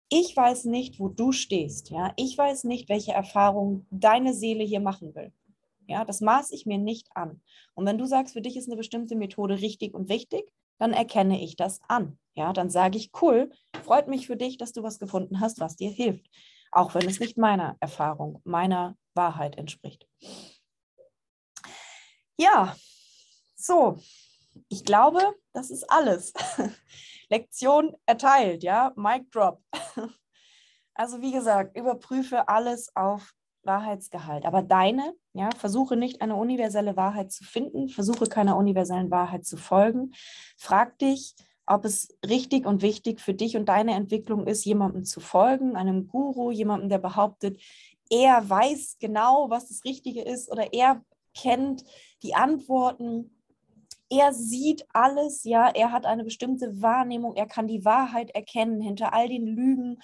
Ich 0.08 0.36
weiß 0.36 0.66
nicht, 0.66 1.00
wo 1.00 1.08
du 1.08 1.32
stehst. 1.32 1.90
Ja? 1.90 2.12
Ich 2.16 2.36
weiß 2.38 2.64
nicht, 2.64 2.88
welche 2.88 3.12
Erfahrung 3.12 3.86
deine 3.90 4.34
Seele 4.34 4.62
hier 4.62 4.80
machen 4.80 5.14
will. 5.14 5.32
Ja, 5.86 6.04
das 6.04 6.20
maße 6.20 6.54
ich 6.54 6.66
mir 6.66 6.78
nicht 6.78 7.08
an. 7.14 7.42
Und 7.74 7.86
wenn 7.86 7.98
du 7.98 8.06
sagst, 8.06 8.34
für 8.34 8.40
dich 8.40 8.56
ist 8.56 8.68
eine 8.68 8.76
bestimmte 8.76 9.16
Methode 9.16 9.60
richtig 9.60 9.94
und 9.94 10.08
wichtig, 10.08 10.50
dann 10.78 10.92
erkenne 10.92 11.42
ich 11.42 11.56
das 11.56 11.80
an. 11.88 12.18
Ja, 12.34 12.52
dann 12.52 12.70
sage 12.70 12.98
ich, 12.98 13.10
cool, 13.22 13.50
freut 13.84 14.08
mich 14.08 14.26
für 14.26 14.36
dich, 14.36 14.56
dass 14.56 14.72
du 14.72 14.82
was 14.82 14.98
gefunden 14.98 15.40
hast, 15.40 15.60
was 15.60 15.76
dir 15.76 15.90
hilft. 15.90 16.28
Auch 16.72 16.94
wenn 16.94 17.08
es 17.08 17.20
nicht 17.20 17.38
meiner 17.38 17.76
Erfahrung, 17.80 18.40
meiner 18.44 18.96
Wahrheit 19.14 19.56
entspricht. 19.56 20.08
Ja, 22.36 22.76
so, 23.54 23.98
ich 24.68 24.84
glaube, 24.84 25.20
das 25.52 25.70
ist 25.70 25.88
alles. 25.88 26.32
Lektion 27.30 27.96
erteilt, 28.06 28.62
ja, 28.62 28.92
Mic 28.96 29.30
Drop. 29.30 29.62
Also 30.96 31.20
wie 31.20 31.32
gesagt, 31.32 31.76
überprüfe 31.76 32.46
alles 32.46 32.94
auf 32.94 33.34
Wahrheitsgehalt. 33.66 34.46
Aber 34.46 34.62
deine, 34.62 35.14
ja, 35.32 35.50
versuche 35.56 35.96
nicht 35.96 36.22
eine 36.22 36.36
universelle 36.36 36.96
Wahrheit 36.96 37.32
zu 37.32 37.44
finden, 37.44 37.88
versuche 37.88 38.26
keiner 38.26 38.56
universellen 38.56 39.10
Wahrheit 39.10 39.44
zu 39.44 39.56
folgen. 39.56 40.12
Frag 40.56 40.98
dich, 40.98 41.34
ob 41.66 41.84
es 41.84 42.16
richtig 42.26 42.66
und 42.66 42.82
wichtig 42.82 43.20
für 43.20 43.34
dich 43.34 43.56
und 43.56 43.68
deine 43.68 43.94
Entwicklung 43.94 44.46
ist, 44.46 44.64
jemandem 44.64 45.04
zu 45.04 45.20
folgen, 45.20 45.76
einem 45.76 46.08
Guru, 46.08 46.50
jemandem, 46.50 46.88
der 46.88 46.98
behauptet, 46.98 47.58
er 48.10 48.48
weiß 48.48 48.98
genau, 49.00 49.48
was 49.48 49.68
das 49.68 49.84
Richtige 49.84 50.22
ist 50.22 50.50
oder 50.50 50.72
er 50.72 51.02
kennt 51.34 51.84
die 52.22 52.34
Antworten. 52.34 53.43
Er 54.10 54.32
sieht 54.32 54.84
alles, 54.92 55.44
ja, 55.44 55.68
er 55.68 55.90
hat 55.92 56.06
eine 56.06 56.24
bestimmte 56.24 56.80
Wahrnehmung, 56.82 57.34
er 57.34 57.46
kann 57.46 57.66
die 57.66 57.84
Wahrheit 57.84 58.30
erkennen 58.30 58.80
hinter 58.80 59.12
all 59.12 59.28
den 59.28 59.46
Lügen, 59.46 59.98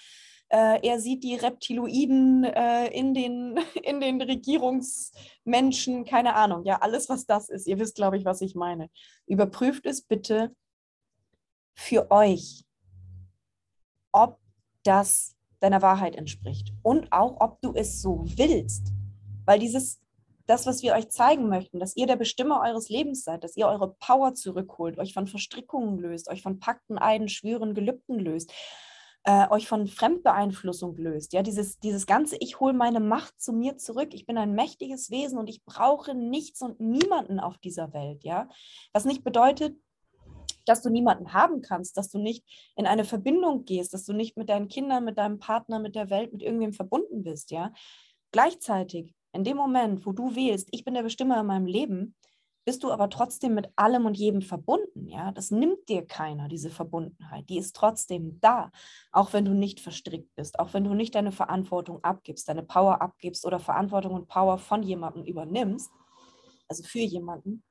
äh, 0.51 0.85
er 0.85 0.99
sieht 0.99 1.23
die 1.23 1.37
Reptiloiden 1.37 2.43
äh, 2.45 2.89
in, 2.89 3.15
den, 3.15 3.57
in 3.83 4.01
den 4.01 4.21
Regierungsmenschen, 4.21 6.05
keine 6.05 6.35
Ahnung, 6.35 6.65
ja, 6.65 6.79
alles, 6.81 7.09
was 7.09 7.25
das 7.25 7.49
ist. 7.49 7.67
Ihr 7.67 7.79
wisst, 7.79 7.95
glaube 7.95 8.17
ich, 8.17 8.25
was 8.25 8.41
ich 8.41 8.55
meine. 8.55 8.91
Überprüft 9.27 9.87
es 9.87 10.03
bitte 10.03 10.55
für 11.75 12.11
euch, 12.11 12.65
ob 14.13 14.39
das 14.83 15.37
deiner 15.61 15.83
Wahrheit 15.83 16.17
entspricht 16.17 16.73
und 16.83 17.13
auch, 17.13 17.41
ob 17.41 17.61
du 17.61 17.73
es 17.75 18.03
so 18.03 18.25
willst. 18.37 18.93
Weil 19.45 19.61
dieses, 19.61 20.01
das, 20.51 20.67
was 20.67 20.83
wir 20.83 20.95
euch 20.95 21.09
zeigen 21.11 21.49
möchten, 21.49 21.79
dass 21.79 21.97
ihr 21.97 22.07
der 22.07 22.17
Bestimmer 22.17 22.61
eures 22.61 22.89
Lebens 22.89 23.23
seid, 23.23 23.45
dass 23.45 23.57
ihr 23.57 23.69
eure 23.69 23.95
Power 24.01 24.35
zurückholt, 24.35 24.99
euch 24.99 25.15
von 25.15 25.29
Verstrickungen 25.29 25.99
löst, 26.01 26.29
euch 26.29 26.43
von 26.43 26.59
Pakten, 26.59 26.99
Eiden, 26.99 27.29
Schwüren, 27.29 27.73
Gelübden 27.73 28.19
löst, 28.19 28.53
äh, 29.23 29.49
euch 29.51 29.69
von 29.69 29.87
Fremdbeeinflussung 29.87 30.97
löst. 30.97 31.33
Ja, 31.33 31.43
dieses, 31.43 31.79
dieses 31.79 32.05
ganze, 32.05 32.37
ich 32.41 32.59
hole 32.59 32.73
meine 32.73 32.99
Macht 32.99 33.41
zu 33.41 33.53
mir 33.53 33.77
zurück. 33.77 34.09
Ich 34.13 34.27
bin 34.27 34.39
ein 34.39 34.53
mächtiges 34.53 35.11
Wesen 35.13 35.39
und 35.39 35.49
ich 35.49 35.65
brauche 35.65 36.17
nichts 36.17 36.63
und 36.63 36.81
niemanden 36.81 37.39
auf 37.39 37.57
dieser 37.59 37.93
Welt. 37.93 38.25
Ja, 38.25 38.49
was 38.93 39.05
nicht 39.05 39.23
bedeutet, 39.23 39.77
dass 40.67 40.83
du 40.83 40.91
niemanden 40.91 41.33
haben 41.33 41.63
kannst, 41.63 41.97
dass 41.97 42.11
du 42.11 42.19
nicht 42.19 42.45
in 42.75 42.87
eine 42.87 43.05
Verbindung 43.05 43.65
gehst, 43.67 43.95
dass 43.95 44.05
du 44.05 44.13
nicht 44.13 44.37
mit 44.37 44.49
deinen 44.49 44.67
Kindern, 44.67 45.05
mit 45.05 45.17
deinem 45.17 45.39
Partner, 45.39 45.79
mit 45.79 45.95
der 45.95 46.11
Welt, 46.11 46.33
mit 46.33 46.43
irgendwem 46.43 46.73
verbunden 46.73 47.23
bist. 47.23 47.53
Ja, 47.53 47.73
gleichzeitig 48.33 49.15
in 49.33 49.45
dem 49.45 49.57
Moment, 49.57 50.05
wo 50.07 50.13
du 50.13 50.35
wählst, 50.35 50.69
ich 50.73 50.85
bin 50.85 50.95
der 50.95 51.03
Bestimmer 51.03 51.41
in 51.41 51.47
meinem 51.47 51.67
Leben, 51.67 52.15
bist 52.65 52.85
du 52.85 52.93
aber 52.93 53.09
trotzdem 53.09 53.55
mit 53.55 53.69
allem 53.77 54.07
und 54.07 54.17
jedem 54.17 54.43
verbunden. 54.43 55.09
Ja, 55.09 55.33
das 55.33 55.51
nimmt 55.51 55.89
dir 55.89 56.07
keiner, 56.07 56.49
diese 56.49 56.71
Verbundenheit. 56.71 57.49
Die 57.49 57.59
ist 57.59 57.75
trotzdem 57.75 58.39
da, 58.41 58.71
auch 59.13 59.33
wenn 59.33 59.45
du 59.45 59.55
nicht 59.55 59.81
verstrickt 59.81 60.35
bist, 60.37 60.59
auch 60.59 60.75
wenn 60.75 60.85
du 60.85 60.95
nicht 60.95 61.15
deine 61.15 61.33
Verantwortung 61.33 62.05
abgibst, 62.05 62.49
deine 62.49 62.63
Power 62.63 63.01
abgibst 63.01 63.47
oder 63.47 63.59
Verantwortung 63.59 64.13
und 64.13 64.29
Power 64.29 64.59
von 64.59 64.83
jemandem 64.83 65.25
übernimmst, 65.25 65.91
also 66.69 66.83
für 66.83 67.01
jemanden. 67.01 67.65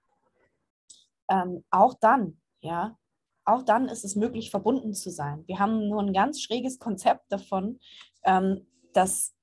Ähm, 1.29 1.63
auch 1.69 1.93
dann, 2.01 2.41
ja, 2.61 2.97
auch 3.45 3.63
dann 3.63 3.87
ist 3.87 4.03
es 4.03 4.15
möglich, 4.15 4.49
verbunden 4.49 4.93
zu 4.93 5.11
sein. 5.11 5.43
Wir 5.47 5.59
haben 5.59 5.87
nur 5.87 6.01
ein 6.01 6.13
ganz 6.13 6.41
schräges 6.41 6.79
Konzept 6.79 7.31
davon, 7.31 7.79
ähm, 8.25 8.65
dass 8.93 9.35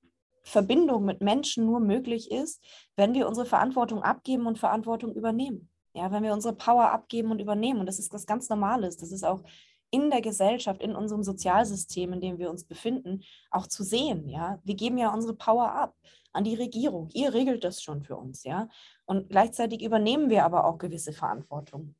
Verbindung 0.47 1.03
mit 1.03 1.21
Menschen 1.21 1.65
nur 1.65 1.81
möglich 1.81 2.31
ist, 2.31 2.63
wenn 2.95 3.13
wir 3.13 3.27
unsere 3.27 3.45
Verantwortung 3.45 4.01
abgeben 4.01 4.47
und 4.47 4.57
Verantwortung 4.57 5.13
übernehmen. 5.13 5.69
Ja, 5.93 6.11
wenn 6.11 6.23
wir 6.23 6.33
unsere 6.33 6.55
Power 6.55 6.91
abgeben 6.91 7.31
und 7.31 7.41
übernehmen. 7.41 7.81
Und 7.81 7.85
das 7.85 7.99
ist 7.99 8.13
was 8.13 8.25
ganz 8.25 8.47
Normales. 8.47 8.95
Das 8.97 9.11
ist 9.11 9.25
auch 9.25 9.43
in 9.91 10.09
der 10.09 10.21
Gesellschaft, 10.21 10.81
in 10.81 10.95
unserem 10.95 11.23
Sozialsystem, 11.23 12.13
in 12.13 12.21
dem 12.21 12.37
wir 12.37 12.49
uns 12.49 12.63
befinden, 12.63 13.23
auch 13.51 13.67
zu 13.67 13.83
sehen. 13.83 14.29
Ja, 14.29 14.59
wir 14.63 14.75
geben 14.75 14.97
ja 14.97 15.13
unsere 15.13 15.33
Power 15.33 15.71
ab 15.73 15.95
an 16.31 16.45
die 16.45 16.55
Regierung. 16.55 17.09
Ihr 17.13 17.33
regelt 17.33 17.65
das 17.65 17.81
schon 17.81 18.03
für 18.03 18.15
uns. 18.15 18.43
Ja, 18.43 18.69
und 19.05 19.29
gleichzeitig 19.29 19.81
übernehmen 19.83 20.29
wir 20.29 20.45
aber 20.45 20.65
auch 20.65 20.77
gewisse 20.77 21.11
Verantwortung. 21.11 21.95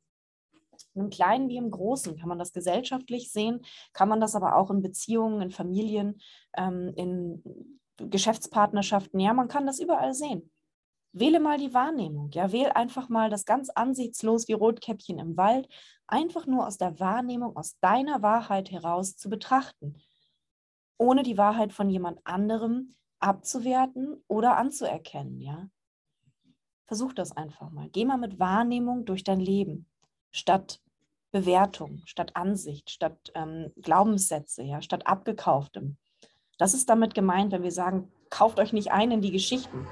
Im 0.94 1.10
Kleinen 1.10 1.48
wie 1.48 1.56
im 1.56 1.70
Großen 1.70 2.16
kann 2.16 2.28
man 2.28 2.38
das 2.38 2.52
gesellschaftlich 2.52 3.30
sehen, 3.30 3.60
kann 3.92 4.08
man 4.08 4.20
das 4.20 4.34
aber 4.34 4.56
auch 4.56 4.70
in 4.70 4.80
Beziehungen, 4.80 5.42
in 5.42 5.50
Familien, 5.50 6.20
ähm, 6.56 6.92
in 6.96 7.77
Geschäftspartnerschaften, 7.98 9.20
ja, 9.20 9.32
man 9.34 9.48
kann 9.48 9.66
das 9.66 9.80
überall 9.80 10.14
sehen. 10.14 10.50
Wähle 11.12 11.40
mal 11.40 11.58
die 11.58 11.74
Wahrnehmung, 11.74 12.30
ja, 12.32 12.52
wähl 12.52 12.70
einfach 12.70 13.08
mal 13.08 13.30
das 13.30 13.44
ganz 13.44 13.70
ansichtslos 13.70 14.46
wie 14.48 14.52
Rotkäppchen 14.52 15.18
im 15.18 15.36
Wald, 15.36 15.68
einfach 16.06 16.46
nur 16.46 16.66
aus 16.66 16.78
der 16.78 17.00
Wahrnehmung, 17.00 17.56
aus 17.56 17.78
deiner 17.80 18.22
Wahrheit 18.22 18.70
heraus 18.70 19.16
zu 19.16 19.28
betrachten, 19.28 19.96
ohne 20.98 21.22
die 21.22 21.38
Wahrheit 21.38 21.72
von 21.72 21.90
jemand 21.90 22.20
anderem 22.24 22.94
abzuwerten 23.20 24.22
oder 24.28 24.56
anzuerkennen, 24.56 25.40
ja. 25.40 25.68
Versuch 26.86 27.12
das 27.12 27.36
einfach 27.36 27.70
mal. 27.70 27.88
Geh 27.90 28.04
mal 28.04 28.16
mit 28.16 28.38
Wahrnehmung 28.38 29.04
durch 29.04 29.24
dein 29.24 29.40
Leben, 29.40 29.86
statt 30.30 30.80
Bewertung, 31.30 32.02
statt 32.06 32.34
Ansicht, 32.34 32.90
statt 32.90 33.30
ähm, 33.34 33.72
Glaubenssätze, 33.76 34.62
ja, 34.62 34.80
statt 34.80 35.06
abgekauftem. 35.06 35.98
Das 36.58 36.74
ist 36.74 36.88
damit 36.88 37.14
gemeint, 37.14 37.52
wenn 37.52 37.62
wir 37.62 37.72
sagen, 37.72 38.12
kauft 38.30 38.58
euch 38.58 38.72
nicht 38.72 38.92
ein 38.92 39.10
in 39.10 39.20
die 39.20 39.30
Geschichten. 39.30 39.86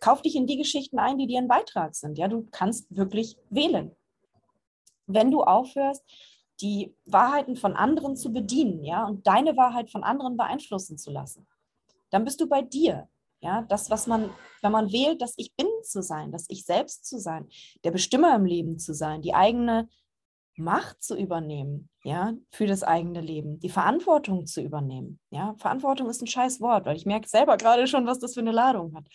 Kauft 0.00 0.24
dich 0.24 0.36
in 0.36 0.46
die 0.46 0.56
Geschichten 0.56 0.98
ein, 0.98 1.18
die 1.18 1.26
dir 1.26 1.38
ein 1.38 1.48
Beitrag 1.48 1.94
sind. 1.94 2.18
Ja, 2.18 2.28
du 2.28 2.46
kannst 2.50 2.94
wirklich 2.94 3.36
wählen. 3.50 3.94
Wenn 5.06 5.30
du 5.30 5.42
aufhörst, 5.42 6.04
die 6.60 6.94
Wahrheiten 7.04 7.56
von 7.56 7.74
anderen 7.74 8.16
zu 8.16 8.32
bedienen, 8.32 8.84
ja, 8.84 9.06
und 9.06 9.26
deine 9.26 9.56
Wahrheit 9.56 9.90
von 9.90 10.02
anderen 10.02 10.36
beeinflussen 10.36 10.98
zu 10.98 11.10
lassen, 11.10 11.46
dann 12.10 12.24
bist 12.24 12.40
du 12.40 12.48
bei 12.48 12.62
dir. 12.62 13.08
Ja, 13.40 13.62
das, 13.62 13.88
was 13.88 14.08
man, 14.08 14.30
wenn 14.62 14.72
man 14.72 14.90
wählt, 14.90 15.22
dass 15.22 15.34
ich 15.36 15.54
bin 15.54 15.68
zu 15.84 16.02
sein, 16.02 16.32
dass 16.32 16.46
ich 16.48 16.64
selbst 16.64 17.06
zu 17.06 17.20
sein, 17.20 17.48
der 17.84 17.92
Bestimmer 17.92 18.34
im 18.34 18.44
Leben 18.44 18.78
zu 18.80 18.94
sein, 18.94 19.22
die 19.22 19.34
eigene 19.34 19.88
Macht 20.58 21.02
zu 21.02 21.16
übernehmen, 21.16 21.88
ja, 22.02 22.34
für 22.50 22.66
das 22.66 22.82
eigene 22.82 23.20
Leben, 23.20 23.60
die 23.60 23.68
Verantwortung 23.68 24.46
zu 24.46 24.60
übernehmen. 24.60 25.20
Ja, 25.30 25.54
Verantwortung 25.58 26.08
ist 26.10 26.20
ein 26.22 26.26
scheiß 26.26 26.60
Wort, 26.60 26.86
weil 26.86 26.96
ich 26.96 27.06
merke 27.06 27.28
selber 27.28 27.56
gerade 27.56 27.86
schon, 27.86 28.06
was 28.06 28.18
das 28.18 28.34
für 28.34 28.40
eine 28.40 28.52
Ladung 28.52 28.94
hat. 28.94 29.06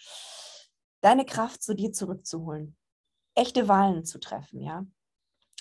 Deine 1.02 1.26
Kraft 1.26 1.62
zu 1.62 1.76
dir 1.76 1.92
zurückzuholen, 1.92 2.76
echte 3.36 3.68
Wahlen 3.68 4.06
zu 4.06 4.20
treffen, 4.20 4.62
ja. 4.62 4.86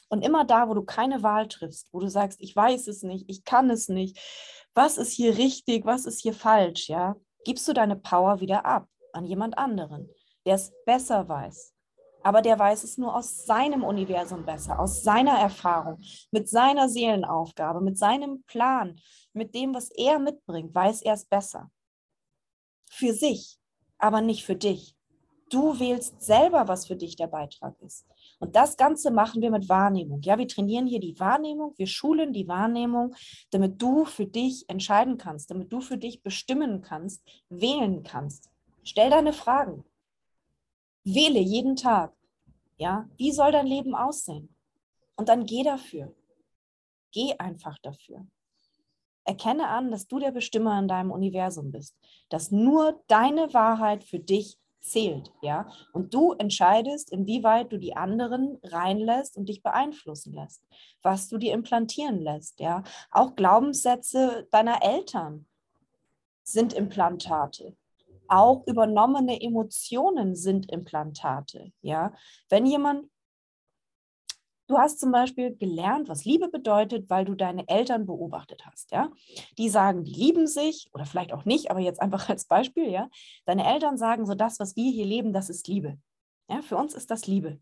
Und 0.09 0.23
immer 0.23 0.45
da, 0.45 0.69
wo 0.69 0.75
du 0.75 0.83
keine 0.83 1.23
Wahl 1.23 1.49
triffst, 1.49 1.89
wo 1.93 2.01
du 2.01 2.09
sagst, 2.09 2.41
ich 2.41 2.55
weiß 2.55 2.87
es 2.87 3.03
nicht, 3.03 3.25
ich 3.29 3.45
kann 3.45 3.71
es 3.71 3.89
nicht, 3.89 4.19
was 4.75 4.99
ist 4.99 5.13
hier 5.13 5.37
richtig, 5.39 5.85
was 5.85 6.07
ist 6.07 6.21
hier 6.21 6.35
falsch, 6.35 6.89
ja, 6.89 7.17
gibst 7.45 7.67
du 7.67 7.73
deine 7.73 7.97
Power 7.97 8.41
wieder 8.41 8.65
ab 8.67 8.89
an 9.13 9.25
jemand 9.25 9.59
anderen, 9.59 10.09
der 10.47 10.55
es 10.57 10.73
besser 10.85 11.29
weiß. 11.29 11.72
Aber 12.25 12.43
der 12.43 12.59
weiß 12.59 12.85
es 12.85 12.99
nur 12.99 13.15
aus 13.15 13.45
seinem 13.45 13.83
Universum 13.83 14.45
besser, 14.45 14.79
aus 14.79 15.03
seiner 15.03 15.39
Erfahrung, 15.39 15.99
mit 16.31 16.49
seiner 16.49 16.89
Seelenaufgabe, 16.89 17.81
mit 17.81 17.99
seinem 17.99 18.43
Plan, 18.45 19.01
mit 19.33 19.55
dem, 19.55 19.75
was 19.75 19.91
er 19.91 20.19
mitbringt, 20.19 20.75
weiß 20.75 21.03
er 21.03 21.15
es 21.15 21.25
besser. 21.25 21.71
Für 22.91 23.13
sich, 23.13 23.59
aber 23.99 24.21
nicht 24.21 24.45
für 24.45 24.57
dich. 24.57 24.97
Du 25.53 25.79
wählst 25.79 26.23
selber, 26.23 26.67
was 26.67 26.87
für 26.87 26.97
dich 26.97 27.15
der 27.17 27.27
Beitrag 27.27 27.79
ist. 27.83 28.07
Und 28.39 28.57
das 28.57 28.79
Ganze 28.79 29.11
machen 29.11 29.43
wir 29.43 29.51
mit 29.51 29.69
Wahrnehmung. 29.69 30.23
Ja, 30.23 30.39
wir 30.39 30.49
trainieren 30.49 30.87
hier 30.87 31.01
die 31.01 31.19
Wahrnehmung, 31.21 31.75
wir 31.77 31.87
schulen 31.87 32.33
die 32.33 32.49
Wahrnehmung, 32.49 33.15
damit 33.51 33.81
du 33.83 34.07
für 34.07 34.25
dich 34.25 34.65
entscheiden 34.69 35.19
kannst, 35.19 35.51
damit 35.51 35.71
du 35.71 35.83
für 35.83 35.99
dich 35.99 36.23
bestimmen 36.23 36.81
kannst, 36.81 37.23
wählen 37.51 38.03
kannst. 38.03 38.49
Stell 38.83 39.11
deine 39.11 39.35
Fragen. 39.35 39.85
Wähle 41.05 41.41
jeden 41.41 41.77
Tag. 41.77 42.13
Ja, 42.77 43.09
wie 43.17 43.33
soll 43.33 43.53
dein 43.53 43.67
Leben 43.67 43.95
aussehen? 43.95 44.55
Und 45.17 45.29
dann 45.29 45.47
geh 45.47 45.63
dafür. 45.63 46.15
Geh 47.13 47.35
einfach 47.39 47.79
dafür. 47.79 48.27
Erkenne 49.25 49.69
an, 49.69 49.91
dass 49.91 50.09
du 50.09 50.19
der 50.19 50.33
Bestimmer 50.33 50.79
in 50.79 50.89
deinem 50.89 51.11
Universum 51.11 51.71
bist, 51.71 51.97
dass 52.29 52.51
nur 52.51 53.03
deine 53.07 53.55
Wahrheit 53.55 54.03
für 54.03 54.19
dich 54.19 54.59
zählt, 54.81 55.33
ja? 55.43 55.71
Und 55.93 56.13
du 56.13 56.33
entscheidest, 56.33 57.13
inwieweit 57.13 57.73
du 57.73 57.79
die 57.79 57.97
anderen 57.97 58.59
reinlässt 58.65 59.37
und 59.37 59.49
dich 59.49 59.63
beeinflussen 59.63 60.35
lässt, 60.35 60.63
was 61.03 61.29
du 61.29 61.39
dir 61.39 61.55
implantieren 61.55 62.21
lässt, 62.21 62.59
ja? 62.59 62.83
Auch 63.11 63.37
Glaubenssätze 63.37 64.49
deiner 64.51 64.83
Eltern 64.83 65.47
sind 66.43 66.73
Implantate. 66.73 67.77
Auch 68.33 68.67
übernommene 68.67 69.43
Emotionen 69.43 70.35
sind 70.35 70.73
Implantate, 70.73 71.71
ja? 71.83 72.15
Wenn 72.49 72.65
jemand 72.65 73.11
Du 74.69 74.79
hast 74.79 75.01
zum 75.01 75.13
Beispiel 75.13 75.55
gelernt, 75.55 76.09
was 76.09 76.25
Liebe 76.25 76.49
bedeutet, 76.49 77.11
weil 77.11 77.27
du 77.27 77.35
deine 77.35 77.69
Eltern 77.69 78.07
beobachtet 78.07 78.65
hast, 78.65 78.91
ja. 78.91 79.11
Die 79.59 79.69
sagen, 79.69 80.03
die 80.03 80.15
lieben 80.15 80.47
sich 80.47 80.89
oder 80.95 81.05
vielleicht 81.05 81.35
auch 81.35 81.45
nicht, 81.45 81.71
aber 81.71 81.81
jetzt 81.81 82.01
einfach 82.01 82.31
als 82.31 82.47
Beispiel, 82.47 82.89
ja. 82.89 83.11
Deine 83.45 83.71
Eltern 83.71 83.99
sagen 83.99 84.25
so, 84.25 84.35
das, 84.35 84.59
was 84.61 84.75
wir 84.75 84.91
hier 84.91 85.05
leben, 85.05 85.35
das 85.35 85.51
ist 85.51 85.69
Liebe. 85.69 85.99
Ja, 86.49 86.63
für 86.63 86.77
uns 86.77 86.95
ist 86.95 87.11
das 87.11 87.27
Liebe. 87.27 87.61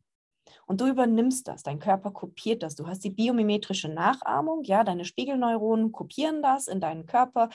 Und 0.67 0.81
du 0.81 0.87
übernimmst 0.87 1.49
das, 1.49 1.65
dein 1.65 1.81
Körper 1.81 2.13
kopiert 2.13 2.63
das. 2.63 2.77
Du 2.77 2.87
hast 2.87 3.03
die 3.03 3.11
biomimetrische 3.11 3.89
Nachahmung, 3.89 4.63
ja, 4.63 4.85
deine 4.85 5.05
Spiegelneuronen 5.05 5.91
kopieren 5.91 6.43
das 6.43 6.69
in 6.69 6.81
deinen 6.81 7.07
Körper 7.07 7.49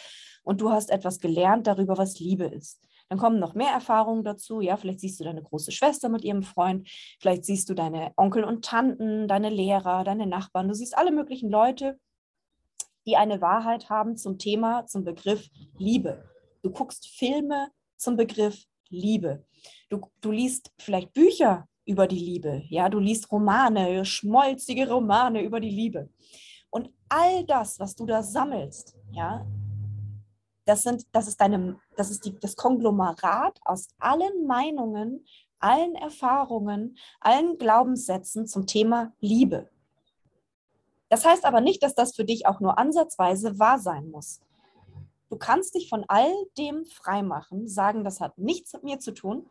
und 0.43 0.59
du 0.59 0.71
hast 0.71 0.89
etwas 0.89 1.19
gelernt 1.19 1.65
darüber, 1.65 1.97
was 1.97 2.19
Liebe 2.19 2.45
ist. 2.45 2.85
Dann 3.09 3.19
kommen 3.19 3.39
noch 3.39 3.53
mehr 3.53 3.71
Erfahrungen 3.71 4.23
dazu. 4.23 4.61
Ja, 4.61 4.77
vielleicht 4.77 4.99
siehst 4.99 5.19
du 5.19 5.23
deine 5.23 5.43
große 5.43 5.71
Schwester 5.71 6.09
mit 6.09 6.23
ihrem 6.23 6.43
Freund, 6.43 6.89
vielleicht 7.19 7.45
siehst 7.45 7.69
du 7.69 7.73
deine 7.73 8.11
Onkel 8.17 8.43
und 8.43 8.65
Tanten, 8.65 9.27
deine 9.27 9.49
Lehrer, 9.49 10.03
deine 10.03 10.27
Nachbarn. 10.27 10.67
Du 10.67 10.73
siehst 10.73 10.97
alle 10.97 11.11
möglichen 11.11 11.49
Leute, 11.49 11.99
die 13.05 13.17
eine 13.17 13.41
Wahrheit 13.41 13.89
haben 13.89 14.17
zum 14.17 14.39
Thema, 14.39 14.85
zum 14.87 15.03
Begriff 15.03 15.47
Liebe. 15.77 16.23
Du 16.63 16.71
guckst 16.71 17.07
Filme 17.07 17.69
zum 17.97 18.17
Begriff 18.17 18.65
Liebe. 18.89 19.45
Du, 19.89 20.01
du 20.21 20.31
liest 20.31 20.71
vielleicht 20.79 21.13
Bücher 21.13 21.67
über 21.85 22.07
die 22.07 22.19
Liebe. 22.19 22.63
Ja, 22.69 22.89
du 22.89 22.99
liest 22.99 23.31
Romane, 23.31 24.03
schmolzige 24.05 24.89
Romane 24.89 25.43
über 25.43 25.59
die 25.59 25.69
Liebe. 25.69 26.09
Und 26.71 26.89
all 27.09 27.45
das, 27.45 27.79
was 27.79 27.95
du 27.95 28.05
da 28.05 28.23
sammelst, 28.23 28.97
ja, 29.11 29.45
das, 30.65 30.83
sind, 30.83 31.05
das 31.11 31.27
ist, 31.27 31.39
deine, 31.39 31.79
das, 31.95 32.09
ist 32.11 32.25
die, 32.25 32.37
das 32.39 32.55
Konglomerat 32.55 33.59
aus 33.63 33.87
allen 33.99 34.45
Meinungen, 34.47 35.25
allen 35.59 35.95
Erfahrungen, 35.95 36.97
allen 37.19 37.57
Glaubenssätzen 37.57 38.47
zum 38.47 38.67
Thema 38.67 39.13
Liebe. 39.19 39.69
Das 41.09 41.23
heißt 41.23 41.45
aber 41.45 41.61
nicht, 41.61 41.83
dass 41.83 41.95
das 41.95 42.15
für 42.15 42.25
dich 42.25 42.47
auch 42.47 42.59
nur 42.59 42.77
ansatzweise 42.77 43.59
wahr 43.59 43.79
sein 43.79 44.09
muss. 44.09 44.41
Du 45.29 45.37
kannst 45.37 45.75
dich 45.75 45.89
von 45.89 46.03
all 46.07 46.31
dem 46.57 46.85
freimachen, 46.85 47.67
sagen, 47.67 48.03
das 48.03 48.19
hat 48.19 48.37
nichts 48.37 48.73
mit 48.73 48.83
mir 48.83 48.99
zu 48.99 49.13
tun. 49.13 49.47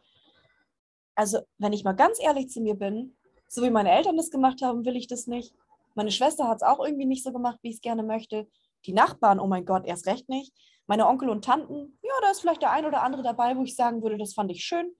Also, 1.15 1.41
wenn 1.59 1.73
ich 1.73 1.85
mal 1.85 1.93
ganz 1.93 2.19
ehrlich 2.21 2.49
zu 2.49 2.61
mir 2.61 2.75
bin, 2.75 3.17
so 3.49 3.63
wie 3.63 3.71
meine 3.71 3.91
Eltern 3.91 4.17
das 4.17 4.31
gemacht 4.31 4.63
haben, 4.63 4.85
will 4.85 4.97
ich 4.97 5.07
das 5.07 5.27
nicht. 5.27 5.55
Meine 5.95 6.11
Schwester 6.11 6.49
hat 6.49 6.57
es 6.57 6.63
auch 6.63 6.85
irgendwie 6.85 7.07
nicht 7.07 7.23
so 7.23 7.33
gemacht, 7.33 7.59
wie 7.63 7.69
ich 7.69 7.77
es 7.77 7.81
gerne 7.81 8.03
möchte. 8.03 8.49
Die 8.87 8.93
Nachbarn, 8.93 9.39
oh 9.39 9.47
mein 9.47 9.65
Gott, 9.65 9.87
erst 9.87 10.07
recht 10.07 10.29
nicht. 10.29 10.53
Meine 10.87 11.07
Onkel 11.07 11.29
und 11.31 11.45
Tanten, 11.45 11.99
ja, 12.03 12.13
da 12.21 12.31
ist 12.31 12.41
vielleicht 12.41 12.63
der 12.63 12.73
ein 12.73 12.85
oder 12.85 13.03
andere 13.03 13.23
dabei, 13.23 13.57
wo 13.57 13.63
ich 13.63 13.75
sagen 13.75 14.03
würde, 14.03 14.19
das 14.19 14.35
fand 14.35 14.51
ich 14.51 14.65
schön. 14.65 14.95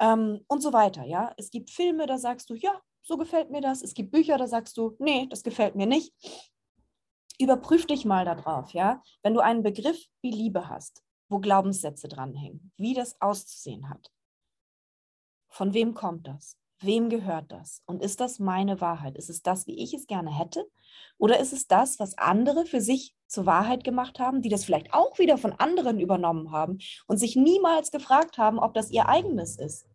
Ähm, 0.00 0.44
und 0.48 0.60
so 0.60 0.72
weiter, 0.72 1.04
ja. 1.04 1.32
Es 1.36 1.50
gibt 1.50 1.70
Filme, 1.70 2.06
da 2.06 2.18
sagst 2.18 2.50
du, 2.50 2.54
ja, 2.54 2.80
so 3.02 3.16
gefällt 3.16 3.50
mir 3.50 3.60
das. 3.60 3.82
Es 3.82 3.94
gibt 3.94 4.12
Bücher, 4.12 4.38
da 4.38 4.46
sagst 4.46 4.76
du, 4.76 4.96
nee, 4.98 5.26
das 5.28 5.42
gefällt 5.42 5.74
mir 5.74 5.86
nicht. 5.86 6.12
Überprüf 7.38 7.86
dich 7.86 8.04
mal 8.04 8.24
darauf, 8.24 8.72
ja. 8.72 9.02
Wenn 9.22 9.34
du 9.34 9.40
einen 9.40 9.62
Begriff 9.62 10.06
wie 10.22 10.30
Liebe 10.30 10.68
hast, 10.68 11.02
wo 11.28 11.38
Glaubenssätze 11.38 12.08
dranhängen, 12.08 12.72
wie 12.76 12.94
das 12.94 13.20
auszusehen 13.20 13.88
hat. 13.88 14.12
Von 15.48 15.74
wem 15.74 15.94
kommt 15.94 16.26
das? 16.28 16.56
Wem 16.82 17.08
gehört 17.08 17.50
das? 17.52 17.82
Und 17.86 18.02
ist 18.02 18.20
das 18.20 18.38
meine 18.38 18.80
Wahrheit? 18.80 19.16
Ist 19.16 19.30
es 19.30 19.42
das, 19.42 19.66
wie 19.66 19.82
ich 19.82 19.94
es 19.94 20.06
gerne 20.06 20.36
hätte? 20.36 20.66
Oder 21.16 21.38
ist 21.38 21.52
es 21.52 21.68
das, 21.68 22.00
was 22.00 22.18
andere 22.18 22.66
für 22.66 22.80
sich 22.80 23.14
zur 23.28 23.46
Wahrheit 23.46 23.84
gemacht 23.84 24.18
haben, 24.18 24.42
die 24.42 24.48
das 24.48 24.64
vielleicht 24.64 24.92
auch 24.92 25.18
wieder 25.18 25.38
von 25.38 25.52
anderen 25.52 26.00
übernommen 26.00 26.50
haben 26.50 26.78
und 27.06 27.18
sich 27.18 27.36
niemals 27.36 27.90
gefragt 27.92 28.36
haben, 28.36 28.58
ob 28.58 28.74
das 28.74 28.90
ihr 28.90 29.08
eigenes 29.08 29.56
ist? 29.58 29.86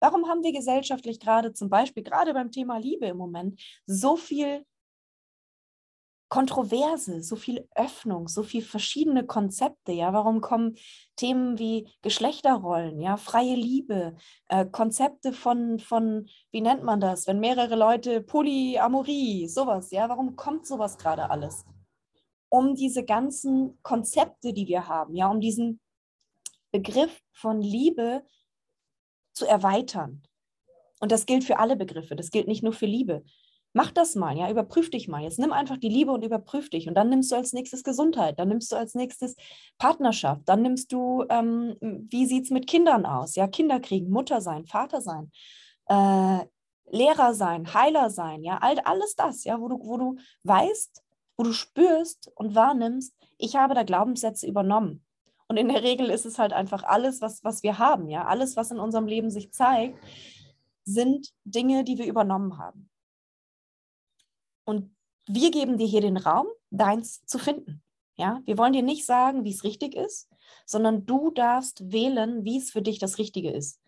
Warum 0.00 0.28
haben 0.28 0.42
wir 0.42 0.52
gesellschaftlich 0.52 1.20
gerade 1.20 1.52
zum 1.52 1.68
Beispiel, 1.68 2.02
gerade 2.02 2.34
beim 2.34 2.50
Thema 2.50 2.78
Liebe 2.78 3.06
im 3.06 3.16
Moment, 3.16 3.60
so 3.86 4.16
viel 4.16 4.64
Kontroverse, 6.28 7.22
so 7.22 7.36
viel 7.36 7.68
Öffnung, 7.74 8.28
so 8.28 8.42
viel 8.42 8.62
verschiedene 8.62 9.24
Konzepte. 9.24 9.92
Ja, 9.92 10.12
warum 10.12 10.40
kommen 10.40 10.76
Themen 11.16 11.58
wie 11.58 11.88
Geschlechterrollen, 12.02 13.00
ja, 13.00 13.16
freie 13.16 13.54
Liebe, 13.54 14.16
äh, 14.48 14.66
Konzepte 14.66 15.32
von, 15.32 15.78
von, 15.78 16.28
wie 16.50 16.60
nennt 16.60 16.82
man 16.82 17.00
das, 17.00 17.26
wenn 17.26 17.40
mehrere 17.40 17.76
Leute 17.76 18.20
Polyamorie, 18.20 19.48
sowas, 19.48 19.90
ja, 19.90 20.08
warum 20.08 20.34
kommt 20.34 20.66
sowas 20.66 20.98
gerade 20.98 21.30
alles? 21.30 21.64
Um 22.48 22.74
diese 22.74 23.04
ganzen 23.04 23.78
Konzepte, 23.82 24.52
die 24.52 24.66
wir 24.66 24.88
haben, 24.88 25.14
ja, 25.14 25.28
um 25.28 25.40
diesen 25.40 25.80
Begriff 26.72 27.20
von 27.32 27.60
Liebe 27.60 28.24
zu 29.32 29.46
erweitern. 29.46 30.22
Und 31.00 31.12
das 31.12 31.26
gilt 31.26 31.44
für 31.44 31.58
alle 31.58 31.76
Begriffe, 31.76 32.16
das 32.16 32.30
gilt 32.30 32.48
nicht 32.48 32.62
nur 32.62 32.72
für 32.72 32.86
Liebe. 32.86 33.24
Mach 33.76 33.90
das 33.90 34.14
mal, 34.14 34.36
ja, 34.38 34.48
überprüf 34.48 34.88
dich 34.88 35.08
mal. 35.08 35.22
Jetzt 35.22 35.40
nimm 35.40 35.52
einfach 35.52 35.76
die 35.76 35.88
Liebe 35.88 36.12
und 36.12 36.24
überprüf 36.24 36.70
dich. 36.70 36.86
Und 36.86 36.94
dann 36.94 37.08
nimmst 37.08 37.32
du 37.32 37.36
als 37.36 37.52
nächstes 37.52 37.82
Gesundheit, 37.82 38.38
dann 38.38 38.46
nimmst 38.48 38.70
du 38.70 38.76
als 38.76 38.94
nächstes 38.94 39.34
Partnerschaft, 39.78 40.42
dann 40.46 40.62
nimmst 40.62 40.92
du, 40.92 41.24
ähm, 41.28 41.76
wie 41.80 42.24
sieht 42.26 42.44
es 42.44 42.50
mit 42.50 42.68
Kindern 42.68 43.04
aus? 43.04 43.34
Ja, 43.34 43.48
Kinder 43.48 43.80
kriegen, 43.80 44.10
Mutter 44.10 44.40
sein, 44.40 44.64
Vater 44.64 45.00
sein, 45.00 45.32
äh, 45.86 46.46
Lehrer 46.88 47.34
sein, 47.34 47.74
Heiler 47.74 48.10
sein, 48.10 48.44
ja, 48.44 48.58
all, 48.58 48.78
alles 48.78 49.16
das, 49.16 49.42
ja, 49.42 49.60
wo 49.60 49.66
du, 49.66 49.80
wo 49.80 49.96
du 49.96 50.16
weißt, 50.44 51.02
wo 51.36 51.42
du 51.42 51.52
spürst 51.52 52.30
und 52.36 52.54
wahrnimmst, 52.54 53.12
ich 53.38 53.56
habe 53.56 53.74
da 53.74 53.82
Glaubenssätze 53.82 54.46
übernommen. 54.46 55.04
Und 55.48 55.56
in 55.56 55.68
der 55.68 55.82
Regel 55.82 56.10
ist 56.10 56.26
es 56.26 56.38
halt 56.38 56.52
einfach 56.52 56.84
alles, 56.84 57.20
was, 57.20 57.42
was 57.42 57.64
wir 57.64 57.80
haben, 57.80 58.08
ja, 58.08 58.24
alles, 58.24 58.56
was 58.56 58.70
in 58.70 58.78
unserem 58.78 59.08
Leben 59.08 59.30
sich 59.30 59.52
zeigt, 59.52 59.98
sind 60.84 61.32
Dinge, 61.44 61.82
die 61.82 61.98
wir 61.98 62.06
übernommen 62.06 62.58
haben. 62.58 62.88
Und 64.64 64.94
wir 65.26 65.50
geben 65.50 65.78
dir 65.78 65.86
hier 65.86 66.00
den 66.00 66.16
Raum, 66.16 66.46
deins 66.70 67.24
zu 67.26 67.38
finden. 67.38 67.82
Ja, 68.16 68.40
wir 68.44 68.58
wollen 68.58 68.72
dir 68.72 68.82
nicht 68.82 69.06
sagen, 69.06 69.44
wie 69.44 69.52
es 69.52 69.64
richtig 69.64 69.96
ist, 69.96 70.28
sondern 70.66 71.04
du 71.04 71.30
darfst 71.30 71.92
wählen, 71.92 72.44
wie 72.44 72.58
es 72.58 72.70
für 72.70 72.82
dich 72.82 72.98
das 72.98 73.18
Richtige 73.18 73.50
ist. 73.50 73.80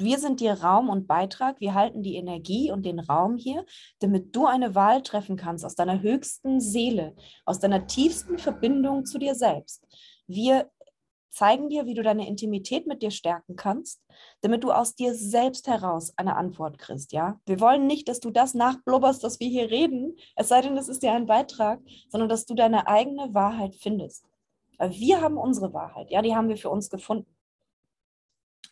Wir 0.00 0.18
sind 0.18 0.38
dir 0.38 0.52
Raum 0.52 0.90
und 0.90 1.08
Beitrag. 1.08 1.58
Wir 1.60 1.74
halten 1.74 2.04
die 2.04 2.14
Energie 2.14 2.70
und 2.70 2.86
den 2.86 3.00
Raum 3.00 3.36
hier, 3.36 3.66
damit 3.98 4.36
du 4.36 4.46
eine 4.46 4.76
Wahl 4.76 5.02
treffen 5.02 5.36
kannst 5.36 5.64
aus 5.64 5.74
deiner 5.74 6.00
höchsten 6.00 6.60
Seele, 6.60 7.16
aus 7.44 7.58
deiner 7.58 7.88
tiefsten 7.88 8.38
Verbindung 8.38 9.06
zu 9.06 9.18
dir 9.18 9.34
selbst. 9.34 9.84
Wir 10.28 10.70
zeigen 11.30 11.68
dir, 11.68 11.86
wie 11.86 11.94
du 11.94 12.02
deine 12.02 12.26
Intimität 12.26 12.86
mit 12.86 13.02
dir 13.02 13.10
stärken 13.10 13.56
kannst, 13.56 14.02
damit 14.40 14.64
du 14.64 14.72
aus 14.72 14.94
dir 14.94 15.14
selbst 15.14 15.68
heraus 15.68 16.12
eine 16.16 16.36
Antwort 16.36 16.78
kriegst, 16.78 17.12
ja? 17.12 17.40
Wir 17.46 17.60
wollen 17.60 17.86
nicht, 17.86 18.08
dass 18.08 18.20
du 18.20 18.30
das 18.30 18.54
nachblubberst, 18.54 19.22
dass 19.22 19.40
wir 19.40 19.48
hier 19.48 19.70
reden, 19.70 20.16
es 20.36 20.48
sei 20.48 20.62
denn, 20.62 20.76
es 20.76 20.88
ist 20.88 21.02
dir 21.02 21.12
ein 21.12 21.26
Beitrag, 21.26 21.80
sondern 22.08 22.28
dass 22.28 22.46
du 22.46 22.54
deine 22.54 22.86
eigene 22.86 23.32
Wahrheit 23.34 23.76
findest. 23.76 24.24
Weil 24.78 24.92
wir 24.92 25.20
haben 25.20 25.36
unsere 25.36 25.72
Wahrheit, 25.72 26.10
ja, 26.10 26.22
die 26.22 26.34
haben 26.34 26.48
wir 26.48 26.56
für 26.56 26.70
uns 26.70 26.88
gefunden. 26.88 27.34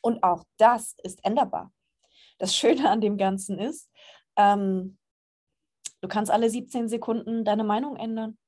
Und 0.00 0.22
auch 0.22 0.44
das 0.56 0.94
ist 1.02 1.24
änderbar. 1.24 1.72
Das 2.38 2.54
Schöne 2.54 2.88
an 2.90 3.00
dem 3.00 3.16
Ganzen 3.16 3.58
ist, 3.58 3.90
ähm, 4.36 4.98
du 6.00 6.08
kannst 6.08 6.30
alle 6.30 6.48
17 6.48 6.88
Sekunden 6.88 7.44
deine 7.44 7.64
Meinung 7.64 7.96
ändern. 7.96 8.38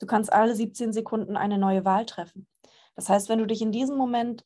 Du 0.00 0.06
kannst 0.06 0.32
alle 0.32 0.54
17 0.54 0.92
Sekunden 0.92 1.36
eine 1.36 1.58
neue 1.58 1.84
Wahl 1.84 2.06
treffen. 2.06 2.46
Das 2.98 3.08
heißt, 3.08 3.28
wenn 3.28 3.38
du 3.38 3.46
dich 3.46 3.62
in 3.62 3.70
diesem 3.70 3.96
Moment 3.96 4.44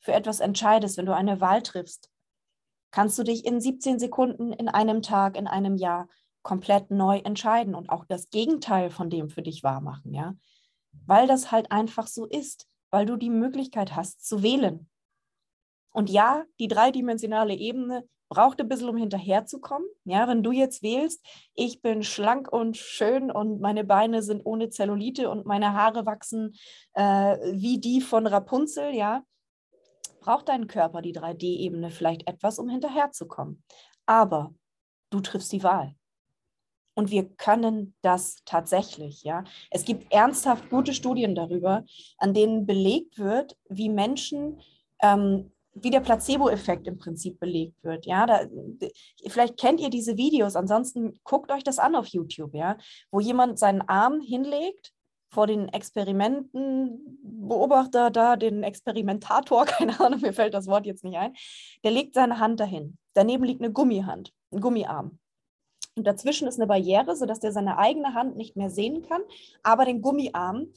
für 0.00 0.12
etwas 0.12 0.40
entscheidest, 0.40 0.96
wenn 0.96 1.06
du 1.06 1.14
eine 1.14 1.40
Wahl 1.40 1.62
triffst, 1.62 2.10
kannst 2.90 3.16
du 3.16 3.22
dich 3.22 3.44
in 3.44 3.60
17 3.60 4.00
Sekunden, 4.00 4.52
in 4.52 4.68
einem 4.68 5.00
Tag, 5.00 5.36
in 5.36 5.46
einem 5.46 5.76
Jahr 5.76 6.08
komplett 6.42 6.90
neu 6.90 7.18
entscheiden 7.18 7.76
und 7.76 7.88
auch 7.88 8.04
das 8.04 8.30
Gegenteil 8.30 8.90
von 8.90 9.10
dem 9.10 9.30
für 9.30 9.42
dich 9.42 9.62
wahr 9.62 9.80
machen, 9.80 10.12
ja? 10.12 10.34
Weil 11.06 11.28
das 11.28 11.52
halt 11.52 11.70
einfach 11.70 12.08
so 12.08 12.26
ist, 12.26 12.66
weil 12.90 13.06
du 13.06 13.14
die 13.14 13.30
Möglichkeit 13.30 13.94
hast 13.94 14.26
zu 14.26 14.42
wählen. 14.42 14.90
Und 15.92 16.10
ja, 16.10 16.44
die 16.58 16.66
dreidimensionale 16.66 17.54
Ebene 17.54 18.08
braucht 18.28 18.60
ein 18.60 18.68
bisschen, 18.68 18.88
um 18.88 18.96
hinterherzukommen. 18.96 19.88
Ja, 20.04 20.28
wenn 20.28 20.42
du 20.42 20.52
jetzt 20.52 20.82
wählst, 20.82 21.24
ich 21.54 21.82
bin 21.82 22.02
schlank 22.02 22.52
und 22.52 22.76
schön 22.76 23.30
und 23.30 23.60
meine 23.60 23.84
Beine 23.84 24.22
sind 24.22 24.44
ohne 24.44 24.70
Zellulite 24.70 25.30
und 25.30 25.46
meine 25.46 25.72
Haare 25.72 26.06
wachsen 26.06 26.54
äh, 26.94 27.36
wie 27.52 27.80
die 27.80 28.00
von 28.00 28.26
Rapunzel, 28.26 28.94
ja, 28.94 29.22
braucht 30.20 30.48
dein 30.48 30.66
Körper 30.66 31.00
die 31.00 31.14
3D-Ebene 31.14 31.90
vielleicht 31.90 32.28
etwas, 32.28 32.58
um 32.58 32.68
hinterherzukommen. 32.68 33.62
Aber 34.06 34.54
du 35.10 35.20
triffst 35.20 35.52
die 35.52 35.62
Wahl. 35.62 35.94
Und 36.94 37.12
wir 37.12 37.28
können 37.36 37.94
das 38.02 38.42
tatsächlich, 38.44 39.22
ja. 39.22 39.44
Es 39.70 39.84
gibt 39.84 40.12
ernsthaft 40.12 40.68
gute 40.68 40.92
Studien 40.92 41.36
darüber, 41.36 41.84
an 42.18 42.34
denen 42.34 42.66
belegt 42.66 43.18
wird, 43.18 43.56
wie 43.68 43.88
Menschen 43.88 44.60
ähm, 45.00 45.52
wie 45.82 45.90
der 45.90 46.00
Placebo-Effekt 46.00 46.86
im 46.86 46.98
Prinzip 46.98 47.38
belegt 47.40 47.82
wird. 47.84 48.06
Ja, 48.06 48.26
da, 48.26 48.40
vielleicht 49.28 49.58
kennt 49.58 49.80
ihr 49.80 49.90
diese 49.90 50.16
Videos, 50.16 50.56
ansonsten 50.56 51.18
guckt 51.24 51.50
euch 51.50 51.64
das 51.64 51.78
an 51.78 51.94
auf 51.94 52.06
YouTube, 52.08 52.54
ja, 52.54 52.78
wo 53.10 53.20
jemand 53.20 53.58
seinen 53.58 53.82
Arm 53.82 54.20
hinlegt 54.20 54.92
vor 55.30 55.46
den 55.46 55.68
Experimentenbeobachter 55.68 58.10
da, 58.10 58.36
den 58.36 58.62
Experimentator, 58.62 59.64
keine 59.66 60.00
Ahnung, 60.00 60.20
mir 60.20 60.32
fällt 60.32 60.54
das 60.54 60.66
Wort 60.66 60.86
jetzt 60.86 61.04
nicht 61.04 61.18
ein, 61.18 61.34
der 61.84 61.90
legt 61.90 62.14
seine 62.14 62.38
Hand 62.38 62.60
dahin. 62.60 62.96
Daneben 63.14 63.44
liegt 63.44 63.60
eine 63.60 63.72
Gummihand, 63.72 64.32
ein 64.52 64.60
Gummiarm. 64.60 65.18
Und 65.96 66.06
dazwischen 66.06 66.46
ist 66.46 66.58
eine 66.58 66.68
Barriere, 66.68 67.16
sodass 67.16 67.40
der 67.40 67.52
seine 67.52 67.76
eigene 67.76 68.14
Hand 68.14 68.36
nicht 68.36 68.56
mehr 68.56 68.70
sehen 68.70 69.02
kann, 69.02 69.20
aber 69.62 69.84
den 69.84 70.00
Gummiarm 70.00 70.68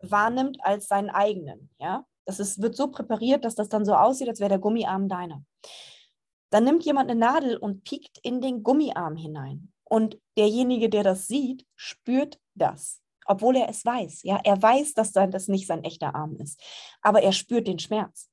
wahrnimmt 0.00 0.64
als 0.64 0.88
seinen 0.88 1.10
eigenen. 1.10 1.70
Ja? 1.78 2.06
Das 2.26 2.40
ist, 2.40 2.60
wird 2.62 2.76
so 2.76 2.88
präpariert, 2.88 3.44
dass 3.44 3.54
das 3.54 3.68
dann 3.68 3.84
so 3.84 3.94
aussieht, 3.94 4.28
als 4.28 4.40
wäre 4.40 4.50
der 4.50 4.58
Gummiarm 4.58 5.08
deiner. 5.08 5.42
Dann 6.50 6.64
nimmt 6.64 6.84
jemand 6.84 7.10
eine 7.10 7.18
Nadel 7.18 7.56
und 7.56 7.84
piekt 7.84 8.18
in 8.22 8.40
den 8.40 8.62
Gummiarm 8.62 9.16
hinein. 9.16 9.72
Und 9.84 10.20
derjenige, 10.36 10.88
der 10.88 11.02
das 11.02 11.26
sieht, 11.26 11.66
spürt 11.74 12.38
das, 12.54 13.02
obwohl 13.26 13.56
er 13.56 13.68
es 13.68 13.84
weiß. 13.84 14.22
Ja, 14.22 14.40
er 14.44 14.60
weiß, 14.60 14.94
dass 14.94 15.12
das 15.12 15.48
nicht 15.48 15.66
sein 15.66 15.84
echter 15.84 16.14
Arm 16.14 16.36
ist, 16.36 16.62
aber 17.02 17.22
er 17.22 17.32
spürt 17.32 17.66
den 17.66 17.78
Schmerz. 17.78 18.30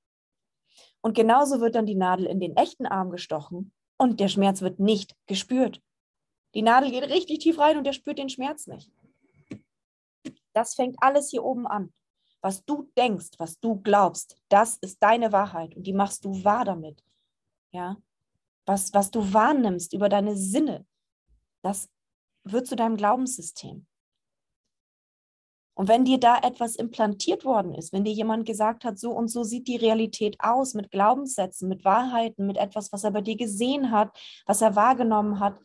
Und 1.01 1.15
genauso 1.15 1.61
wird 1.61 1.75
dann 1.75 1.85
die 1.85 1.95
Nadel 1.95 2.25
in 2.25 2.39
den 2.39 2.55
echten 2.57 2.85
Arm 2.85 3.09
gestochen 3.09 3.71
und 3.97 4.19
der 4.19 4.27
Schmerz 4.27 4.61
wird 4.61 4.79
nicht 4.79 5.15
gespürt. 5.25 5.81
Die 6.53 6.61
Nadel 6.61 6.91
geht 6.91 7.09
richtig 7.09 7.39
tief 7.39 7.59
rein 7.59 7.77
und 7.77 7.85
er 7.85 7.93
spürt 7.93 8.19
den 8.19 8.29
Schmerz 8.29 8.67
nicht. 8.67 8.91
Das 10.53 10.75
fängt 10.75 10.95
alles 10.99 11.29
hier 11.29 11.43
oben 11.43 11.67
an. 11.67 11.93
Was 12.47 12.63
du 12.63 12.89
denkst, 12.97 13.31
was 13.39 13.59
du 13.59 13.75
glaubst, 13.81 14.37
das 14.47 14.77
ist 14.77 15.03
deine 15.03 15.33
Wahrheit 15.33 15.75
und 15.75 15.85
die 15.85 15.91
machst 15.91 16.23
du 16.23 16.45
wahr 16.45 16.63
damit. 16.63 17.03
Ja? 17.73 17.97
Was, 18.65 18.93
was 18.93 19.11
du 19.11 19.33
wahrnimmst 19.33 19.91
über 19.91 20.07
deine 20.07 20.37
Sinne, 20.37 20.85
das 21.61 21.89
wird 22.45 22.65
zu 22.65 22.77
deinem 22.77 22.95
Glaubenssystem. 22.95 23.85
Und 25.73 25.89
wenn 25.89 26.05
dir 26.05 26.21
da 26.21 26.37
etwas 26.37 26.77
implantiert 26.77 27.43
worden 27.43 27.75
ist, 27.75 27.91
wenn 27.91 28.05
dir 28.05 28.13
jemand 28.13 28.45
gesagt 28.45 28.85
hat, 28.85 28.97
so 28.97 29.11
und 29.11 29.27
so 29.27 29.43
sieht 29.43 29.67
die 29.67 29.75
Realität 29.75 30.37
aus, 30.39 30.73
mit 30.73 30.89
Glaubenssätzen, 30.89 31.67
mit 31.67 31.83
Wahrheiten, 31.83 32.47
mit 32.47 32.55
etwas, 32.55 32.93
was 32.93 33.03
er 33.03 33.11
bei 33.11 33.19
dir 33.19 33.35
gesehen 33.35 33.91
hat, 33.91 34.17
was 34.45 34.61
er 34.61 34.77
wahrgenommen 34.77 35.41
hat, 35.41 35.59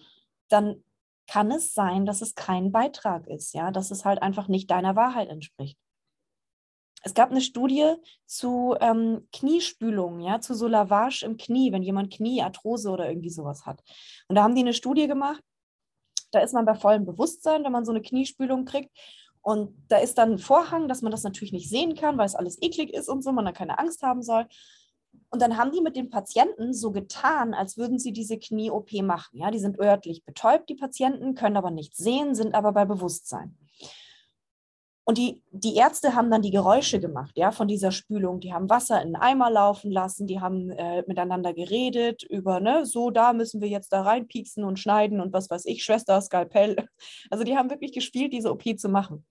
dann 0.48 0.82
kann 1.28 1.52
es 1.52 1.74
sein, 1.74 2.06
dass 2.06 2.22
es 2.22 2.34
kein 2.34 2.72
Beitrag 2.72 3.28
ist, 3.28 3.54
ja, 3.54 3.70
dass 3.70 3.92
es 3.92 4.04
halt 4.04 4.20
einfach 4.20 4.48
nicht 4.48 4.68
deiner 4.68 4.96
Wahrheit 4.96 5.28
entspricht. 5.28 5.78
Es 7.02 7.14
gab 7.14 7.30
eine 7.30 7.40
Studie 7.40 7.94
zu 8.26 8.76
ähm, 8.80 9.26
Kniespülung, 9.32 10.20
ja, 10.20 10.40
zu 10.40 10.54
so 10.54 10.68
Lavage 10.68 11.24
im 11.24 11.36
Knie, 11.36 11.72
wenn 11.72 11.82
jemand 11.82 12.12
Kniearthrose 12.12 12.90
oder 12.90 13.08
irgendwie 13.08 13.30
sowas 13.30 13.66
hat. 13.66 13.82
Und 14.28 14.36
da 14.36 14.42
haben 14.42 14.54
die 14.54 14.62
eine 14.62 14.72
Studie 14.72 15.08
gemacht. 15.08 15.42
Da 16.30 16.40
ist 16.40 16.54
man 16.54 16.64
bei 16.64 16.74
vollem 16.74 17.04
Bewusstsein, 17.04 17.64
wenn 17.64 17.72
man 17.72 17.84
so 17.84 17.92
eine 17.92 18.02
Kniespülung 18.02 18.64
kriegt. 18.64 18.90
Und 19.42 19.74
da 19.88 19.98
ist 19.98 20.16
dann 20.18 20.32
ein 20.32 20.38
Vorhang, 20.38 20.86
dass 20.86 21.02
man 21.02 21.10
das 21.10 21.24
natürlich 21.24 21.52
nicht 21.52 21.68
sehen 21.68 21.94
kann, 21.96 22.16
weil 22.16 22.26
es 22.26 22.36
alles 22.36 22.62
eklig 22.62 22.94
ist 22.94 23.08
und 23.08 23.22
so, 23.22 23.32
man 23.32 23.44
da 23.44 23.52
keine 23.52 23.78
Angst 23.78 24.02
haben 24.02 24.22
soll. 24.22 24.46
Und 25.30 25.42
dann 25.42 25.56
haben 25.56 25.72
die 25.72 25.80
mit 25.80 25.96
den 25.96 26.10
Patienten 26.10 26.72
so 26.72 26.92
getan, 26.92 27.52
als 27.52 27.76
würden 27.76 27.98
sie 27.98 28.12
diese 28.12 28.38
Knie-OP 28.38 28.92
machen. 29.02 29.38
Ja, 29.38 29.50
die 29.50 29.58
sind 29.58 29.78
örtlich 29.78 30.24
betäubt, 30.24 30.68
die 30.68 30.74
Patienten, 30.74 31.34
können 31.34 31.56
aber 31.56 31.70
nichts 31.70 31.98
sehen, 31.98 32.34
sind 32.34 32.54
aber 32.54 32.72
bei 32.72 32.84
Bewusstsein. 32.84 33.56
Und 35.04 35.18
die, 35.18 35.42
die 35.50 35.74
Ärzte 35.74 36.14
haben 36.14 36.30
dann 36.30 36.42
die 36.42 36.52
Geräusche 36.52 37.00
gemacht, 37.00 37.32
ja, 37.36 37.50
von 37.50 37.66
dieser 37.66 37.90
Spülung. 37.90 38.38
Die 38.38 38.52
haben 38.52 38.70
Wasser 38.70 39.02
in 39.02 39.16
einen 39.16 39.16
Eimer 39.16 39.50
laufen 39.50 39.90
lassen, 39.90 40.28
die 40.28 40.40
haben 40.40 40.70
äh, 40.70 41.02
miteinander 41.08 41.52
geredet 41.52 42.22
über, 42.22 42.60
ne, 42.60 42.86
so, 42.86 43.10
da 43.10 43.32
müssen 43.32 43.60
wir 43.60 43.68
jetzt 43.68 43.92
da 43.92 44.02
reinpieksen 44.02 44.62
und 44.62 44.78
schneiden 44.78 45.20
und 45.20 45.32
was 45.32 45.50
weiß 45.50 45.64
ich, 45.66 45.82
Schwester, 45.82 46.20
Skalpell. 46.20 46.76
Also 47.30 47.44
die 47.44 47.56
haben 47.56 47.70
wirklich 47.70 47.92
gespielt, 47.92 48.32
diese 48.32 48.50
OP 48.52 48.78
zu 48.78 48.88
machen. 48.88 49.26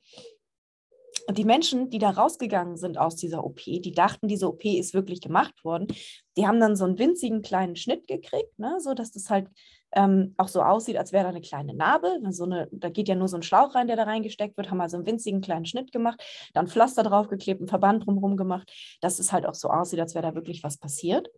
Und 1.28 1.38
die 1.38 1.46
Menschen, 1.46 1.90
die 1.90 2.00
da 2.00 2.10
rausgegangen 2.10 2.78
sind 2.78 2.98
aus 2.98 3.16
dieser 3.16 3.46
OP, 3.46 3.62
die 3.64 3.92
dachten, 3.92 4.28
diese 4.28 4.48
OP 4.48 4.66
ist 4.66 4.94
wirklich 4.94 5.22
gemacht 5.22 5.64
worden, 5.64 5.88
die 6.36 6.48
haben 6.48 6.60
dann 6.60 6.76
so 6.76 6.86
einen 6.86 6.98
winzigen 6.98 7.42
kleinen 7.42 7.76
Schnitt 7.76 8.08
gekriegt, 8.08 8.58
ne, 8.58 8.78
so 8.80 8.94
dass 8.94 9.12
das 9.12 9.30
halt 9.30 9.48
ähm, 9.94 10.34
auch 10.38 10.48
so 10.48 10.62
aussieht, 10.62 10.98
als 10.98 11.12
wäre 11.12 11.24
da 11.24 11.30
eine 11.30 11.42
kleine 11.42 11.74
Narbe. 11.74 12.20
So 12.30 12.46
eine, 12.46 12.68
da 12.72 12.90
geht 12.90 13.08
ja 13.08 13.16
nur 13.16 13.28
so 13.28 13.38
ein 13.38 13.44
Schlauch 13.44 13.76
rein, 13.76 13.88
der 13.88 13.96
da 13.96 14.04
reingesteckt 14.04 14.58
wird, 14.58 14.70
haben 14.70 14.82
also 14.82 14.98
einen 14.98 15.06
winzigen 15.06 15.42
kleinen 15.42 15.66
Schnitt 15.66 15.92
gemacht, 15.92 16.24
dann 16.54 16.68
Pflaster 16.68 17.04
draufgeklebt, 17.04 17.62
einen 17.62 17.68
Verband 17.68 18.06
drumherum 18.06 18.38
gemacht, 18.38 18.72
dass 19.02 19.20
es 19.20 19.32
halt 19.32 19.46
auch 19.46 19.56
so 19.56 19.70
aussieht, 19.70 20.00
als 20.00 20.16
wäre 20.16 20.28
da 20.28 20.36
wirklich 20.36 20.64
was 20.64 20.78
passiert. 20.78 21.30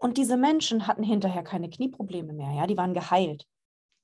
Und 0.00 0.16
diese 0.16 0.36
Menschen 0.36 0.86
hatten 0.86 1.02
hinterher 1.02 1.42
keine 1.42 1.68
Knieprobleme 1.68 2.32
mehr, 2.32 2.52
ja, 2.52 2.66
die 2.66 2.76
waren 2.76 2.94
geheilt. 2.94 3.46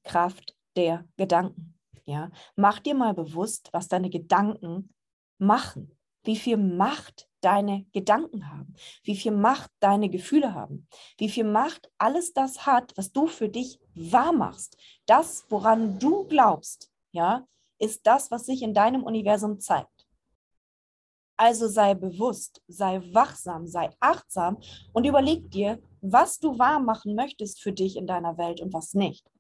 Kraft 0.05 0.55
der 0.77 1.05
Gedanken. 1.17 1.75
Ja, 2.05 2.31
mach 2.55 2.79
dir 2.79 2.95
mal 2.95 3.15
bewusst, 3.15 3.71
was 3.73 3.89
deine 3.89 4.11
Gedanken 4.11 4.95
machen 5.39 5.97
wie 6.27 6.37
viel 6.37 6.57
Macht 6.57 7.29
deine 7.47 7.87
Gedanken 7.93 8.51
haben, 8.51 8.75
wie 9.05 9.15
viel 9.15 9.31
Macht 9.31 9.71
deine 9.79 10.11
Gefühle 10.11 10.53
haben, 10.53 10.89
wie 11.17 11.29
viel 11.29 11.45
Macht 11.45 11.89
alles 11.97 12.33
das 12.33 12.67
hat, 12.67 12.93
was 12.97 13.13
du 13.13 13.29
für 13.29 13.49
dich 13.49 13.79
wahr 13.95 14.33
machst. 14.33 14.77
Das, 15.07 15.47
woran 15.49 16.01
du 16.01 16.25
glaubst, 16.25 16.91
ja, 17.13 17.47
ist 17.79 18.05
das, 18.05 18.33
was 18.33 18.47
sich 18.47 18.63
in 18.63 18.75
deinem 18.75 19.05
Universum 19.05 19.61
zeigt. 19.61 20.09
Also 21.37 21.69
sei 21.69 21.95
bewusst, 21.95 22.63
sei 22.67 23.01
wachsam, 23.15 23.69
sei 23.69 23.91
achtsam 24.01 24.59
und 24.93 25.05
überleg 25.05 25.49
dir, 25.51 25.79
was 26.01 26.41
du 26.41 26.59
wahr 26.59 26.81
machen 26.81 27.15
möchtest 27.15 27.63
für 27.63 27.73
dich 27.73 27.97
in 27.97 28.09
deiner 28.09 28.39
Welt 28.39 28.61
und 28.61 28.73
was 28.73 28.95
nicht. 28.95 29.31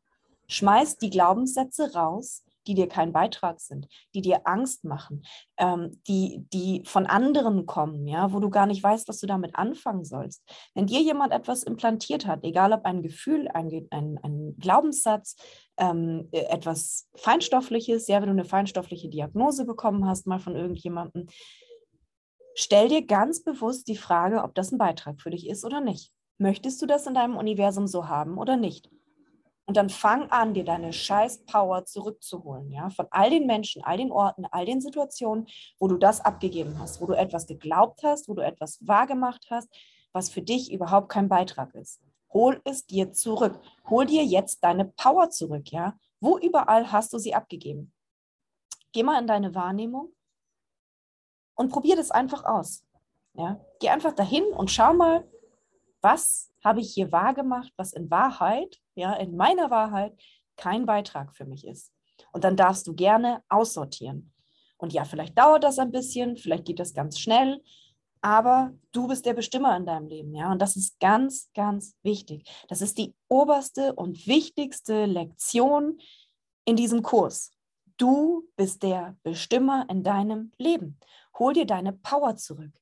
Schmeiß 0.47 0.99
die 0.99 1.11
Glaubenssätze 1.11 1.93
raus, 1.93 2.45
die 2.67 2.75
dir 2.75 2.89
kein 2.89 3.13
Beitrag 3.13 3.61
sind, 3.61 3.87
die 4.15 4.21
dir 4.21 4.41
Angst 4.45 4.85
machen, 4.85 5.25
ähm, 5.57 6.01
die, 6.07 6.45
die 6.53 6.83
von 6.85 7.07
anderen 7.07 7.67
kommen, 7.67 8.07
ja, 8.07 8.33
wo 8.33 8.41
du 8.41 8.51
gar 8.51 8.67
nicht 8.67 8.83
weißt, 8.83 9.09
was 9.09 9.21
du 9.21 9.27
damit 9.27 9.57
anfangen 9.57 10.05
sollst. 10.05 10.43
Wenn 10.75 10.87
dir 10.87 11.01
jemand 11.01 11.33
etwas 11.33 11.63
implantiert 11.63 12.27
hat, 12.27 12.45
egal 12.45 12.73
ob 12.73 12.85
ein 12.85 13.03
Gefühl, 13.03 13.49
ein, 13.49 13.71
ein, 13.91 14.19
ein 14.23 14.57
Glaubenssatz, 14.59 15.37
ähm, 15.79 16.29
äh, 16.33 16.45
etwas 16.45 17.09
Feinstoffliches, 17.17 18.09
ja, 18.09 18.21
wenn 18.21 18.29
du 18.29 18.33
eine 18.33 18.45
feinstoffliche 18.45 19.09
Diagnose 19.09 19.65
bekommen 19.65 20.07
hast, 20.07 20.27
mal 20.27 20.39
von 20.39 20.57
irgendjemandem, 20.57 21.27
stell 22.55 22.89
dir 22.89 23.07
ganz 23.07 23.43
bewusst 23.45 23.89
die 23.89 23.97
Frage, 23.97 24.43
ob 24.43 24.55
das 24.55 24.73
ein 24.73 24.79
Beitrag 24.79 25.21
für 25.21 25.31
dich 25.31 25.49
ist 25.49 25.65
oder 25.65 25.81
nicht. 25.81 26.13
Möchtest 26.39 26.83
du 26.83 26.87
das 26.87 27.07
in 27.07 27.15
deinem 27.15 27.37
Universum 27.37 27.87
so 27.87 28.09
haben 28.09 28.37
oder 28.37 28.57
nicht? 28.57 28.91
Und 29.67 29.77
dann 29.77 29.91
fang 29.91 30.31
an, 30.31 30.55
dir 30.55 30.65
deine 30.65 30.93
scheiß 30.93 31.45
Power 31.45 31.85
zurückzuholen, 31.85 32.71
ja, 32.71 32.89
von 32.91 33.07
all 33.11 33.31
den 33.31 33.47
Menschen, 33.47 33.83
all 33.83 33.97
den 33.97 34.13
Orten, 34.13 34.47
all 34.47 34.65
den 34.65 34.81
Situationen, 34.81 35.49
wo 35.81 35.89
du 35.89 35.97
das 35.97 36.21
abgegeben 36.21 36.79
hast, 36.79 37.01
wo 37.01 37.07
du 37.07 37.15
etwas 37.15 37.49
geglaubt 37.49 38.05
hast, 38.05 38.29
wo 38.29 38.35
du 38.35 38.43
etwas 38.43 38.79
wahrgemacht 38.87 39.49
hast, 39.51 39.69
was 40.13 40.31
für 40.31 40.41
dich 40.41 40.73
überhaupt 40.73 41.09
kein 41.09 41.29
Beitrag 41.29 41.75
ist. 41.75 42.01
Hol 42.33 42.61
es 42.65 42.87
dir 42.87 43.13
zurück. 43.13 43.59
Hol 43.91 44.07
dir 44.07 44.25
jetzt 44.25 44.63
deine 44.63 44.85
Power 44.85 45.31
zurück, 45.31 45.73
ja. 45.73 45.99
Wo 46.21 46.39
überall 46.39 46.93
hast 46.93 47.13
du 47.13 47.19
sie 47.19 47.35
abgegeben? 47.35 47.93
Geh 48.93 49.03
mal 49.03 49.21
in 49.21 49.27
deine 49.27 49.55
Wahrnehmung 49.55 50.13
und 51.57 51.71
probier 51.71 51.97
das 51.97 52.11
einfach 52.11 52.45
aus. 52.45 52.85
Ja? 53.35 53.61
Geh 53.81 53.89
einfach 53.89 54.13
dahin 54.13 54.45
und 54.45 54.71
schau 54.71 54.95
mal, 54.95 55.29
was 56.07 56.53
habe 56.63 56.81
ich 56.81 56.95
hier 56.95 57.11
wahrgemacht, 57.11 57.73
was 57.77 57.93
in 57.93 58.09
Wahrheit, 58.13 58.79
ja, 58.95 59.15
in 59.15 59.37
meiner 59.37 59.71
Wahrheit 59.71 60.13
kein 60.57 60.87
Beitrag 60.87 61.35
für 61.35 61.45
mich 61.45 61.67
ist. 61.67 61.93
Und 62.33 62.45
dann 62.45 62.57
darfst 62.57 62.87
du 62.87 62.95
gerne 62.95 63.43
aussortieren. 63.49 64.33
Und 64.79 64.93
ja, 64.93 65.05
vielleicht 65.05 65.37
dauert 65.37 65.65
das 65.65 65.81
ein 65.81 65.91
bisschen, 65.91 66.37
vielleicht 66.37 66.65
geht 66.65 66.79
das 66.79 66.95
ganz 66.95 67.19
schnell, 67.19 67.61
aber 68.21 68.73
du 68.93 69.09
bist 69.09 69.27
der 69.27 69.35
Bestimmer 69.35 69.77
in 69.77 69.85
deinem 69.85 70.07
Leben, 70.07 70.33
ja, 70.35 70.53
und 70.53 70.63
das 70.63 70.77
ist 70.77 71.01
ganz, 71.01 71.51
ganz 71.55 71.97
wichtig. 72.05 72.49
Das 72.69 72.81
ist 72.83 72.99
die 72.99 73.13
oberste 73.29 73.93
und 73.95 74.29
wichtigste 74.29 75.07
Lektion 75.07 75.99
in 76.65 76.77
diesem 76.77 77.03
Kurs. 77.03 77.51
Du 77.97 78.49
bist 78.55 78.85
der 78.85 79.17
Bestimmer 79.25 79.87
in 79.91 80.05
deinem 80.05 80.53
Leben. 80.57 81.01
Hol 81.37 81.53
dir 81.53 81.67
deine 81.67 81.93
Power 81.93 82.37
zurück. 82.37 82.81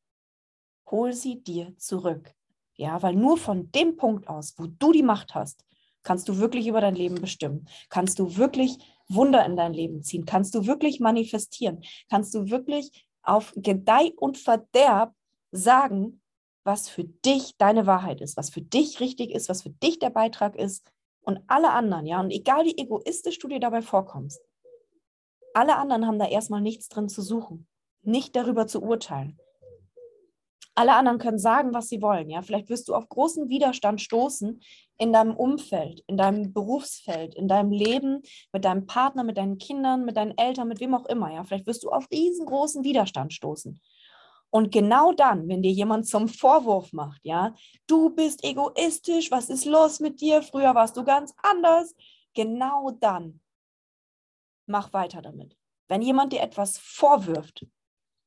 Hol 0.90 1.14
sie 1.14 1.42
dir 1.42 1.74
zurück. 1.78 2.34
Ja, 2.76 3.02
weil 3.02 3.14
nur 3.14 3.36
von 3.36 3.70
dem 3.72 3.96
Punkt 3.96 4.28
aus, 4.28 4.54
wo 4.56 4.66
du 4.66 4.92
die 4.92 5.02
Macht 5.02 5.34
hast, 5.34 5.64
kannst 6.02 6.28
du 6.28 6.38
wirklich 6.38 6.66
über 6.66 6.80
dein 6.80 6.94
Leben 6.94 7.16
bestimmen. 7.16 7.66
Kannst 7.88 8.18
du 8.18 8.36
wirklich 8.36 8.78
Wunder 9.08 9.44
in 9.44 9.56
dein 9.56 9.74
Leben 9.74 10.02
ziehen. 10.02 10.24
Kannst 10.24 10.54
du 10.54 10.66
wirklich 10.66 11.00
manifestieren. 11.00 11.82
Kannst 12.10 12.34
du 12.34 12.50
wirklich 12.50 13.06
auf 13.22 13.52
Gedeih 13.56 14.12
und 14.16 14.38
Verderb 14.38 15.14
sagen, 15.50 16.20
was 16.64 16.88
für 16.88 17.04
dich 17.04 17.56
deine 17.58 17.86
Wahrheit 17.86 18.20
ist, 18.20 18.36
was 18.36 18.50
für 18.50 18.62
dich 18.62 19.00
richtig 19.00 19.30
ist, 19.30 19.48
was 19.48 19.62
für 19.62 19.70
dich 19.70 19.98
der 19.98 20.10
Beitrag 20.10 20.56
ist 20.56 20.90
und 21.22 21.40
alle 21.46 21.70
anderen, 21.70 22.06
ja, 22.06 22.20
und 22.20 22.30
egal 22.30 22.64
wie 22.64 22.76
egoistisch 22.76 23.38
du 23.38 23.48
dir 23.48 23.60
dabei 23.60 23.82
vorkommst, 23.82 24.40
alle 25.52 25.76
anderen 25.76 26.06
haben 26.06 26.18
da 26.18 26.26
erstmal 26.26 26.60
nichts 26.60 26.88
drin 26.88 27.08
zu 27.08 27.22
suchen, 27.22 27.66
nicht 28.02 28.34
darüber 28.34 28.66
zu 28.66 28.82
urteilen. 28.82 29.38
Alle 30.74 30.94
anderen 30.94 31.18
können 31.18 31.38
sagen, 31.38 31.72
was 31.72 31.88
sie 31.88 32.02
wollen. 32.02 32.30
Ja, 32.30 32.42
vielleicht 32.42 32.68
wirst 32.68 32.88
du 32.88 32.94
auf 32.94 33.08
großen 33.08 33.48
Widerstand 33.48 34.00
stoßen 34.00 34.60
in 34.98 35.12
deinem 35.12 35.36
Umfeld, 35.36 36.02
in 36.06 36.16
deinem 36.16 36.52
Berufsfeld, 36.52 37.34
in 37.34 37.46
deinem 37.46 37.70
Leben, 37.70 38.22
mit 38.52 38.64
deinem 38.64 38.86
Partner, 38.86 39.22
mit 39.22 39.36
deinen 39.36 39.58
Kindern, 39.58 40.04
mit 40.04 40.16
deinen 40.16 40.36
Eltern, 40.36 40.68
mit 40.68 40.80
wem 40.80 40.94
auch 40.94 41.06
immer. 41.06 41.32
Ja, 41.32 41.44
vielleicht 41.44 41.66
wirst 41.66 41.84
du 41.84 41.90
auf 41.90 42.10
riesengroßen 42.10 42.82
Widerstand 42.82 43.32
stoßen. 43.32 43.80
Und 44.50 44.70
genau 44.70 45.12
dann, 45.12 45.48
wenn 45.48 45.62
dir 45.62 45.72
jemand 45.72 46.06
zum 46.06 46.28
Vorwurf 46.28 46.92
macht, 46.92 47.20
ja, 47.24 47.54
du 47.86 48.10
bist 48.10 48.44
egoistisch, 48.44 49.30
was 49.30 49.50
ist 49.50 49.64
los 49.64 50.00
mit 50.00 50.20
dir? 50.20 50.42
Früher 50.42 50.74
warst 50.74 50.96
du 50.96 51.04
ganz 51.04 51.34
anders. 51.42 51.94
Genau 52.34 52.90
dann 52.90 53.40
mach 54.66 54.92
weiter 54.92 55.22
damit. 55.22 55.56
Wenn 55.88 56.02
jemand 56.02 56.32
dir 56.32 56.40
etwas 56.40 56.78
vorwirft, 56.78 57.66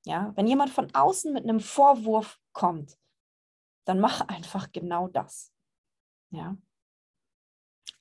ja, 0.07 0.31
wenn 0.35 0.47
jemand 0.47 0.69
von 0.69 0.93
außen 0.93 1.33
mit 1.33 1.43
einem 1.43 1.59
Vorwurf 1.59 2.39
kommt, 2.53 2.97
dann 3.85 3.99
mach 3.99 4.21
einfach 4.21 4.71
genau 4.71 5.07
das. 5.07 5.51
Ja. 6.29 6.57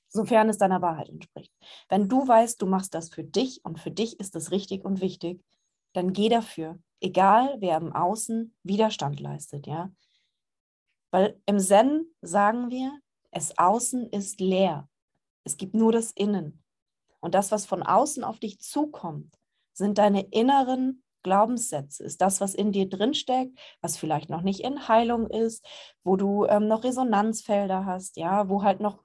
Sofern 0.07 0.49
es 0.49 0.57
deiner 0.57 0.81
Wahrheit 0.81 1.09
entspricht. 1.09 1.53
Wenn 1.89 2.07
du 2.07 2.25
weißt, 2.25 2.61
du 2.61 2.65
machst 2.65 2.93
das 2.93 3.09
für 3.09 3.23
dich 3.23 3.63
und 3.65 3.79
für 3.79 3.91
dich 3.91 4.19
ist 4.19 4.35
das 4.35 4.51
richtig 4.51 4.85
und 4.85 5.01
wichtig, 5.01 5.43
dann 5.93 6.13
geh 6.13 6.29
dafür, 6.29 6.79
egal 7.01 7.57
wer 7.59 7.77
im 7.77 7.93
Außen 7.93 8.55
Widerstand 8.63 9.19
leistet, 9.19 9.67
ja. 9.67 9.91
Weil 11.11 11.41
im 11.45 11.59
Zen 11.59 12.05
sagen 12.21 12.69
wir, 12.69 12.97
es 13.31 13.57
außen 13.57 14.09
ist 14.09 14.39
leer. 14.39 14.89
Es 15.43 15.57
gibt 15.57 15.73
nur 15.73 15.91
das 15.91 16.11
Innen. 16.11 16.63
Und 17.19 17.35
das, 17.35 17.51
was 17.51 17.65
von 17.65 17.83
außen 17.83 18.23
auf 18.23 18.39
dich 18.39 18.59
zukommt, 18.59 19.37
sind 19.73 19.97
deine 19.97 20.21
inneren 20.21 21.03
Glaubenssätze, 21.23 22.03
ist 22.03 22.21
das, 22.21 22.41
was 22.41 22.53
in 22.53 22.71
dir 22.71 22.89
drinsteckt, 22.89 23.57
was 23.81 23.97
vielleicht 23.97 24.29
noch 24.29 24.41
nicht 24.41 24.61
in 24.61 24.87
Heilung 24.87 25.29
ist, 25.29 25.65
wo 26.03 26.15
du 26.15 26.45
ähm, 26.45 26.67
noch 26.67 26.83
Resonanzfelder 26.83 27.85
hast, 27.85 28.17
ja, 28.17 28.49
wo 28.49 28.63
halt 28.63 28.79
noch 28.79 29.03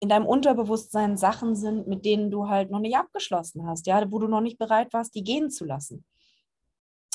in 0.00 0.08
deinem 0.08 0.26
Unterbewusstsein 0.26 1.16
Sachen 1.16 1.54
sind, 1.54 1.86
mit 1.86 2.04
denen 2.04 2.30
du 2.30 2.48
halt 2.48 2.70
noch 2.70 2.80
nicht 2.80 2.96
abgeschlossen 2.96 3.66
hast, 3.66 3.86
ja, 3.86 4.10
wo 4.10 4.18
du 4.18 4.26
noch 4.26 4.40
nicht 4.40 4.58
bereit 4.58 4.92
warst, 4.92 5.14
die 5.14 5.22
gehen 5.22 5.50
zu 5.50 5.64
lassen. 5.64 6.04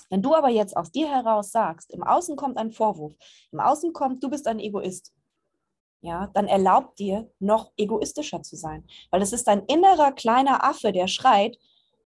Wenn 0.09 0.22
du 0.22 0.34
aber 0.34 0.49
jetzt 0.49 0.78
aus 0.78 0.91
dir 0.91 1.09
heraus 1.09 1.51
sagst, 1.51 1.91
im 1.91 2.03
Außen 2.03 2.38
kommt 2.38 2.57
ein 2.57 2.72
Vorwurf, 2.72 3.13
im 3.51 3.59
Außen 3.59 3.91
kommt, 3.91 4.24
du 4.24 4.30
bist 4.30 4.47
ein 4.47 4.59
Egoist, 4.59 5.13
ja, 6.01 6.28
dann 6.34 6.47
erlaubt 6.47 6.99
dir, 6.99 7.30
noch 7.39 7.72
egoistischer 7.76 8.41
zu 8.41 8.55
sein. 8.55 8.86
Weil 9.11 9.22
es 9.22 9.34
ist 9.34 9.47
ein 9.49 9.65
innerer 9.65 10.11
kleiner 10.13 10.63
Affe, 10.63 10.91
der 10.91 11.07
schreit, 11.07 11.57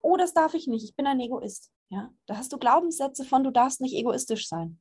oh, 0.01 0.17
das 0.17 0.33
darf 0.33 0.53
ich 0.53 0.67
nicht, 0.67 0.83
ich 0.83 0.95
bin 0.95 1.07
ein 1.07 1.19
Egoist. 1.19 1.71
Ja, 1.89 2.11
da 2.25 2.37
hast 2.37 2.51
du 2.51 2.57
Glaubenssätze 2.57 3.23
von, 3.23 3.43
du 3.43 3.51
darfst 3.51 3.81
nicht 3.81 3.95
egoistisch 3.95 4.47
sein. 4.47 4.79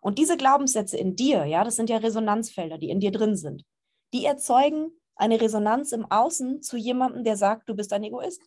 Und 0.00 0.18
diese 0.18 0.36
Glaubenssätze 0.36 0.96
in 0.96 1.16
dir, 1.16 1.44
ja, 1.44 1.64
das 1.64 1.76
sind 1.76 1.90
ja 1.90 1.96
Resonanzfelder, 1.96 2.78
die 2.78 2.90
in 2.90 3.00
dir 3.00 3.10
drin 3.10 3.36
sind. 3.36 3.64
Die 4.12 4.24
erzeugen 4.24 4.92
eine 5.16 5.40
Resonanz 5.40 5.92
im 5.92 6.08
Außen 6.10 6.62
zu 6.62 6.76
jemandem, 6.76 7.24
der 7.24 7.36
sagt, 7.36 7.68
du 7.68 7.74
bist 7.74 7.92
ein 7.92 8.04
Egoist. 8.04 8.42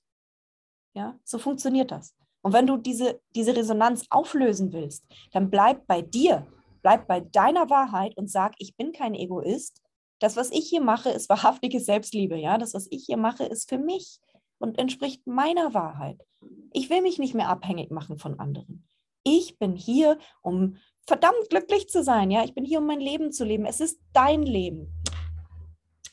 Ja, 0.93 1.19
so 1.25 1.37
funktioniert 1.37 1.91
das. 1.91 2.15
Und 2.41 2.53
wenn 2.53 2.65
du 2.65 2.77
diese, 2.77 3.21
diese 3.35 3.55
Resonanz 3.55 4.05
auflösen 4.09 4.71
willst, 4.73 5.05
dann 5.31 5.49
bleib 5.49 5.85
bei 5.85 6.01
dir, 6.01 6.47
bleib 6.81 7.07
bei 7.07 7.19
deiner 7.19 7.69
Wahrheit 7.69 8.17
und 8.17 8.31
sag, 8.31 8.53
ich 8.57 8.75
bin 8.75 8.93
kein 8.93 9.13
Egoist. 9.13 9.81
Das, 10.19 10.37
was 10.37 10.49
ich 10.51 10.67
hier 10.69 10.81
mache, 10.81 11.09
ist 11.09 11.29
wahrhaftige 11.29 11.79
Selbstliebe. 11.79 12.37
Ja, 12.37 12.57
das, 12.57 12.73
was 12.73 12.87
ich 12.89 13.05
hier 13.05 13.17
mache, 13.17 13.43
ist 13.43 13.69
für 13.69 13.77
mich 13.77 14.19
und 14.61 14.79
entspricht 14.79 15.25
meiner 15.27 15.73
Wahrheit. 15.73 16.25
Ich 16.73 16.89
will 16.89 17.01
mich 17.01 17.19
nicht 17.19 17.33
mehr 17.33 17.49
abhängig 17.49 17.91
machen 17.91 18.17
von 18.17 18.39
anderen. 18.39 18.87
Ich 19.23 19.59
bin 19.59 19.75
hier, 19.75 20.17
um 20.41 20.77
verdammt 21.05 21.49
glücklich 21.49 21.89
zu 21.89 22.03
sein. 22.03 22.31
Ja, 22.31 22.43
ich 22.43 22.53
bin 22.53 22.65
hier, 22.65 22.79
um 22.79 22.85
mein 22.85 22.99
Leben 22.99 23.31
zu 23.31 23.43
leben. 23.43 23.65
Es 23.65 23.79
ist 23.79 23.99
dein 24.13 24.43
Leben. 24.43 24.87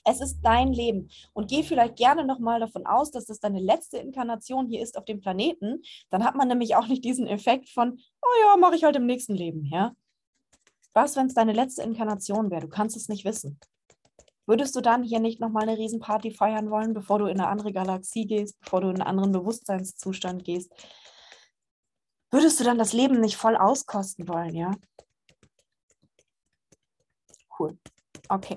Es 0.05 0.21
ist 0.21 0.41
dein 0.43 0.73
Leben. 0.73 1.11
Und 1.35 1.49
geh 1.49 1.63
vielleicht 1.63 1.97
gerne 1.97 2.25
nochmal 2.25 2.61
davon 2.61 2.87
aus, 2.87 3.11
dass 3.11 3.27
das 3.27 3.41
deine 3.41 3.61
letzte 3.61 3.99
Inkarnation 3.99 4.67
hier 4.67 4.83
ist 4.83 4.97
auf 4.97 5.05
dem 5.05 5.21
Planeten. 5.21 5.83
Dann 6.11 6.25
hat 6.25 6.35
man 6.35 6.49
nämlich 6.49 6.77
auch 6.77 6.87
nicht 6.87 7.05
diesen 7.05 7.27
Effekt 7.27 7.69
von, 7.69 7.99
oh 8.23 8.41
ja, 8.43 8.57
mache 8.57 8.77
ich 8.77 8.85
halt 8.85 8.97
im 8.97 9.07
nächsten 9.07 9.35
Leben. 9.35 9.67
Ja? 9.67 9.95
Was, 10.95 11.17
wenn 11.17 11.27
es 11.27 11.35
deine 11.35 11.53
letzte 11.53 11.83
Inkarnation 11.83 12.51
wäre? 12.51 12.63
Du 12.63 12.69
kannst 12.69 12.97
es 12.97 13.09
nicht 13.09 13.25
wissen. 13.25 13.59
Würdest 14.49 14.75
du 14.75 14.81
dann 14.81 15.03
hier 15.03 15.21
nicht 15.21 15.41
nochmal 15.41 15.65
eine 15.65 15.77
Riesenparty 15.77 16.31
feiern 16.31 16.71
wollen, 16.71 16.95
bevor 16.95 17.19
du 17.19 17.27
in 17.27 17.39
eine 17.39 17.49
andere 17.49 17.71
Galaxie 17.71 18.25
gehst, 18.25 18.59
bevor 18.61 18.81
du 18.81 18.89
in 18.89 18.95
einen 18.95 19.03
anderen 19.03 19.31
Bewusstseinszustand 19.31 20.43
gehst? 20.43 20.73
Würdest 22.31 22.59
du 22.59 22.65
dann 22.65 22.79
das 22.79 22.95
Leben 22.95 23.21
nicht 23.21 23.37
voll 23.37 23.57
auskosten 23.57 24.27
wollen, 24.27 24.55
ja? 24.55 24.71
Cool. 27.59 27.79
Okay. 28.31 28.57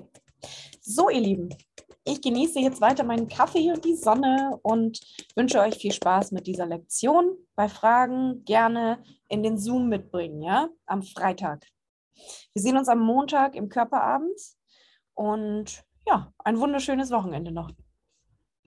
So, 0.80 1.10
ihr 1.10 1.20
Lieben, 1.20 1.50
ich 2.04 2.22
genieße 2.22 2.58
jetzt 2.60 2.80
weiter 2.80 3.04
meinen 3.04 3.28
Kaffee 3.28 3.70
und 3.70 3.84
die 3.84 3.96
Sonne 3.96 4.58
und 4.62 4.98
wünsche 5.36 5.60
euch 5.60 5.76
viel 5.76 5.92
Spaß 5.92 6.32
mit 6.32 6.46
dieser 6.46 6.64
Lektion. 6.64 7.36
Bei 7.54 7.68
Fragen 7.68 8.46
gerne 8.46 9.04
in 9.28 9.42
den 9.42 9.58
Zoom 9.58 9.90
mitbringen, 9.90 10.40
ja, 10.40 10.70
am 10.86 11.02
Freitag. 11.02 11.66
Wir 12.54 12.62
sehen 12.62 12.78
uns 12.78 12.88
am 12.88 13.00
Montag 13.00 13.54
im 13.54 13.68
Körperabend 13.68 14.40
und 15.14 15.84
ja, 16.06 16.32
ein 16.38 16.58
wunderschönes 16.58 17.10
Wochenende 17.10 17.52
noch. 17.52 17.70